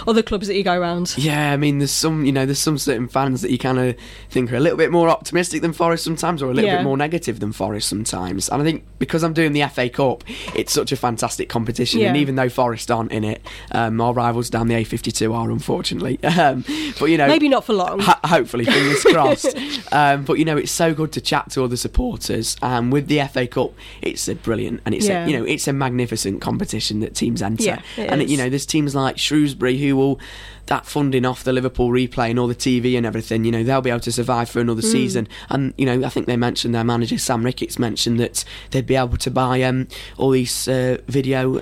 other 0.07 0.23
clubs 0.23 0.47
that 0.47 0.55
you 0.55 0.63
go 0.63 0.77
around? 0.79 1.13
Yeah, 1.17 1.51
I 1.51 1.57
mean, 1.57 1.77
there's 1.79 1.91
some, 1.91 2.25
you 2.25 2.31
know, 2.31 2.45
there's 2.45 2.59
some 2.59 2.77
certain 2.77 3.07
fans 3.07 3.41
that 3.41 3.51
you 3.51 3.57
kind 3.59 3.77
of 3.79 3.95
think 4.29 4.51
are 4.51 4.55
a 4.55 4.59
little 4.59 4.77
bit 4.77 4.91
more 4.91 5.09
optimistic 5.09 5.61
than 5.61 5.73
Forest 5.73 6.03
sometimes, 6.03 6.41
or 6.41 6.45
a 6.49 6.53
little 6.53 6.69
Yeah. 6.69 6.77
bit 6.77 6.83
more 6.83 6.97
negative 6.97 7.39
than 7.39 7.51
Forest 7.51 7.87
sometimes. 7.87 8.49
And 8.49 8.61
I 8.61 8.65
think 8.65 8.83
because 8.97 9.23
I'm 9.23 9.33
doing 9.33 9.53
the 9.53 9.61
FA 9.63 9.89
Cup, 9.89 10.23
it's 10.55 10.73
such 10.73 10.91
a 10.91 10.95
fantastic 10.95 11.49
competition. 11.49 12.01
And 12.01 12.17
even 12.17 12.35
though 12.35 12.49
Forest 12.49 12.89
aren't 12.89 13.11
in 13.11 13.23
it, 13.23 13.45
um, 13.73 14.01
our 14.01 14.13
rivals 14.13 14.49
down 14.49 14.67
the 14.67 14.75
A52 14.75 15.33
are, 15.35 15.51
unfortunately. 15.51 16.19
Um, 16.41 16.63
but 16.99 17.05
you 17.05 17.17
know, 17.17 17.27
Maybe 17.27 17.49
not 17.49 17.65
for 17.65 17.73
long. 17.73 17.99
Ho- 17.99 18.13
hopefully, 18.23 18.63
fingers 18.65 19.03
crossed. 19.03 19.55
Um, 19.93 20.23
but 20.23 20.39
you 20.39 20.45
know, 20.45 20.55
it's 20.57 20.71
so 20.71 20.93
good 20.93 21.11
to 21.11 21.21
chat 21.21 21.51
to 21.51 21.63
other 21.63 21.75
supporters. 21.81 22.55
And 22.61 22.91
with 22.93 23.07
the 23.07 23.19
FA 23.31 23.47
Cup, 23.47 23.73
it's 24.01 24.27
a 24.27 24.35
brilliant 24.35 24.81
and 24.85 24.95
it's 24.95 25.07
Yeah. 25.07 25.25
a, 25.25 25.27
you 25.29 25.37
know 25.37 25.43
it's 25.43 25.67
a 25.67 25.73
magnificent 25.73 26.41
competition 26.41 26.99
that 27.01 27.15
teams 27.15 27.41
enter. 27.41 27.63
Yeah, 27.63 27.81
and 27.97 28.29
you 28.29 28.37
know, 28.37 28.49
there's 28.49 28.65
teams 28.65 28.95
like 28.95 29.17
Shrewsbury 29.17 29.77
who 29.77 29.95
will 29.95 30.19
that 30.67 30.85
funding 30.85 31.25
off 31.25 31.43
the 31.43 31.51
Liverpool 31.51 31.89
replay 31.89 32.29
and 32.29 32.39
all 32.39 32.47
the 32.47 32.55
TV 32.55 32.95
and 32.95 33.05
everything. 33.05 33.43
You 33.43 33.51
know, 33.51 33.63
they'll 33.63 33.81
be 33.81 33.89
able 33.89 33.99
to 34.01 34.11
survive 34.11 34.49
for 34.49 34.59
another 34.61 34.81
Hmm. 34.81 34.87
season. 34.91 35.27
And 35.49 35.73
you 35.77 35.85
know, 35.85 36.05
I 36.05 36.09
think 36.09 36.27
they 36.27 36.37
mentioned 36.37 36.73
their 36.73 36.83
manager 36.83 37.17
Sam 37.17 37.43
Ricketts 37.43 37.77
mentioned 37.79 38.19
that 38.19 38.45
they'd 38.71 38.87
be 38.87 38.95
able 38.95 39.17
to 39.17 39.31
buy 39.31 39.61
um, 39.63 39.87
all 40.17 40.29
these 40.31 40.67
uh, 40.67 40.97
video. 41.07 41.61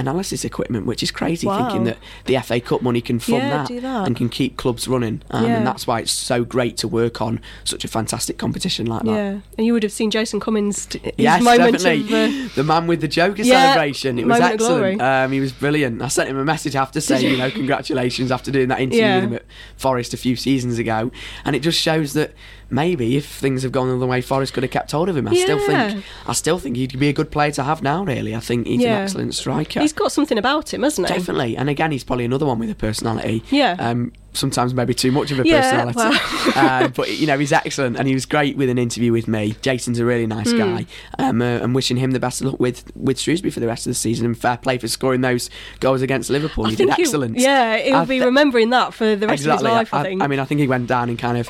Analysis 0.00 0.44
equipment, 0.44 0.86
which 0.86 1.02
is 1.02 1.10
crazy, 1.10 1.46
Wow. 1.46 1.58
thinking 1.58 1.84
that 1.84 1.98
the 2.24 2.36
FA 2.38 2.58
Cup 2.58 2.80
money 2.82 3.00
can 3.00 3.18
fund 3.18 3.42
Yeah, 3.42 3.64
that, 3.68 3.82
that. 3.82 4.06
and 4.06 4.16
can 4.16 4.28
keep 4.30 4.56
clubs 4.56 4.88
running, 4.88 5.20
um, 5.30 5.44
Yeah. 5.44 5.56
and 5.58 5.66
that's 5.66 5.86
why 5.86 6.00
it's 6.00 6.10
so 6.12 6.42
great 6.42 6.76
to 6.78 6.88
work 6.88 7.20
on 7.20 7.40
such 7.64 7.84
a 7.84 7.88
fantastic 7.88 8.38
competition 8.38 8.86
like 8.86 9.02
that. 9.04 9.10
Yeah, 9.10 9.38
and 9.58 9.66
you 9.66 9.72
would 9.74 9.82
have 9.82 9.92
seen 9.92 10.10
Jason 10.10 10.40
Cummings' 10.40 10.86
t- 10.86 10.98
his 11.04 11.12
Yes, 11.18 11.42
moment 11.42 11.72
definitely. 11.78 12.24
of. 12.24 12.46
Uh, 12.46 12.48
the 12.54 12.64
man 12.64 12.86
with 12.86 13.00
the 13.02 13.08
Joker 13.08 13.42
Yeah, 13.42 13.72
celebration. 13.74 14.18
It 14.18 14.26
was 14.26 14.38
moment 14.40 14.54
of 14.54 14.58
glory. 14.66 14.92
excellent. 14.94 15.02
Um, 15.26 15.32
he 15.32 15.40
was 15.40 15.52
brilliant. 15.52 16.00
I 16.02 16.08
sent 16.08 16.28
him 16.30 16.38
a 16.38 16.44
message 16.44 16.74
after 16.76 17.00
saying, 17.00 17.30
you 17.30 17.36
know, 17.36 17.50
congratulations 17.50 18.32
after 18.32 18.50
doing 18.50 18.68
that 18.68 18.80
interview 18.80 19.04
with 19.16 19.24
him 19.24 19.34
at 19.34 19.44
Forest 19.76 20.14
a 20.14 20.16
few 20.16 20.34
seasons 20.36 20.78
ago. 20.78 21.10
And 21.44 21.54
it 21.54 21.60
just 21.60 21.78
shows 21.78 22.14
that 22.14 22.32
maybe 22.70 23.16
if 23.16 23.26
things 23.26 23.62
have 23.62 23.72
gone 23.72 23.88
the 23.88 23.96
other 23.96 24.06
way, 24.06 24.20
Forest 24.20 24.52
could 24.52 24.62
have 24.62 24.72
kept 24.72 24.92
hold 24.92 25.08
of 25.08 25.16
him. 25.16 25.28
I 25.28 25.34
still 25.34 25.58
think, 25.66 26.04
I 26.26 26.32
still 26.32 26.58
think 26.58 26.76
he'd 26.76 26.98
be 26.98 27.08
a 27.08 27.12
good 27.12 27.30
player 27.30 27.50
to 27.52 27.62
have 27.64 27.82
now. 27.82 28.04
Really, 28.04 28.34
I 28.34 28.40
think 28.40 28.66
he's 28.66 28.80
Yeah. 28.82 28.98
an 28.98 29.02
excellent 29.04 29.34
striker. 29.34 29.80
he's 29.80 29.92
got 29.92 30.12
something 30.12 30.38
about 30.38 30.72
him, 30.72 30.82
hasn't 30.82 31.08
he? 31.08 31.14
Definitely, 31.14 31.56
and 31.56 31.68
again, 31.68 31.92
he's 31.92 32.04
probably 32.04 32.24
another 32.24 32.46
one 32.46 32.58
with 32.58 32.70
a 32.70 32.74
personality. 32.74 33.42
Yeah. 33.50 33.76
Um, 33.78 34.12
sometimes 34.32 34.72
maybe 34.72 34.94
too 34.94 35.10
much 35.10 35.32
of 35.32 35.40
a 35.40 35.44
Yeah, 35.44 35.60
personality. 35.84 36.18
uh, 36.56 36.86
but 36.88 37.10
you 37.18 37.26
know, 37.26 37.38
he's 37.38 37.52
excellent, 37.52 37.96
and 37.98 38.06
he 38.06 38.14
was 38.14 38.26
great 38.26 38.56
with 38.56 38.68
an 38.70 38.78
interview 38.78 39.12
with 39.12 39.26
me. 39.26 39.56
Jason's 39.60 39.98
a 39.98 40.04
really 40.04 40.26
nice 40.26 40.52
guy. 40.52 40.86
Um, 41.18 41.42
uh, 41.42 41.58
I'm 41.60 41.72
wishing 41.74 41.96
him 41.96 42.12
the 42.12 42.20
best 42.20 42.40
of 42.40 42.46
luck 42.48 42.60
with 42.60 42.84
with 42.96 43.18
Shrewsbury 43.18 43.50
for 43.50 43.60
the 43.60 43.66
rest 43.66 43.86
of 43.86 43.90
the 43.90 43.94
season, 43.94 44.26
and 44.26 44.38
fair 44.38 44.56
play 44.56 44.78
for 44.78 44.86
scoring 44.88 45.20
those 45.22 45.50
goals 45.80 46.00
against 46.02 46.30
Liverpool. 46.30 46.66
I 46.66 46.70
he 46.70 46.76
did 46.76 46.92
he- 46.94 47.02
excellent. 47.02 47.38
yeah, 47.38 47.76
he'll 47.78 47.96
I 47.96 48.04
be 48.04 48.20
remembering 48.20 48.70
that 48.70 48.94
for 48.94 49.16
the 49.16 49.26
rest 49.26 49.40
exactly. 49.42 49.68
of 49.70 49.78
his 49.78 49.92
life. 49.92 49.94
I, 49.94 50.00
I, 50.00 50.02
think. 50.04 50.22
I 50.22 50.26
mean, 50.28 50.38
I 50.38 50.44
think 50.44 50.60
he 50.60 50.68
went 50.68 50.86
down 50.86 51.08
in 51.10 51.16
kind 51.16 51.36
of. 51.38 51.48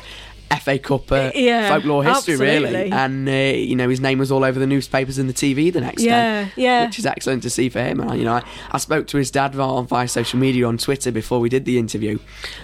FA 0.59 0.79
Cup 0.79 1.11
uh, 1.11 1.31
Yeah, 1.33 1.69
folklore 1.69 2.03
history, 2.03 2.35
really, 2.35 2.91
and 2.91 3.27
uh, 3.27 3.31
you 3.31 3.75
know 3.75 3.89
his 3.89 4.01
name 4.01 4.19
was 4.19 4.31
all 4.31 4.43
over 4.43 4.59
the 4.59 4.67
newspapers 4.67 5.17
and 5.17 5.29
the 5.29 5.33
TV 5.33 5.71
the 5.71 5.81
next 5.81 6.03
Yeah, 6.03 6.45
day, 6.45 6.51
yeah. 6.55 6.85
which 6.85 6.99
is 6.99 7.05
excellent 7.05 7.43
to 7.43 7.49
see 7.49 7.69
for 7.69 7.81
him. 7.81 7.99
And 7.99 8.17
you 8.19 8.25
know, 8.25 8.33
I, 8.33 8.43
I 8.71 8.77
spoke 8.77 9.07
to 9.07 9.17
his 9.17 9.31
dad 9.31 9.55
via, 9.55 9.83
via 9.83 10.07
social 10.07 10.39
media 10.39 10.67
on 10.67 10.77
Twitter 10.77 11.11
before 11.11 11.39
we 11.39 11.49
did 11.49 11.65
the 11.65 11.77
interview, 11.77 12.19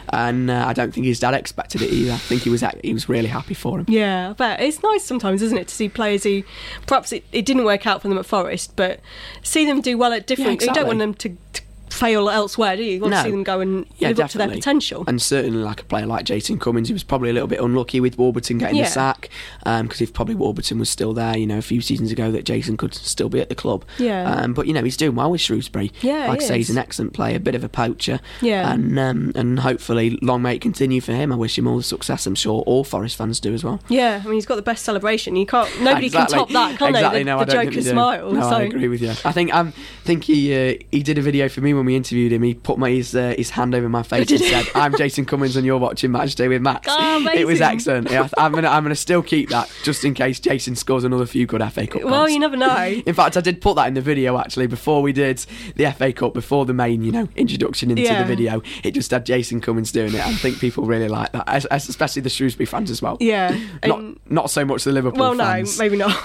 and 0.10 0.50
uh, 0.50 0.66
I 0.68 0.74
don't 0.74 0.94
think 0.94 1.06
his 1.06 1.20
dad 1.20 1.34
expected 1.34 1.82
it 1.82 1.92
either. 1.92 2.14
I 2.14 2.18
think 2.18 2.42
he 2.44 2.50
was 2.50 2.64
he 2.84 2.94
was 2.94 3.10
really 3.10 3.30
happy 3.30 3.54
for 3.54 3.80
him. 3.80 3.86
Yeah, 3.88 4.34
but 4.38 4.60
it's 4.60 4.82
nice 4.84 5.04
sometimes, 5.04 5.42
isn't 5.42 5.58
it, 5.58 5.68
to 5.68 5.76
see 5.76 5.90
players 5.90 6.24
who 6.24 6.44
perhaps 6.86 7.12
it, 7.12 7.24
it 7.32 7.46
didn't 7.46 7.64
work 7.66 7.86
out 7.88 8.02
for 8.02 8.08
them 8.08 8.18
at 8.18 8.26
Forest, 8.26 8.74
but 8.76 9.00
see 9.44 9.66
them 9.66 9.82
do 9.82 9.98
well 9.98 10.14
at 10.14 10.28
different. 10.28 10.62
You 10.62 10.74
don't 10.74 10.88
want 10.88 11.00
them 11.00 11.14
to, 11.16 11.38
to 11.54 11.62
fail 11.90 12.30
elsewhere, 12.30 12.76
do 12.76 12.84
you? 12.84 12.94
You 12.94 13.02
want 13.02 13.12
No. 13.12 13.18
to 13.18 13.24
see 13.24 13.32
them 13.32 13.44
go 13.44 13.60
and 13.60 13.86
Yeah, 13.98 14.10
live 14.10 14.20
up 14.22 14.30
to 14.32 14.38
their 14.38 14.48
potential. 14.50 15.04
And 15.08 15.22
certainly, 15.22 15.60
like 15.64 15.82
a 15.82 15.86
player 15.86 16.06
like 16.06 16.26
Jason 16.26 16.60
Cummings, 16.60 16.88
he 16.90 16.94
was 16.94 17.04
probably 17.04 17.30
a 17.30 17.34
little 17.34 17.48
bit 17.48 17.60
unlucky 17.60 18.00
with 18.00 18.18
Warburton 18.18 18.58
getting 18.58 18.76
Yeah. 18.78 18.84
the 18.86 18.90
sack. 18.92 19.30
Because 19.64 20.02
if 20.02 20.14
probably 20.14 20.36
Warburton 20.36 20.80
was 20.80 20.90
still 20.90 21.14
there, 21.14 21.38
you 21.38 21.48
know, 21.48 21.58
a 21.58 21.62
few 21.62 21.82
seasons 21.82 22.12
ago, 22.12 22.32
that 22.32 22.44
Jason 22.46 22.78
could 22.78 22.94
still 22.94 23.30
be 23.30 23.40
at 23.40 23.50
the 23.50 23.56
club. 23.56 23.84
Yeah. 23.98 24.30
Um, 24.32 24.54
but 24.54 24.68
you 24.68 24.74
know, 24.74 24.84
he's 24.84 24.98
doing 24.98 25.16
well 25.16 25.32
with 25.32 25.42
Shrewsbury. 25.42 25.92
Yeah, 26.02 26.28
like 26.28 26.42
I 26.42 26.46
say, 26.46 26.58
he's 26.58 26.70
an 26.70 26.78
excellent 26.78 27.14
player, 27.14 27.38
a 27.38 27.40
bit 27.40 27.56
of 27.56 27.64
a 27.64 27.70
poacher. 27.70 28.20
Yeah. 28.42 28.72
And 28.72 28.98
um, 29.00 29.32
and 29.36 29.60
hopefully, 29.60 30.18
long 30.22 30.42
may 30.42 30.56
it 30.56 30.62
continue 30.62 31.02
for 31.02 31.14
him. 31.14 31.32
I 31.32 31.36
wish 31.36 31.58
him 31.58 31.68
all 31.68 31.78
the 31.78 31.84
success. 31.84 32.26
I'm 32.26 32.36
sure 32.36 32.62
all 32.64 32.84
Forest 32.84 33.16
fans 33.16 33.40
do 33.40 33.54
as 33.54 33.64
well. 33.64 33.80
Yeah, 33.90 34.22
I 34.24 34.26
mean 34.26 34.36
he's 34.36 34.46
got 34.46 34.56
the 34.56 34.62
best 34.62 34.84
celebration. 34.86 35.36
You 35.36 35.46
can't. 35.46 35.70
Nobody 35.82 36.08
Exactly. 36.08 36.38
can 36.38 36.46
top 36.48 36.50
that, 36.54 36.78
can 36.78 36.90
exactly. 36.90 37.20
they? 37.20 37.24
The, 37.24 37.30
no, 37.30 37.38
the 37.46 37.52
I 37.60 37.64
don't 37.64 37.72
Joker 37.74 37.82
smile. 37.90 38.32
No, 38.32 38.42
so 38.42 38.48
I 38.58 38.62
agree 38.64 38.88
with 38.88 39.02
you. 39.02 39.10
I 39.24 39.32
think 39.32 39.54
um, 39.54 39.74
think 40.04 40.24
he 40.26 40.54
uh, 40.54 40.74
he 40.92 41.04
did 41.04 41.18
a 41.18 41.22
video 41.22 41.50
for 41.50 41.62
me 41.62 41.74
when 41.78 41.86
we 41.86 41.96
interviewed 41.96 42.32
him. 42.34 42.44
He 42.44 42.54
put 42.54 42.78
my 42.78 42.90
his, 42.90 43.16
uh, 43.16 43.34
his 43.38 43.52
hand 43.52 43.74
over 43.76 43.88
my 43.88 44.04
face 44.04 44.30
and 44.32 44.40
said, 44.42 44.66
"I'm 44.76 44.96
Jason 44.98 45.26
Cummings, 45.26 45.56
and 45.56 45.66
you're 45.66 45.78
watching 45.78 46.12
Match 46.12 46.36
Day 46.36 46.48
with 46.48 46.62
Max." 46.62 46.88
Oh, 46.90 47.28
it 47.34 47.46
was 47.48 47.62
excellent. 47.62 48.12
Yeah, 48.12 48.28
I'm 48.38 48.52
gonna 48.52 48.68
I'm 48.70 48.84
gonna 48.84 48.96
still 48.96 49.22
keep 49.22 49.50
that 49.50 49.72
just 49.84 50.04
in 50.04 50.14
case 50.14 50.40
Jason 50.40 50.76
scores 50.76 51.04
another 51.04 51.26
few 51.26 51.46
good 51.46 51.62
FA 51.72 51.88
Cup 51.88 52.04
Well, 52.04 52.22
goals. 52.24 52.32
you 52.32 52.40
never 52.40 52.58
know. 52.58 52.86
In 53.06 53.14
fact, 53.14 53.38
I 53.38 53.42
did 53.42 53.62
put 53.62 53.76
that 53.76 53.88
in 53.88 53.94
the 53.94 54.02
video 54.02 54.38
actually 54.38 54.68
before 54.68 55.02
we 55.02 55.14
did 55.14 55.46
the 55.76 55.86
FA 55.94 56.12
Cup, 56.12 56.34
before 56.34 56.66
the 56.66 56.74
main, 56.74 57.04
you 57.04 57.12
know, 57.12 57.30
introduction 57.36 57.90
into 57.92 58.02
Yeah. 58.02 58.22
the 58.24 58.28
video. 58.28 58.62
It 58.84 58.92
just 58.92 59.12
had 59.12 59.26
Jason 59.26 59.62
Cummings 59.62 59.92
doing 59.92 60.14
it. 60.14 60.26
I 60.26 60.34
think 60.34 60.60
people 60.60 60.86
really 60.86 61.08
like 61.08 61.32
that, 61.34 61.66
especially 61.72 62.22
the 62.24 62.30
Shrewsbury 62.30 62.66
fans 62.66 62.90
as 62.92 63.02
well. 63.02 63.18
Yeah. 63.20 63.58
Not 63.86 64.32
not 64.32 64.50
so 64.50 64.66
much 64.66 64.84
the 64.84 64.92
Liverpool 64.92 65.20
well, 65.20 65.36
fans. 65.38 65.78
no, 65.78 65.84
maybe 65.86 65.98
not. 65.98 66.16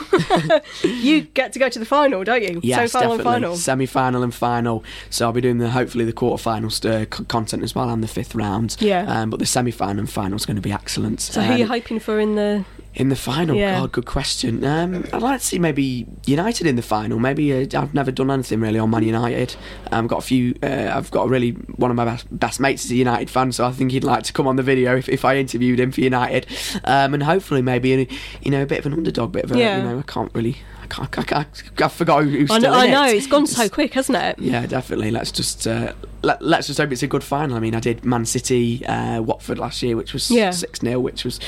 you 0.84 1.22
get 1.22 1.52
to 1.52 1.58
go 1.58 1.68
to 1.68 1.78
the 1.78 1.84
final, 1.84 2.24
don't 2.24 2.42
you? 2.42 2.60
Yes, 2.62 2.92
Semi-final 2.92 3.12
and 3.12 3.18
definitely. 3.18 3.24
final. 3.42 3.56
Semi-final 3.56 4.22
and 4.22 4.34
final. 4.34 4.84
So 5.10 5.26
I'll 5.26 5.32
be 5.32 5.40
doing 5.42 5.58
the 5.58 5.70
hopefully 5.70 6.04
the 6.06 6.12
quarter-final 6.12 6.68
uh, 6.68 7.04
c- 7.14 7.24
content 7.28 7.62
as 7.62 7.74
well 7.74 7.90
and 7.90 8.02
the 8.02 8.08
fifth 8.08 8.34
round. 8.34 8.76
Yeah. 8.80 9.04
Um, 9.06 9.28
but 9.30 9.38
the 9.40 9.46
semi-final 9.46 9.98
and 10.00 10.10
final 10.10 10.36
is 10.36 10.46
going 10.46 10.56
to 10.56 10.62
be 10.62 10.72
excellent. 10.72 11.20
So 11.20 11.42
who 11.42 11.52
are 11.52 11.58
you 11.58 11.64
Um, 11.64 11.70
hoping 11.70 11.98
for 12.00 12.18
in 12.18 12.34
the 12.36 12.64
In 12.94 13.08
the 13.08 13.16
final, 13.16 13.56
Yeah. 13.56 13.80
God, 13.80 13.92
good 13.92 14.04
question. 14.06 14.62
Um, 14.64 15.04
I'd 15.14 15.22
like 15.22 15.40
to 15.40 15.46
see 15.46 15.58
maybe 15.58 16.06
United 16.26 16.66
in 16.66 16.76
the 16.76 16.82
final. 16.82 17.18
Maybe 17.18 17.52
uh, 17.52 17.80
I've 17.80 17.94
never 17.94 18.10
done 18.10 18.30
anything 18.30 18.60
really 18.60 18.78
on 18.78 18.90
Man 18.90 19.02
United. 19.02 19.56
I've 19.90 20.08
got 20.08 20.18
a 20.18 20.26
few. 20.26 20.54
Uh, 20.62 20.90
I've 20.94 21.10
got 21.10 21.24
a 21.26 21.28
really 21.28 21.52
one 21.76 21.90
of 21.90 21.96
my 21.96 22.04
best, 22.04 22.26
best 22.38 22.60
mates 22.60 22.84
is 22.84 22.90
a 22.90 22.96
United 22.96 23.30
fan, 23.30 23.50
so 23.52 23.64
I 23.64 23.72
think 23.72 23.92
he'd 23.92 24.04
like 24.04 24.24
to 24.24 24.32
come 24.34 24.46
on 24.46 24.56
the 24.56 24.62
video 24.62 24.96
if, 24.96 25.08
if 25.08 25.24
I 25.24 25.36
interviewed 25.38 25.80
him 25.80 25.90
for 25.90 26.02
United, 26.02 26.46
um, 26.84 27.14
and 27.14 27.22
hopefully 27.22 27.62
maybe 27.62 27.94
a, 27.94 28.06
you 28.42 28.50
know 28.50 28.62
a 28.62 28.66
bit 28.66 28.78
of 28.80 28.86
an 28.86 28.92
underdog, 28.92 29.32
bit 29.32 29.44
of 29.44 29.52
a 29.52 29.58
Yeah. 29.58 29.78
you 29.78 29.82
know 29.84 29.98
I 29.98 30.02
can't 30.02 30.30
really. 30.34 30.58
I 30.82 30.86
can't, 30.86 31.18
I, 31.18 31.22
can't, 31.22 31.62
I 31.80 31.88
forgot 31.88 32.24
who's 32.24 32.50
I 32.50 32.58
still 32.58 32.72
know, 32.72 32.78
I 32.78 32.86
know 32.88 33.04
it. 33.06 33.14
it's 33.16 33.26
gone 33.28 33.46
so 33.46 33.68
quick, 33.68 33.94
hasn't 33.94 34.18
it? 34.18 34.38
Yeah, 34.38 34.66
definitely. 34.66 35.10
Let's 35.10 35.30
just 35.30 35.66
uh, 35.66 35.92
let, 36.22 36.42
let's 36.42 36.66
just 36.66 36.78
hope 36.80 36.90
it's 36.92 37.02
a 37.02 37.06
good 37.06 37.24
final. 37.24 37.56
I 37.56 37.60
mean, 37.60 37.74
I 37.74 37.80
did 37.80 38.04
Man 38.04 38.26
City, 38.26 38.84
uh, 38.86 39.22
Watford 39.22 39.58
last 39.58 39.82
year, 39.82 39.96
which 39.96 40.12
was 40.12 40.24
six 40.24 40.80
0 40.80 41.00
which 41.00 41.24
was 41.24 41.38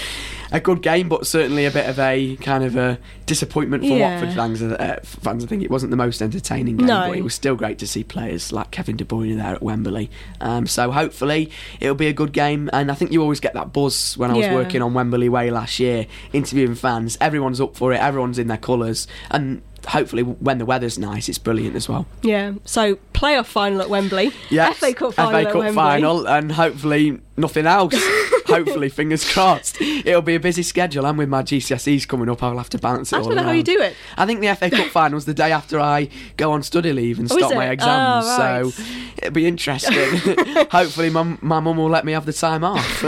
a 0.52 0.60
good 0.60 0.82
game, 0.82 1.08
but 1.08 1.26
certainly 1.26 1.64
a 1.66 1.70
bit 1.70 1.88
of 1.88 1.98
a 1.98 2.36
kind 2.36 2.62
of 2.64 2.76
a 2.76 2.98
disappointment 3.26 3.82
for 3.82 3.88
Yeah. 3.88 4.20
Watford 4.20 4.34
fans. 4.36 4.62
Uh, 4.62 5.00
fans, 5.02 5.44
I 5.44 5.46
think 5.48 5.62
it 5.64 5.70
wasn't 5.70 5.90
the 5.90 5.96
most 5.96 6.22
entertaining 6.22 6.76
game, 6.76 6.86
No. 6.86 7.08
but 7.08 7.18
it 7.18 7.22
was 7.24 7.34
still 7.34 7.56
great 7.56 7.78
to 7.80 7.86
see 7.88 8.04
players 8.04 8.52
like 8.52 8.70
Kevin 8.70 8.96
De 8.96 9.04
Bruyne 9.04 9.36
there 9.36 9.54
at 9.54 9.62
Wembley. 9.62 10.10
Um, 10.40 10.66
so 10.66 10.90
hopefully 10.92 11.50
it'll 11.80 11.94
be 11.96 12.06
a 12.06 12.12
good 12.12 12.32
game, 12.32 12.70
and 12.72 12.90
I 12.90 12.94
think 12.94 13.10
you 13.12 13.20
always 13.20 13.40
get 13.40 13.54
that 13.54 13.72
buzz 13.72 14.16
when 14.16 14.30
I 14.30 14.34
was 14.34 14.46
Yeah. 14.46 14.54
working 14.54 14.80
on 14.80 14.94
Wembley 14.94 15.28
Way 15.28 15.50
last 15.50 15.80
year, 15.80 16.06
interviewing 16.32 16.74
fans. 16.76 17.18
Everyone's 17.20 17.60
up 17.60 17.74
for 17.76 17.92
it. 17.92 18.00
Everyone's 18.00 18.38
in 18.38 18.46
their 18.46 18.56
colours, 18.58 19.06
and. 19.30 19.62
Hopefully, 19.88 20.22
when 20.22 20.56
the 20.56 20.64
weather's 20.64 20.98
nice, 20.98 21.28
it's 21.28 21.36
brilliant 21.36 21.76
as 21.76 21.90
well. 21.90 22.06
Yeah. 22.22 22.54
So 22.64 22.96
playoff 23.12 23.44
final 23.44 23.82
at 23.82 23.90
Wembley. 23.90 24.30
Yeah. 24.48 24.72
FA 24.72 24.94
Cup 24.94 25.12
final 25.12 25.32
FA 25.32 25.36
at 25.40 25.44
Cup 25.52 25.56
Wembley. 25.56 25.74
final, 25.74 26.26
and 26.26 26.52
hopefully 26.52 27.20
nothing 27.36 27.66
else. 27.66 27.94
hopefully, 28.46 28.88
fingers 28.88 29.30
crossed. 29.30 29.80
It'll 29.80 30.22
be 30.22 30.34
a 30.34 30.40
busy 30.40 30.62
schedule, 30.62 31.06
and 31.06 31.16
with 31.18 31.28
my 31.28 31.42
GCSEs 31.42 32.06
coming 32.06 32.28
up, 32.28 32.42
I'll 32.42 32.58
have 32.58 32.70
to 32.70 32.78
balance 32.78 33.12
it 33.12 33.16
I 33.16 33.18
all. 33.20 33.24
don't 33.26 33.36
know 33.36 33.42
how 33.42 33.50
you 33.52 33.62
do 33.62 33.80
it. 33.80 33.94
I 34.16 34.26
think 34.26 34.40
the 34.40 34.54
FA 34.54 34.70
Cup 34.70 34.86
final's 34.90 35.24
the 35.24 35.34
day 35.34 35.50
after 35.52 35.80
I 35.80 36.08
go 36.36 36.52
on 36.52 36.62
study 36.62 36.92
leave 36.92 37.18
and 37.18 37.30
Oh, 37.32 37.36
stop 37.38 37.54
my 37.54 37.68
exams, 37.70 38.26
Oh, 38.26 38.38
right. 38.38 38.72
so 38.72 38.82
it'll 39.18 39.30
be 39.32 39.46
interesting. 39.46 39.94
hopefully, 40.70 41.10
my 41.10 41.36
my 41.40 41.60
mum 41.60 41.76
will 41.76 41.90
let 41.90 42.04
me 42.04 42.12
have 42.12 42.26
the 42.26 42.32
time 42.32 42.64
off. 42.64 43.00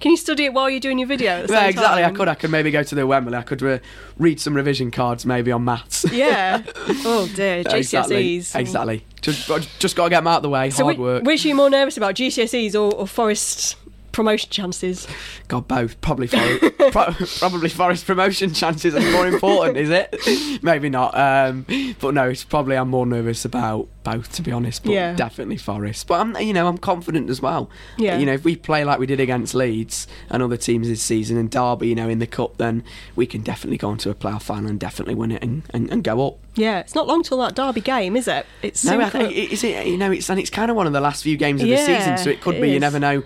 Can 0.00 0.10
you 0.12 0.16
study 0.16 0.44
it 0.46 0.52
while 0.54 0.70
you're 0.70 0.80
doing 0.80 0.98
your 0.98 1.08
video? 1.08 1.32
At 1.42 1.48
the 1.48 1.54
yeah, 1.54 1.66
exactly. 1.66 2.04
I 2.04 2.10
could. 2.10 2.28
I 2.28 2.34
could 2.34 2.50
maybe 2.50 2.70
go 2.70 2.82
to 2.82 2.94
the 2.94 3.06
Wembley. 3.06 3.36
I 3.36 3.42
could 3.42 3.62
uh, 3.62 3.78
read 4.18 4.40
some 4.40 4.54
revision 4.54 4.90
cards, 4.90 5.26
maybe 5.26 5.52
on 5.52 5.64
maths. 5.64 6.04
Yeah. 6.12 6.62
Oh 7.04 7.30
dear. 7.34 7.62
exactly. 7.66 8.38
GCSEs. 8.38 8.58
Exactly. 8.58 9.04
Just 9.22 9.48
just 9.78 9.96
got 9.96 10.04
to 10.04 10.10
get 10.10 10.20
them 10.20 10.26
out 10.28 10.38
of 10.38 10.42
the 10.42 10.48
way. 10.48 10.70
So 10.70 10.84
Hard 10.84 10.96
whi- 10.96 11.02
work. 11.02 11.22
which 11.24 11.44
are 11.44 11.48
you 11.48 11.54
more 11.54 11.68
nervous 11.70 11.96
about, 11.96 12.14
GCSEs 12.14 12.74
or, 12.74 12.94
or 12.94 13.06
Forest 13.06 13.76
promotion 14.12 14.50
chances? 14.50 15.06
God, 15.48 15.68
both. 15.68 16.00
Probably 16.00 16.26
Forest, 16.26 16.60
pro- 16.92 17.14
probably 17.38 17.68
Forest 17.68 18.06
promotion 18.06 18.52
chances 18.52 18.94
are 18.94 19.12
more 19.12 19.26
important, 19.26 19.76
is 19.76 19.90
it? 19.90 20.62
Maybe 20.62 20.88
not. 20.88 21.16
Um, 21.16 21.66
but 22.00 22.14
no, 22.14 22.28
it's 22.28 22.44
probably 22.44 22.76
I'm 22.76 22.88
more 22.88 23.06
nervous 23.06 23.44
about 23.44 23.88
both, 24.02 24.32
to 24.32 24.42
be 24.42 24.52
honest. 24.52 24.82
But 24.84 24.92
Yeah. 24.92 25.12
definitely 25.14 25.56
Forest. 25.56 26.06
But 26.06 26.20
I'm, 26.20 26.36
you 26.38 26.52
know, 26.52 26.66
I'm 26.66 26.78
confident 26.78 27.30
as 27.30 27.40
well. 27.42 27.70
Yeah. 27.98 28.18
You 28.18 28.26
know, 28.26 28.32
if 28.32 28.44
we 28.44 28.56
play 28.56 28.84
like 28.84 28.98
we 28.98 29.06
did 29.06 29.20
against 29.20 29.54
Leeds 29.54 30.06
and 30.28 30.42
other 30.42 30.56
teams 30.56 30.88
this 30.88 31.02
season, 31.02 31.36
and 31.36 31.50
Derby, 31.50 31.88
you 31.88 31.94
know, 31.94 32.08
in 32.08 32.18
the 32.18 32.26
cup, 32.26 32.56
then 32.56 32.82
we 33.16 33.26
can 33.26 33.42
definitely 33.42 33.78
go 33.78 33.90
into 33.92 34.10
a 34.10 34.14
playoff 34.14 34.42
final 34.42 34.70
and 34.70 34.80
definitely 34.80 35.14
win 35.14 35.32
it 35.32 35.42
and, 35.42 35.62
and, 35.70 35.90
and 35.90 36.02
go 36.04 36.26
up. 36.26 36.38
Yeah, 36.56 36.80
it's 36.80 36.94
not 36.94 37.06
long 37.06 37.22
till 37.22 37.38
that 37.38 37.54
Derby 37.54 37.80
game, 37.80 38.16
is 38.16 38.26
it? 38.26 38.44
It's 38.62 38.84
No, 38.84 39.00
I 39.00 39.08
think 39.08 39.32
is 39.32 39.62
it. 39.62 39.86
You 39.86 39.96
know, 39.96 40.10
it's 40.10 40.28
and 40.28 40.40
it's 40.40 40.50
kind 40.50 40.70
of 40.70 40.76
one 40.76 40.86
of 40.86 40.92
the 40.92 41.00
last 41.00 41.22
few 41.22 41.36
games 41.36 41.62
of 41.62 41.68
Yeah, 41.68 41.76
the 41.86 41.98
season, 41.98 42.18
so 42.18 42.28
it 42.30 42.40
could 42.40 42.56
it 42.56 42.60
be. 42.62 42.70
You 42.70 42.80
never 42.80 42.98
know. 42.98 43.22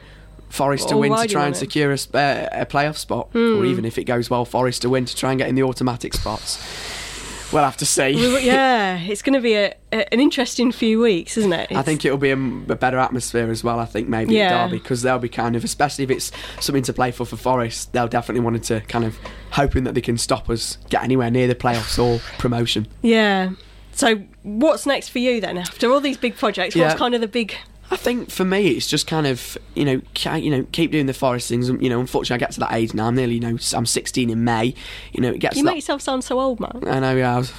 Forest 0.51 0.89
to 0.91 0.95
Or 0.95 0.99
win 0.99 1.17
to 1.17 1.27
try 1.27 1.47
and 1.47 1.55
it. 1.55 1.59
secure 1.59 1.91
a, 1.91 1.95
uh, 1.95 2.49
a 2.53 2.67
playoff 2.67 2.97
spot, 2.97 3.29
Hmm. 3.33 3.59
or 3.59 3.65
even 3.65 3.85
if 3.85 3.99
it 3.99 4.05
goes 4.05 4.31
well, 4.31 4.45
Forest 4.45 4.83
to 4.83 4.89
win 4.89 5.05
to 5.05 5.17
try 5.17 5.31
and 5.33 5.39
get 5.39 5.49
in 5.49 5.55
the 5.55 5.63
automatic 5.65 6.15
spots. 6.15 6.59
We'll 7.53 7.63
have 7.63 7.77
to 7.79 7.87
see. 7.87 8.11
Yeah, 8.45 8.99
it's 8.99 9.23
going 9.23 9.35
to 9.35 9.41
be 9.41 9.55
a, 9.55 9.75
a, 9.93 10.13
an 10.13 10.19
interesting 10.21 10.73
few 10.73 11.01
weeks, 11.01 11.37
isn't 11.37 11.53
it? 11.53 11.71
I 11.73 11.83
think 11.83 12.05
it'll 12.05 12.19
be 12.19 12.31
a 12.31 12.37
better 12.37 12.99
atmosphere 12.99 13.49
as 13.51 13.63
well. 13.63 13.79
I 13.79 13.85
think 13.85 14.09
maybe 14.09 14.35
Yeah. 14.35 14.63
at 14.63 14.67
Derby 14.67 14.79
because 14.79 15.03
they'll 15.03 15.19
be 15.21 15.29
kind 15.29 15.55
of, 15.55 15.63
especially 15.63 16.05
if 16.05 16.11
it's 16.11 16.33
something 16.61 16.83
to 16.85 16.93
play 16.93 17.11
for 17.13 17.25
for 17.25 17.37
Forest, 17.37 17.93
they'll 17.93 18.09
definitely 18.09 18.41
want 18.41 18.63
to 18.65 18.81
kind 18.83 19.05
of 19.05 19.17
hoping 19.53 19.85
that 19.85 19.95
they 19.95 20.01
can 20.01 20.19
stop 20.19 20.51
us 20.51 20.79
get 20.91 21.05
anywhere 21.05 21.31
near 21.31 21.47
the 21.47 21.55
playoffs 21.55 21.97
or 22.03 22.21
promotion. 22.39 22.89
Yeah. 23.03 23.51
So, 23.93 24.23
what's 24.43 24.85
next 24.87 25.11
for 25.11 25.21
you 25.21 25.41
then? 25.41 25.57
After 25.59 25.93
all 25.93 26.01
these 26.01 26.17
big 26.17 26.37
projects, 26.37 26.75
what's 26.75 26.95
Yeah. 26.95 26.99
kind 26.99 27.15
of 27.15 27.21
the 27.21 27.29
big? 27.29 27.55
I 27.91 27.97
think 27.97 28.31
for 28.31 28.45
me, 28.45 28.69
it's 28.69 28.89
just 28.89 29.07
kind 29.07 29.27
of 29.27 29.59
you 29.75 29.85
know, 29.85 30.01
you 30.37 30.51
know, 30.51 30.67
keep 30.73 30.91
doing 30.91 31.07
the 31.07 31.15
forest 31.15 31.49
things. 31.49 31.69
You 31.69 31.89
know, 31.89 32.01
unfortunately, 32.01 32.43
I 32.43 32.47
get 32.47 32.53
to 32.53 32.61
that 32.61 32.73
age 32.73 32.95
now. 32.95 33.07
I'm 33.07 33.15
nearly, 33.15 33.35
you 33.35 33.41
know, 33.41 33.57
I'm 33.75 33.87
16 33.87 34.31
in 34.31 34.45
May. 34.45 34.75
You 35.13 35.21
know, 35.21 35.31
it 35.31 35.39
gets. 35.39 35.57
You 35.57 35.65
make 35.65 35.77
yourself 35.77 36.03
sound 36.03 36.25
so 36.25 36.41
old, 36.41 36.61
man. 36.61 36.83
I 36.87 37.01
know, 37.01 37.17
yeah, 37.17 37.35
I 37.35 37.39
was 37.39 37.53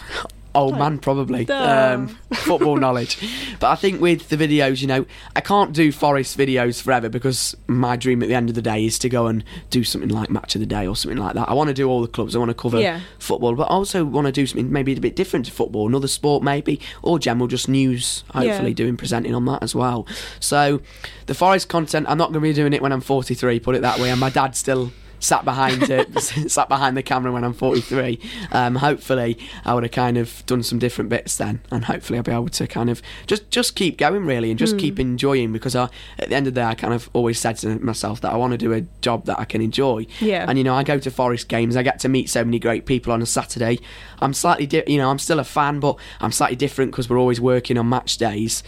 old 0.56 0.78
man 0.78 0.98
probably. 1.00 1.48
Um, 1.50 2.08
football 2.34 2.78
knowledge, 2.78 3.18
but 3.60 3.70
I 3.70 3.76
think 3.76 4.02
with 4.02 4.30
the 4.30 4.38
videos, 4.38 4.82
you 4.82 4.88
know, 4.88 5.06
I 5.36 5.42
can't 5.42 5.74
do 5.74 5.92
forest 5.92 6.38
videos 6.38 6.82
forever 6.82 7.10
because 7.10 7.56
my 7.68 7.96
dream 7.96 8.22
at 8.24 8.30
the 8.30 8.36
end 8.36 8.50
of 8.50 8.56
the 8.56 8.62
day 8.62 8.86
is 8.86 8.98
to 9.00 9.10
go 9.10 9.28
and 9.28 9.44
do 9.70 9.84
something 9.84 10.10
like 10.10 10.30
match 10.30 10.56
of 10.56 10.60
the 10.62 10.66
day 10.68 10.88
or 10.88 10.96
something 10.96 11.18
like 11.18 11.34
that. 11.36 11.50
I 11.50 11.54
want 11.54 11.68
to 11.70 11.74
do 11.74 11.88
all 11.90 12.02
the 12.02 12.08
clubs. 12.08 12.36
I 12.36 12.40
want 12.40 12.50
to 12.50 12.56
cover 12.56 12.80
Yeah. 12.80 13.02
football, 13.20 13.56
but 13.56 13.64
I 13.64 13.68
also 13.74 14.04
want 14.06 14.26
to 14.28 14.32
do 14.32 14.46
something 14.48 14.72
maybe 14.72 14.94
a 14.94 15.00
bit 15.00 15.16
different 15.16 15.46
to 15.48 15.52
football, 15.52 15.88
another 15.88 16.08
sport 16.08 16.44
maybe, 16.44 16.80
or 17.02 17.20
general 17.20 17.48
just 17.48 17.68
news. 17.70 18.24
Hopefully, 18.34 18.70
Yeah. 18.70 18.74
doing 18.76 18.98
presenting 18.98 19.34
on 19.36 19.46
that 19.46 19.62
as 19.64 19.74
well. 19.76 20.08
So, 20.40 20.82
the 21.26 21.34
forest 21.34 21.68
content, 21.70 22.06
I'm 22.10 22.18
not 22.18 22.32
going 22.32 22.42
to 22.44 22.50
be 22.50 22.54
doing 22.54 22.74
it 22.74 22.82
when 22.82 22.92
I'm 22.92 23.02
43. 23.02 23.60
Put 23.60 23.76
it 23.76 23.82
that 23.82 24.00
way, 24.00 24.10
and 24.12 24.20
my 24.20 24.30
dad's 24.30 24.58
still 24.60 24.92
sat 25.26 25.44
behind 25.44 25.90
it, 25.90 26.20
sat 26.52 26.70
behind 26.70 26.96
the 26.96 27.04
camera 27.04 27.32
when 27.32 27.44
I'm 27.44 27.54
43. 27.54 28.20
Um, 28.52 28.76
hopefully, 28.76 29.38
I 29.66 29.74
would 29.74 29.84
have 29.84 29.92
kind 29.92 30.18
of 30.18 30.46
done 30.46 30.64
some 30.64 30.80
different 30.80 31.10
bits 31.10 31.36
then, 31.38 31.62
and 31.72 31.86
hopefully, 31.86 32.18
I'll 32.18 32.24
be 32.24 32.32
able 32.32 32.50
to 32.50 32.68
kind 32.68 32.90
of 32.90 33.02
just 33.28 33.50
just 33.50 33.76
keep 33.76 33.98
going 33.98 34.26
really, 34.26 34.50
and 34.50 34.60
just 34.60 34.74
Hmm. 34.74 34.80
keep 34.80 35.00
enjoying 35.00 35.52
because 35.54 35.76
I, 35.76 35.90
at 36.20 36.30
the 36.30 36.36
end 36.36 36.48
of 36.48 36.54
the 36.54 36.62
day, 36.62 36.66
I 36.66 36.76
kind 36.76 36.94
of 36.94 37.10
always 37.14 37.40
said 37.40 37.58
to 37.58 37.80
myself 37.84 38.22
that 38.22 38.32
I 38.32 38.36
want 38.38 38.52
to 38.52 38.58
do 38.58 38.72
a 38.74 38.82
job 39.02 39.26
that 39.26 39.40
I 39.40 39.46
can 39.46 39.62
enjoy. 39.62 40.06
Yeah. 40.20 40.46
And 40.48 40.58
you 40.58 40.64
know, 40.64 40.76
I 40.76 40.84
go 40.84 41.00
to 41.00 41.12
Forest 41.12 41.48
games, 41.48 41.76
I 41.76 41.84
get 41.84 42.00
to 42.02 42.10
meet 42.10 42.30
so 42.30 42.44
many 42.44 42.60
great 42.60 42.86
people 42.86 43.12
on 43.14 43.22
a 43.22 43.26
Saturday. 43.26 43.80
I'm 44.20 44.34
slightly, 44.34 44.66
di- 44.68 44.84
you 44.88 44.98
know, 44.98 45.10
I'm 45.10 45.20
still 45.20 45.40
a 45.40 45.44
fan, 45.44 45.80
but 45.80 45.98
I'm 46.22 46.32
slightly 46.32 46.56
different 46.56 46.92
because 46.92 47.10
we're 47.10 47.18
always 47.20 47.42
working 47.42 47.78
on 47.78 47.90
match 47.90 48.18
days. 48.18 48.64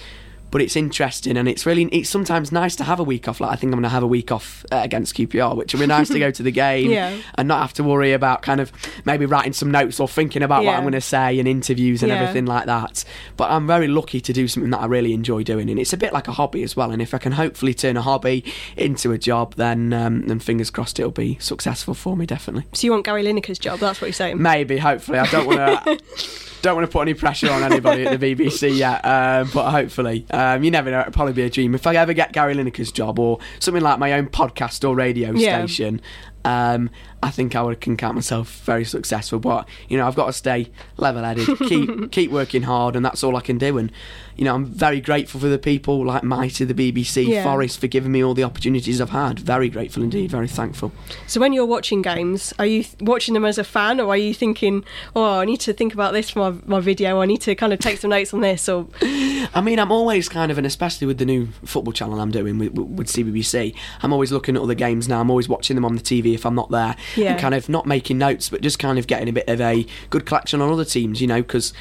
But 0.49 0.61
it's 0.61 0.75
interesting 0.77 1.35
and 1.37 1.47
it's 1.49 1.65
really 1.65 1.83
it's 1.85 2.09
sometimes 2.09 2.51
nice 2.51 2.75
to 2.77 2.83
have 2.85 2.99
a 2.99 3.03
week 3.03 3.27
off. 3.27 3.41
Like 3.41 3.51
I 3.51 3.55
think 3.55 3.73
I'm 3.73 3.79
going 3.79 3.83
to 3.83 3.89
have 3.89 4.03
a 4.03 4.07
week 4.07 4.31
off 4.31 4.65
uh, 4.71 4.77
against 4.77 5.15
QPR, 5.15 5.55
which 5.57 5.73
will 5.73 5.81
be 5.81 5.87
nice 5.87 6.07
to 6.07 6.19
go 6.19 6.31
to 6.31 6.41
the 6.43 6.51
game 6.67 6.89
Yeah. 6.89 7.17
and 7.35 7.47
not 7.47 7.61
have 7.61 7.73
to 7.73 7.83
worry 7.83 8.13
about 8.13 8.41
kind 8.43 8.61
of 8.61 8.71
maybe 9.05 9.25
writing 9.25 9.51
some 9.53 9.71
notes 9.71 9.99
or 9.99 10.07
thinking 10.07 10.41
about 10.43 10.63
what 10.63 10.75
I'm 10.75 10.83
going 10.83 10.93
to 10.93 11.01
say 11.01 11.37
and 11.39 11.47
interviews 11.47 12.01
and 12.01 12.11
Yeah. 12.11 12.19
everything 12.21 12.45
like 12.45 12.65
that. 12.65 13.03
But 13.35 13.51
I'm 13.51 13.67
very 13.67 13.87
lucky 13.87 14.21
to 14.21 14.31
do 14.33 14.47
something 14.47 14.71
that 14.71 14.79
I 14.79 14.85
really 14.85 15.13
enjoy 15.13 15.43
doing, 15.43 15.69
and 15.69 15.79
it's 15.79 15.93
a 15.93 15.97
bit 15.97 16.13
like 16.13 16.27
a 16.27 16.31
hobby 16.33 16.63
as 16.63 16.75
well. 16.75 16.91
And 16.91 17.01
if 17.01 17.13
I 17.13 17.17
can 17.17 17.33
hopefully 17.33 17.73
turn 17.73 17.97
a 17.97 18.01
hobby 18.01 18.45
into 18.77 19.11
a 19.11 19.17
job, 19.17 19.55
then 19.55 19.91
um, 19.93 20.27
then 20.27 20.39
fingers 20.39 20.69
crossed 20.69 20.99
it'll 20.99 21.11
be 21.11 21.37
successful 21.41 21.93
for 21.93 22.15
me, 22.15 22.25
definitely. 22.25 22.65
So 22.73 22.87
you 22.87 22.91
want 22.93 23.05
Gary 23.05 23.23
Lineker's 23.23 23.59
job? 23.59 23.79
That's 23.79 23.99
what 24.01 24.07
you're 24.07 24.13
saying. 24.13 24.41
Maybe, 24.41 24.77
hopefully. 24.77 25.19
I 25.19 25.25
don't 25.27 25.45
want 25.45 25.59
to. 25.83 25.99
Don't 26.63 26.75
want 26.75 26.87
to 26.87 26.91
put 26.91 27.01
any 27.01 27.13
pressure 27.13 27.51
on 27.51 27.61
anybody 27.61 28.07
at 28.07 28.19
the 28.19 28.35
BBC 28.35 28.75
yet, 28.75 29.05
um, 29.05 29.47
but 29.53 29.69
hopefully, 29.69 30.25
um, 30.37 30.63
you 30.63 30.69
never 30.71 30.91
know. 30.91 30.99
It'll 31.01 31.11
probably 31.11 31.33
be 31.33 31.41
a 31.43 31.49
dream. 31.49 31.73
If 31.73 31.87
I 31.87 31.95
ever 31.95 32.13
get 32.13 32.31
Gary 32.31 32.53
Lineker's 32.53 32.91
job 32.91 33.17
or 33.17 33.39
something 33.59 33.81
like 33.81 33.97
my 33.99 34.13
own 34.13 34.27
podcast 34.27 34.87
or 34.87 34.95
radio 34.95 35.31
Yeah. 35.31 35.65
station, 35.65 35.99
um, 36.45 36.89
I 37.23 37.31
think 37.31 37.55
I 37.55 37.61
would 37.63 37.81
can 37.81 37.97
count 37.97 38.15
myself 38.15 38.61
very 38.61 38.85
successful. 38.85 39.39
But 39.39 39.67
you 39.89 39.97
know, 39.97 40.05
I've 40.07 40.15
got 40.15 40.27
to 40.27 40.33
stay 40.33 40.71
level-headed, 40.97 41.57
keep 41.67 42.11
keep 42.11 42.31
working 42.31 42.61
hard, 42.63 42.95
and 42.95 43.03
that's 43.03 43.23
all 43.23 43.35
I 43.35 43.41
can 43.41 43.57
do. 43.57 43.77
And 43.77 43.91
you 44.37 44.45
know, 44.45 44.53
I'm 44.53 44.65
very 44.65 45.01
grateful 45.01 45.39
for 45.39 45.47
the 45.47 45.57
people 45.57 46.05
like 46.05 46.23
Mitre, 46.23 46.65
the 46.65 46.73
BBC, 46.73 47.27
Yeah. 47.27 47.43
Forest 47.43 47.79
for 47.79 47.87
giving 47.87 48.11
me 48.11 48.23
all 48.23 48.33
the 48.33 48.43
opportunities 48.43 49.01
I've 49.01 49.09
had. 49.09 49.39
Very 49.39 49.67
grateful 49.69 50.03
indeed. 50.03 50.29
Very 50.31 50.47
thankful. 50.47 50.91
So 51.25 51.39
when 51.41 51.53
you're 51.53 51.65
watching 51.65 52.01
games, 52.01 52.53
are 52.59 52.65
you 52.65 52.83
th- 52.83 52.95
watching 53.01 53.33
them 53.33 53.45
as 53.45 53.57
a 53.57 53.63
fan, 53.63 53.99
or 53.99 54.09
are 54.09 54.17
you 54.17 54.33
thinking, 54.33 54.83
"Oh, 55.15 55.39
I 55.39 55.45
need 55.45 55.59
to 55.61 55.73
think 55.73 55.93
about 55.93 56.13
this 56.13 56.29
for 56.29 56.39
my, 56.51 56.59
my 56.65 56.79
video. 56.79 57.19
I 57.21 57.25
need 57.25 57.41
to 57.41 57.55
kind 57.55 57.73
of 57.73 57.79
take 57.79 57.97
some 57.97 58.11
notes 58.11 58.33
on 58.33 58.41
this"? 58.41 58.69
Or 58.69 58.87
I 59.01 59.61
mean, 59.63 59.79
I'm 59.79 59.91
always 59.91 60.29
kind 60.29 60.51
of, 60.51 60.57
and 60.57 60.67
especially 60.67 61.07
with 61.07 61.17
the 61.17 61.25
new 61.25 61.47
football 61.65 61.93
channel 61.93 62.19
I'm 62.19 62.31
doing 62.31 62.59
with, 62.59 62.73
with 62.73 63.07
CBBC, 63.07 63.73
I'm 64.03 64.13
always 64.13 64.31
looking 64.31 64.55
at 64.55 64.61
other 64.61 64.75
games 64.75 65.07
now. 65.07 65.19
I'm 65.19 65.29
always 65.31 65.49
watching 65.49 65.75
them 65.75 65.85
on 65.85 65.95
the 65.95 66.01
TV 66.01 66.35
if 66.35 66.45
I'm 66.45 66.55
not 66.55 66.69
there, 66.69 66.95
Yeah. 67.15 67.31
and 67.31 67.39
kind 67.39 67.55
of 67.55 67.69
not 67.69 67.85
making 67.87 68.17
notes, 68.19 68.49
but 68.49 68.61
just 68.61 68.77
kind 68.77 68.99
of 68.99 69.07
getting 69.07 69.29
a 69.29 69.33
bit 69.33 69.47
of 69.49 69.59
a 69.61 69.85
good 70.11 70.25
collection 70.25 70.61
on 70.61 70.71
other 70.71 70.85
teams, 70.85 71.21
you 71.21 71.27
know, 71.27 71.41
because. 71.41 71.73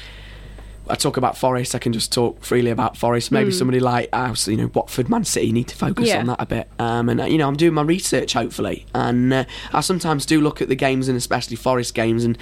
I 0.89 0.95
talk 0.95 1.17
about 1.17 1.37
Forest. 1.37 1.75
I 1.75 1.79
can 1.79 1.93
just 1.93 2.11
talk 2.13 2.43
freely 2.43 2.71
about 2.71 2.95
Forest. 2.97 3.31
Maybe 3.31 3.51
somebody 3.51 3.79
like 3.79 4.09
us, 4.13 4.47
you 4.47 4.57
know, 4.57 4.69
Watford, 4.73 5.09
Man 5.09 5.23
City, 5.23 5.51
need 5.51 5.67
to 5.69 5.75
focus 5.75 6.05
Hmm. 6.05 6.07
Yeah. 6.09 6.19
on 6.19 6.25
that 6.27 6.41
a 6.41 6.45
bit. 6.45 6.67
Um, 6.79 7.09
and 7.09 7.21
uh, 7.21 7.25
you 7.25 7.37
know, 7.37 7.47
I'm 7.47 7.55
doing 7.57 7.73
my 7.73 7.81
research 7.81 8.33
hopefully, 8.33 8.85
and 8.93 9.33
uh, 9.33 9.45
I 9.73 9.81
sometimes 9.81 10.25
do 10.25 10.41
look 10.41 10.61
at 10.61 10.67
the 10.69 10.75
games 10.75 11.07
and 11.07 11.17
especially 11.17 11.55
Forest 11.57 11.93
games, 11.93 12.23
and 12.23 12.37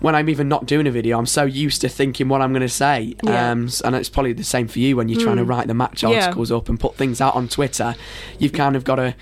when 0.00 0.14
I'm 0.14 0.28
even 0.28 0.48
not 0.48 0.66
doing 0.66 0.86
a 0.86 0.90
video, 0.90 1.18
I'm 1.18 1.26
so 1.26 1.44
used 1.44 1.80
to 1.80 1.88
thinking 1.88 2.28
what 2.28 2.42
I'm 2.42 2.52
going 2.52 2.60
to 2.60 2.68
say. 2.68 3.14
Yeah. 3.24 3.50
Um, 3.52 3.68
and 3.84 3.94
it's 3.96 4.10
probably 4.10 4.34
the 4.34 4.44
same 4.44 4.68
for 4.68 4.78
you 4.78 4.96
when 4.96 5.08
you're 5.08 5.20
trying 5.22 5.36
to 5.38 5.44
write 5.44 5.68
the 5.68 5.74
match 5.74 6.02
Yeah. 6.02 6.20
articles 6.24 6.52
up 6.52 6.68
and 6.68 6.78
put 6.78 6.96
things 6.96 7.20
out 7.20 7.34
on 7.34 7.48
Twitter. 7.48 7.94
You've 8.38 8.52
kind 8.52 8.76
of 8.76 8.84
got 8.84 8.96
to 8.96 9.14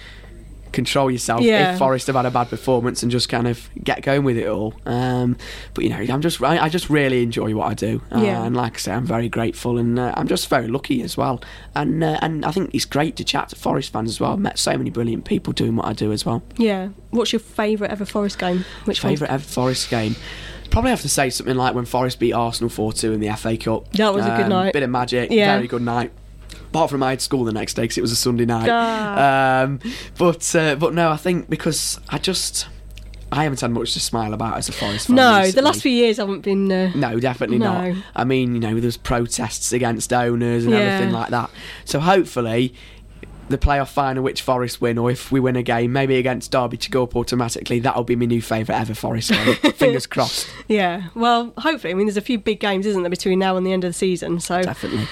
control 0.74 1.10
yourself 1.10 1.40
Yeah. 1.40 1.72
if 1.72 1.78
Forest 1.78 2.06
have 2.08 2.16
had 2.16 2.26
a 2.26 2.30
bad 2.30 2.50
performance 2.50 3.02
and 3.02 3.10
just 3.10 3.28
kind 3.30 3.48
of 3.48 3.70
get 3.82 4.02
going 4.02 4.24
with 4.24 4.36
it 4.36 4.46
all. 4.46 4.74
Um, 4.84 5.36
but 5.72 5.84
you 5.84 5.90
know, 5.90 5.96
I'm 6.12 6.20
just 6.20 6.42
I, 6.42 6.58
I 6.64 6.68
just 6.68 6.90
really 6.90 7.22
enjoy 7.22 7.54
what 7.54 7.68
I 7.70 7.74
do, 7.74 8.02
uh, 8.12 8.20
Yeah. 8.20 8.44
and 8.44 8.54
like 8.56 8.74
I 8.74 8.78
say, 8.78 8.92
I'm 8.92 9.06
very 9.06 9.28
grateful, 9.28 9.78
and 9.78 9.98
uh, 9.98 10.12
I'm 10.16 10.28
just 10.28 10.48
very 10.48 10.68
lucky 10.68 11.00
as 11.02 11.16
well. 11.16 11.40
And 11.74 12.04
uh, 12.04 12.18
and 12.20 12.44
I 12.44 12.50
think 12.50 12.74
it's 12.74 12.84
great 12.84 13.16
to 13.16 13.24
chat 13.24 13.48
to 13.50 13.56
Forest 13.56 13.92
fans 13.92 14.10
as 14.10 14.20
well. 14.20 14.32
I've 14.32 14.38
met 14.40 14.58
so 14.58 14.76
many 14.76 14.90
brilliant 14.90 15.24
people 15.24 15.52
doing 15.54 15.76
what 15.76 15.86
I 15.86 15.92
do 15.94 16.12
as 16.12 16.26
well. 16.26 16.42
Yeah. 16.58 16.88
What's 17.10 17.32
your 17.32 17.40
favourite 17.40 17.90
ever 17.92 18.04
Forest 18.04 18.38
game? 18.38 18.64
Which? 18.84 19.00
Favourite 19.00 19.32
ever 19.32 19.42
Forest 19.44 19.88
game? 19.88 20.16
Probably 20.70 20.90
have 20.90 21.02
to 21.02 21.08
say 21.08 21.30
something 21.30 21.54
like 21.56 21.74
when 21.74 21.84
Forest 21.84 22.18
beat 22.18 22.32
Arsenal 22.32 22.68
4 22.68 22.92
2 22.92 23.12
in 23.12 23.20
the 23.20 23.28
FA 23.36 23.56
Cup. 23.56 23.92
That 23.92 24.12
was 24.12 24.26
a 24.26 24.36
good 24.36 24.48
night. 24.48 24.72
Bit 24.72 24.82
of 24.82 24.90
magic, 24.90 25.30
Yeah. 25.30 25.54
very 25.54 25.68
good 25.68 25.82
night. 25.82 26.10
Apart 26.70 26.90
from 26.90 27.02
I 27.02 27.10
had 27.10 27.20
school 27.20 27.44
the 27.44 27.52
next 27.52 27.74
day 27.74 27.82
because 27.82 27.98
it 27.98 28.02
was 28.02 28.12
a 28.12 28.16
Sunday 28.16 28.44
night. 28.44 28.68
Ah. 28.70 29.62
Um, 29.62 29.80
but 30.18 30.54
uh, 30.54 30.76
but 30.76 30.94
no, 30.94 31.10
I 31.10 31.16
think 31.16 31.48
because 31.50 32.00
I 32.08 32.18
just 32.18 32.66
I 33.32 33.42
haven't 33.44 33.60
had 33.60 33.70
much 33.72 33.94
to 33.94 34.00
smile 34.00 34.32
about 34.34 34.56
as 34.58 34.68
a 34.68 34.72
Forest 34.72 35.08
fan. 35.08 35.16
No, 35.16 35.50
the 35.50 35.62
last 35.62 35.82
few 35.82 35.90
years 35.92 36.18
haven't 36.18 36.40
been. 36.42 36.70
Uh, 36.70 36.92
No, 36.94 37.18
definitely 37.18 37.58
No. 37.58 37.90
not. 37.92 38.04
I 38.14 38.24
mean, 38.24 38.54
you 38.54 38.60
know, 38.60 38.78
there's 38.78 38.96
protests 38.96 39.72
against 39.72 40.12
owners 40.12 40.64
and 40.64 40.72
Yeah. 40.72 40.80
everything 40.80 41.12
like 41.12 41.30
that. 41.30 41.50
So 41.84 41.98
hopefully, 42.00 42.74
the 43.48 43.58
playoff 43.58 43.88
final, 43.88 44.22
which 44.22 44.40
Forest 44.40 44.80
win, 44.80 44.96
or 44.98 45.10
if 45.10 45.30
we 45.32 45.38
win 45.40 45.56
a 45.56 45.62
game, 45.62 45.92
maybe 45.92 46.16
against 46.16 46.50
Derby 46.52 46.76
to 46.78 46.90
go 46.90 47.02
up 47.02 47.14
automatically, 47.16 47.78
that'll 47.80 48.04
be 48.04 48.16
my 48.16 48.24
new 48.26 48.40
favourite 48.40 48.80
ever 48.80 48.94
Forest 48.94 49.32
game. 49.32 49.54
Fingers 49.74 50.06
crossed. 50.06 50.48
Yeah. 50.68 51.08
Well, 51.14 51.52
hopefully. 51.58 51.90
I 51.92 51.94
mean, 51.94 52.06
there's 52.06 52.16
a 52.16 52.20
few 52.22 52.38
big 52.38 52.60
games, 52.60 52.86
isn't 52.86 53.02
there, 53.02 53.10
between 53.10 53.38
now 53.40 53.56
and 53.56 53.66
the 53.66 53.72
end 53.72 53.84
of 53.84 53.90
the 53.90 53.94
season? 53.94 54.38
So 54.40 54.62
Definitely. 54.62 55.06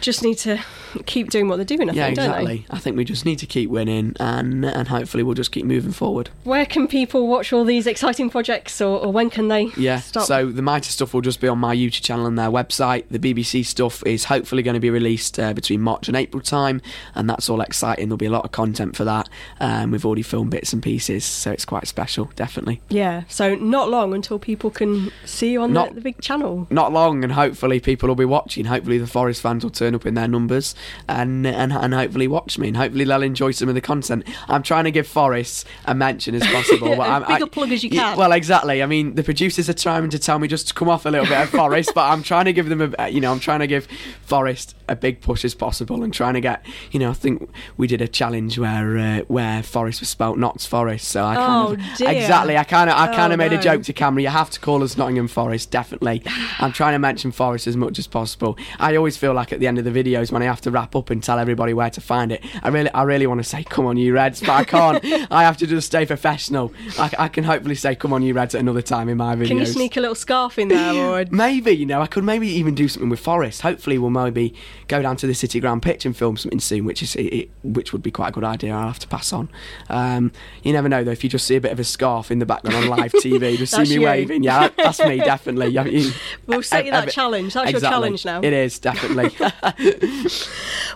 Just 0.00 0.22
need 0.22 0.38
to 0.38 0.58
keep 1.04 1.30
doing 1.30 1.48
what 1.48 1.56
they're 1.56 1.64
doing. 1.64 1.90
I 1.90 1.92
yeah, 1.92 2.06
think, 2.06 2.18
exactly. 2.18 2.66
I 2.70 2.78
think 2.78 2.96
we 2.96 3.04
just 3.04 3.24
need 3.24 3.38
to 3.40 3.46
keep 3.46 3.70
winning, 3.70 4.14
and 4.18 4.64
and 4.64 4.88
hopefully 4.88 5.22
we'll 5.22 5.34
just 5.34 5.52
keep 5.52 5.64
moving 5.66 5.92
forward. 5.92 6.30
Where 6.44 6.66
can 6.66 6.88
people 6.88 7.26
watch 7.28 7.52
all 7.52 7.64
these 7.64 7.86
exciting 7.86 8.30
projects, 8.30 8.80
or, 8.80 8.98
or 8.98 9.12
when 9.12 9.30
can 9.30 9.48
they? 9.48 9.70
Yeah. 9.76 10.00
Start? 10.00 10.26
So 10.26 10.50
the 10.50 10.62
Mitre 10.62 10.90
stuff 10.90 11.14
will 11.14 11.20
just 11.20 11.40
be 11.40 11.48
on 11.48 11.58
my 11.58 11.74
YouTube 11.74 12.02
channel 12.02 12.26
and 12.26 12.38
their 12.38 12.50
website. 12.50 13.04
The 13.10 13.18
BBC 13.18 13.64
stuff 13.64 14.04
is 14.06 14.24
hopefully 14.24 14.62
going 14.62 14.74
to 14.74 14.80
be 14.80 14.90
released 14.90 15.38
uh, 15.38 15.52
between 15.52 15.80
March 15.80 16.08
and 16.08 16.16
April 16.16 16.42
time, 16.42 16.80
and 17.14 17.28
that's 17.28 17.48
all 17.48 17.60
exciting. 17.60 18.08
There'll 18.08 18.16
be 18.16 18.26
a 18.26 18.30
lot 18.30 18.44
of 18.44 18.52
content 18.52 18.96
for 18.96 19.04
that. 19.04 19.28
Um, 19.60 19.90
we've 19.90 20.04
already 20.06 20.22
filmed 20.22 20.50
bits 20.50 20.72
and 20.72 20.82
pieces, 20.82 21.24
so 21.24 21.50
it's 21.50 21.64
quite 21.64 21.86
special, 21.86 22.30
definitely. 22.36 22.80
yeah. 22.88 23.24
So 23.28 23.54
not 23.54 23.88
long 23.88 24.14
until 24.14 24.38
people 24.38 24.70
can 24.70 25.10
see 25.24 25.52
you 25.52 25.62
on 25.62 25.72
Not- 25.72 25.90
the, 25.90 25.94
the 25.96 26.00
big 26.00 26.20
channel. 26.20 26.66
Not 26.70 26.92
long, 26.92 27.24
and 27.24 27.32
hopefully 27.32 27.80
people 27.80 28.08
will 28.08 28.14
be 28.14 28.24
watching. 28.24 28.66
Hopefully 28.66 28.98
the 28.98 29.06
Forest 29.06 29.40
fans 29.42 29.64
will 29.64 29.70
turn 29.70 29.94
up 29.94 30.06
in 30.06 30.14
their 30.14 30.28
numbers, 30.28 30.74
and 31.08 31.46
and, 31.46 31.72
and 31.72 31.94
hopefully 31.94 32.28
watch 32.28 32.58
me, 32.58 32.68
and 32.68 32.76
hopefully 32.76 33.04
they'll 33.04 33.22
enjoy 33.22 33.50
some 33.50 33.68
of 33.68 33.74
the 33.74 33.80
content. 33.80 34.24
I'm 34.48 34.62
trying 34.62 34.84
to 34.84 34.90
give 34.90 35.06
Forest 35.06 35.66
a 35.84 35.94
mention 35.94 36.34
as 36.34 36.46
possible. 36.46 36.96
but 36.96 37.08
I'm, 37.08 37.26
big 37.26 37.42
a 37.42 37.46
plug 37.46 37.72
as 37.72 37.82
you 37.84 37.90
Yeah, 37.92 38.10
can. 38.10 38.18
Well, 38.18 38.32
exactly. 38.32 38.82
I 38.82 38.86
mean, 38.86 39.14
the 39.14 39.22
producers 39.24 39.68
are 39.68 39.74
trying 39.74 40.08
to 40.10 40.18
tell 40.18 40.38
me 40.38 40.48
just 40.48 40.68
to 40.68 40.74
come 40.74 40.88
off 40.88 41.06
a 41.06 41.10
little 41.10 41.26
bit 41.26 41.40
of 41.40 41.50
Forest, 41.50 41.92
but 41.94 42.10
I'm 42.10 42.22
trying 42.22 42.44
to 42.46 42.52
give 42.52 42.68
them 42.68 42.94
a, 42.98 43.08
you 43.08 43.20
know, 43.20 43.32
I'm 43.32 43.40
trying 43.40 43.60
to 43.60 43.66
give 43.66 43.86
Forest 44.22 44.74
a 44.88 44.94
big 44.96 45.20
push 45.20 45.44
as 45.44 45.54
possible, 45.54 46.02
and 46.04 46.12
trying 46.14 46.34
to 46.34 46.40
get, 46.40 46.64
you 46.92 47.00
know, 47.00 47.10
I 47.10 47.14
think 47.14 47.48
we 47.76 47.86
did 47.86 48.00
a 48.00 48.08
challenge 48.08 48.58
where 48.58 48.98
uh, 48.98 49.20
where 49.28 49.62
Forest 49.62 50.00
was 50.00 50.08
spelt 50.08 50.38
Notts 50.38 50.64
Forest, 50.66 51.08
so 51.08 51.24
I 51.24 51.34
kind 51.34 51.68
Oh, 51.68 51.72
of 51.72 51.96
dear. 51.98 52.10
exactly. 52.10 52.56
I 52.56 52.64
kind 52.64 52.88
of 52.90 52.96
I 52.96 53.06
kind 53.14 53.32
Oh, 53.32 53.34
of 53.34 53.38
made 53.38 53.52
a 53.52 53.58
joke 53.60 53.82
to 53.84 53.92
camera. 53.92 54.22
You 54.22 54.28
have 54.28 54.50
to 54.50 54.60
call 54.60 54.82
us 54.82 54.96
Nottingham 54.96 55.26
Forest, 55.28 55.70
definitely. 55.70 56.22
I'm 56.60 56.72
trying 56.72 56.92
to 56.94 56.98
mention 56.98 57.32
Forest 57.32 57.66
as 57.66 57.76
much 57.76 57.98
as 57.98 58.06
possible. 58.06 58.56
I 58.78 58.94
always 58.96 59.16
feel 59.16 59.32
like 59.34 59.52
at 59.52 59.58
the 59.60 59.66
end 59.66 59.78
of 59.78 59.84
the 59.84 59.90
videos 59.90 60.30
when 60.30 60.42
I 60.42 60.44
have 60.46 60.60
to 60.62 60.70
wrap 60.76 60.94
up 60.94 61.08
and 61.10 61.22
tell 61.22 61.38
everybody 61.38 61.72
where 61.72 61.88
to 61.90 62.00
find 62.00 62.30
it, 62.32 62.44
I 62.62 62.68
really 62.68 62.90
I 62.92 63.02
really 63.04 63.26
want 63.26 63.40
to 63.40 63.44
say, 63.44 63.64
"Come 63.64 63.86
on, 63.86 63.96
you 63.96 64.12
Reds," 64.12 64.40
but 64.40 64.50
I 64.50 64.64
can't. 64.64 65.02
I 65.32 65.42
have 65.42 65.56
to 65.58 65.66
just 65.66 65.86
stay 65.86 66.04
professional. 66.04 66.72
I, 66.98 67.10
I 67.18 67.28
can 67.28 67.44
hopefully 67.44 67.74
say, 67.74 67.94
"Come 67.94 68.12
on, 68.12 68.22
you 68.22 68.34
Reds" 68.34 68.54
at 68.54 68.60
another 68.60 68.82
time 68.82 69.08
in 69.08 69.16
my 69.16 69.34
videos. 69.34 69.48
Can 69.48 69.58
you 69.58 69.66
sneak 69.66 69.96
a 69.96 70.00
little 70.00 70.14
scarf 70.14 70.58
in 70.58 70.68
there, 70.68 70.92
or 71.10 71.24
Maybe, 71.30 71.72
you 71.72 71.86
know, 71.86 72.02
I 72.02 72.06
could 72.06 72.24
maybe 72.24 72.48
even 72.48 72.74
do 72.74 72.88
something 72.88 73.08
with 73.08 73.20
Forest. 73.20 73.62
Hopefully, 73.62 73.96
we'll 73.98 74.10
maybe 74.10 74.54
go 74.88 75.00
down 75.02 75.16
to 75.16 75.26
the 75.26 75.34
City 75.34 75.60
Ground 75.60 75.82
pitch 75.82 76.04
and 76.04 76.14
film 76.16 76.36
something 76.36 76.60
soon, 76.60 76.84
which 76.84 77.02
is 77.02 77.16
it, 77.16 77.48
which 77.64 77.92
would 77.92 78.02
be 78.02 78.10
quite 78.10 78.28
a 78.28 78.32
good 78.32 78.44
idea. 78.44 78.74
I'll 78.74 78.86
have 78.88 78.98
to 79.00 79.08
pass 79.08 79.32
on. 79.32 79.48
Um, 79.88 80.30
you 80.62 80.72
never 80.72 80.88
know 80.88 81.02
though. 81.04 81.10
If 81.12 81.24
you 81.24 81.30
just 81.30 81.46
see 81.46 81.56
a 81.56 81.60
bit 81.60 81.72
of 81.72 81.80
a 81.80 81.84
scarf 81.84 82.30
in 82.30 82.38
the 82.38 82.46
background 82.46 82.76
on 82.76 82.88
live 82.98 83.12
TV, 83.12 83.56
just 83.62 83.74
see 83.74 83.82
me 83.82 83.88
you. 83.94 84.02
waving. 84.02 84.42
Yeah, 84.42 84.68
that's 84.76 85.00
me 85.00 85.16
definitely. 85.18 85.68
You- 85.68 86.12
We'll 86.46 86.62
set 86.74 86.84
you 86.84 86.90
that 86.92 87.10
challenge. 87.10 87.54
That's 87.54 87.72
your 87.72 87.80
challenge 87.80 88.24
now. 88.24 88.40
It 88.42 88.52
is 88.52 88.78
definitely. 88.78 89.30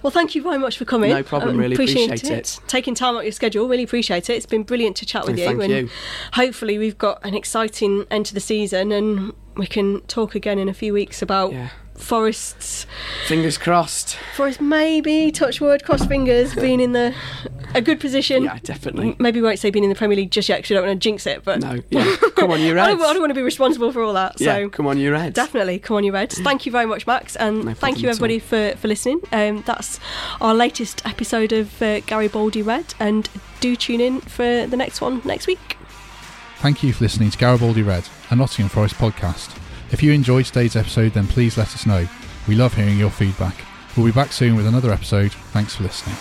Well, 0.03 0.11
thank 0.11 0.35
you 0.35 0.43
very 0.43 0.59
much 0.59 0.79
for 0.79 0.85
coming. 0.85 1.11
No 1.11 1.23
problem, 1.23 1.53
Um, 1.53 1.57
really 1.59 1.75
appreciate 1.75 2.25
it. 2.25 2.61
Taking 2.67 2.95
time 2.95 3.15
out 3.15 3.19
of 3.19 3.25
your 3.25 3.33
schedule, 3.33 3.69
really 3.69 3.83
appreciate 3.83 4.31
it. 4.31 4.35
It's 4.35 4.47
been 4.47 4.63
brilliant 4.63 4.97
to 4.97 5.07
chat 5.07 5.27
with 5.27 5.39
you. 5.39 5.45
thank 5.45 5.63
and 5.63 5.73
you. 5.73 5.89
hopefully, 6.33 6.79
we've 6.79 6.99
got 6.99 7.25
an 7.25 7.35
exciting 7.35 8.07
end 8.11 8.27
to 8.27 8.35
the 8.35 8.41
season, 8.41 8.93
and 8.93 9.33
we 9.57 9.67
can 9.67 10.01
talk 10.03 10.35
again 10.35 10.59
in 10.59 10.69
a 10.69 10.75
few 10.75 10.93
weeks 10.93 11.23
about 11.23 11.53
Yeah. 11.53 11.69
Forest's. 11.97 12.87
Fingers 13.27 13.59
crossed. 13.59 14.17
Forest 14.35 14.61
maybe 14.61 15.31
touch 15.31 15.61
wood, 15.61 15.85
cross 15.85 16.05
fingers, 16.07 16.55
being 16.55 16.81
in 16.81 16.93
the 16.93 17.15
a 17.75 17.81
good 17.81 18.01
position. 18.01 18.43
Yeah, 18.45 18.59
definitely. 18.63 19.17
Maybe 19.19 19.41
we 19.41 19.47
won't 19.47 19.59
say 19.59 19.71
being 19.71 19.85
in 19.85 19.91
the 19.91 19.97
Premier 19.97 20.17
League 20.17 20.31
just 20.31 20.49
yet 20.49 20.59
because 20.59 20.71
we 20.71 20.75
don't 20.77 20.87
want 20.87 21.01
to 21.01 21.09
jinx 21.09 21.27
it. 21.27 21.45
But 21.45 21.61
No, 21.61 21.81
yeah. 21.91 22.17
Come 22.37 22.51
on, 22.51 22.61
you 22.61 22.73
I, 22.73 22.75
Reds. 22.75 22.89
don't, 22.99 23.09
I 23.09 23.13
don't 23.13 23.21
want 23.21 23.31
to 23.31 23.35
be 23.35 23.43
responsible 23.43 23.93
for 23.93 24.03
all 24.03 24.15
that. 24.15 24.41
yeah, 24.41 24.55
So 24.57 24.69
come 24.71 24.87
on, 24.87 24.99
you 24.99 25.13
Reds. 25.13 25.35
Definitely, 25.35 25.79
come 25.79 25.97
on, 25.97 26.05
you 26.05 26.13
Reds. 26.13 26.41
Thank 26.41 26.67
you 26.67 26.73
very 26.73 26.87
much, 26.87 27.07
Max, 27.07 27.37
and 27.37 27.65
No 27.65 27.75
thank 27.75 28.01
you 28.03 28.09
everybody 28.09 28.39
for, 28.39 28.75
for 28.77 28.89
listening. 28.89 29.21
Um, 29.33 29.63
that's 29.67 30.01
our 30.41 30.55
latest 30.55 31.07
episode 31.07 31.53
of 31.53 31.81
uh, 31.83 32.01
Garibaldi 32.01 32.63
Red, 32.63 32.95
and 32.99 33.29
do 33.61 33.77
tune 33.77 34.01
in 34.01 34.21
for 34.23 34.67
the 34.67 34.77
next 34.77 35.01
one 35.01 35.21
next 35.25 35.47
week. 35.47 35.77
Thank 36.59 36.83
you 36.83 36.93
for 36.93 37.05
listening 37.05 37.31
to 37.31 37.39
Garibaldi 37.39 37.83
Red, 37.83 38.09
a 38.31 38.37
Nottingham 38.37 38.69
Forest 38.69 38.97
podcast. 38.97 39.60
If 39.93 40.03
you 40.03 40.13
enjoyed 40.13 40.47
today's 40.47 40.77
episode, 40.77 41.13
then 41.15 41.27
please 41.27 41.59
let 41.59 41.75
us 41.75 41.85
know. 41.85 42.07
We 42.47 42.55
love 42.55 42.75
hearing 42.75 42.99
your 42.99 43.11
feedback. 43.11 43.57
We'll 43.97 44.07
be 44.07 44.13
back 44.13 44.33
soon 44.33 44.55
with 44.57 44.67
another 44.67 44.93
episode. 44.93 45.33
Thanks 45.33 45.75
for 45.75 45.83
listening. 45.83 46.17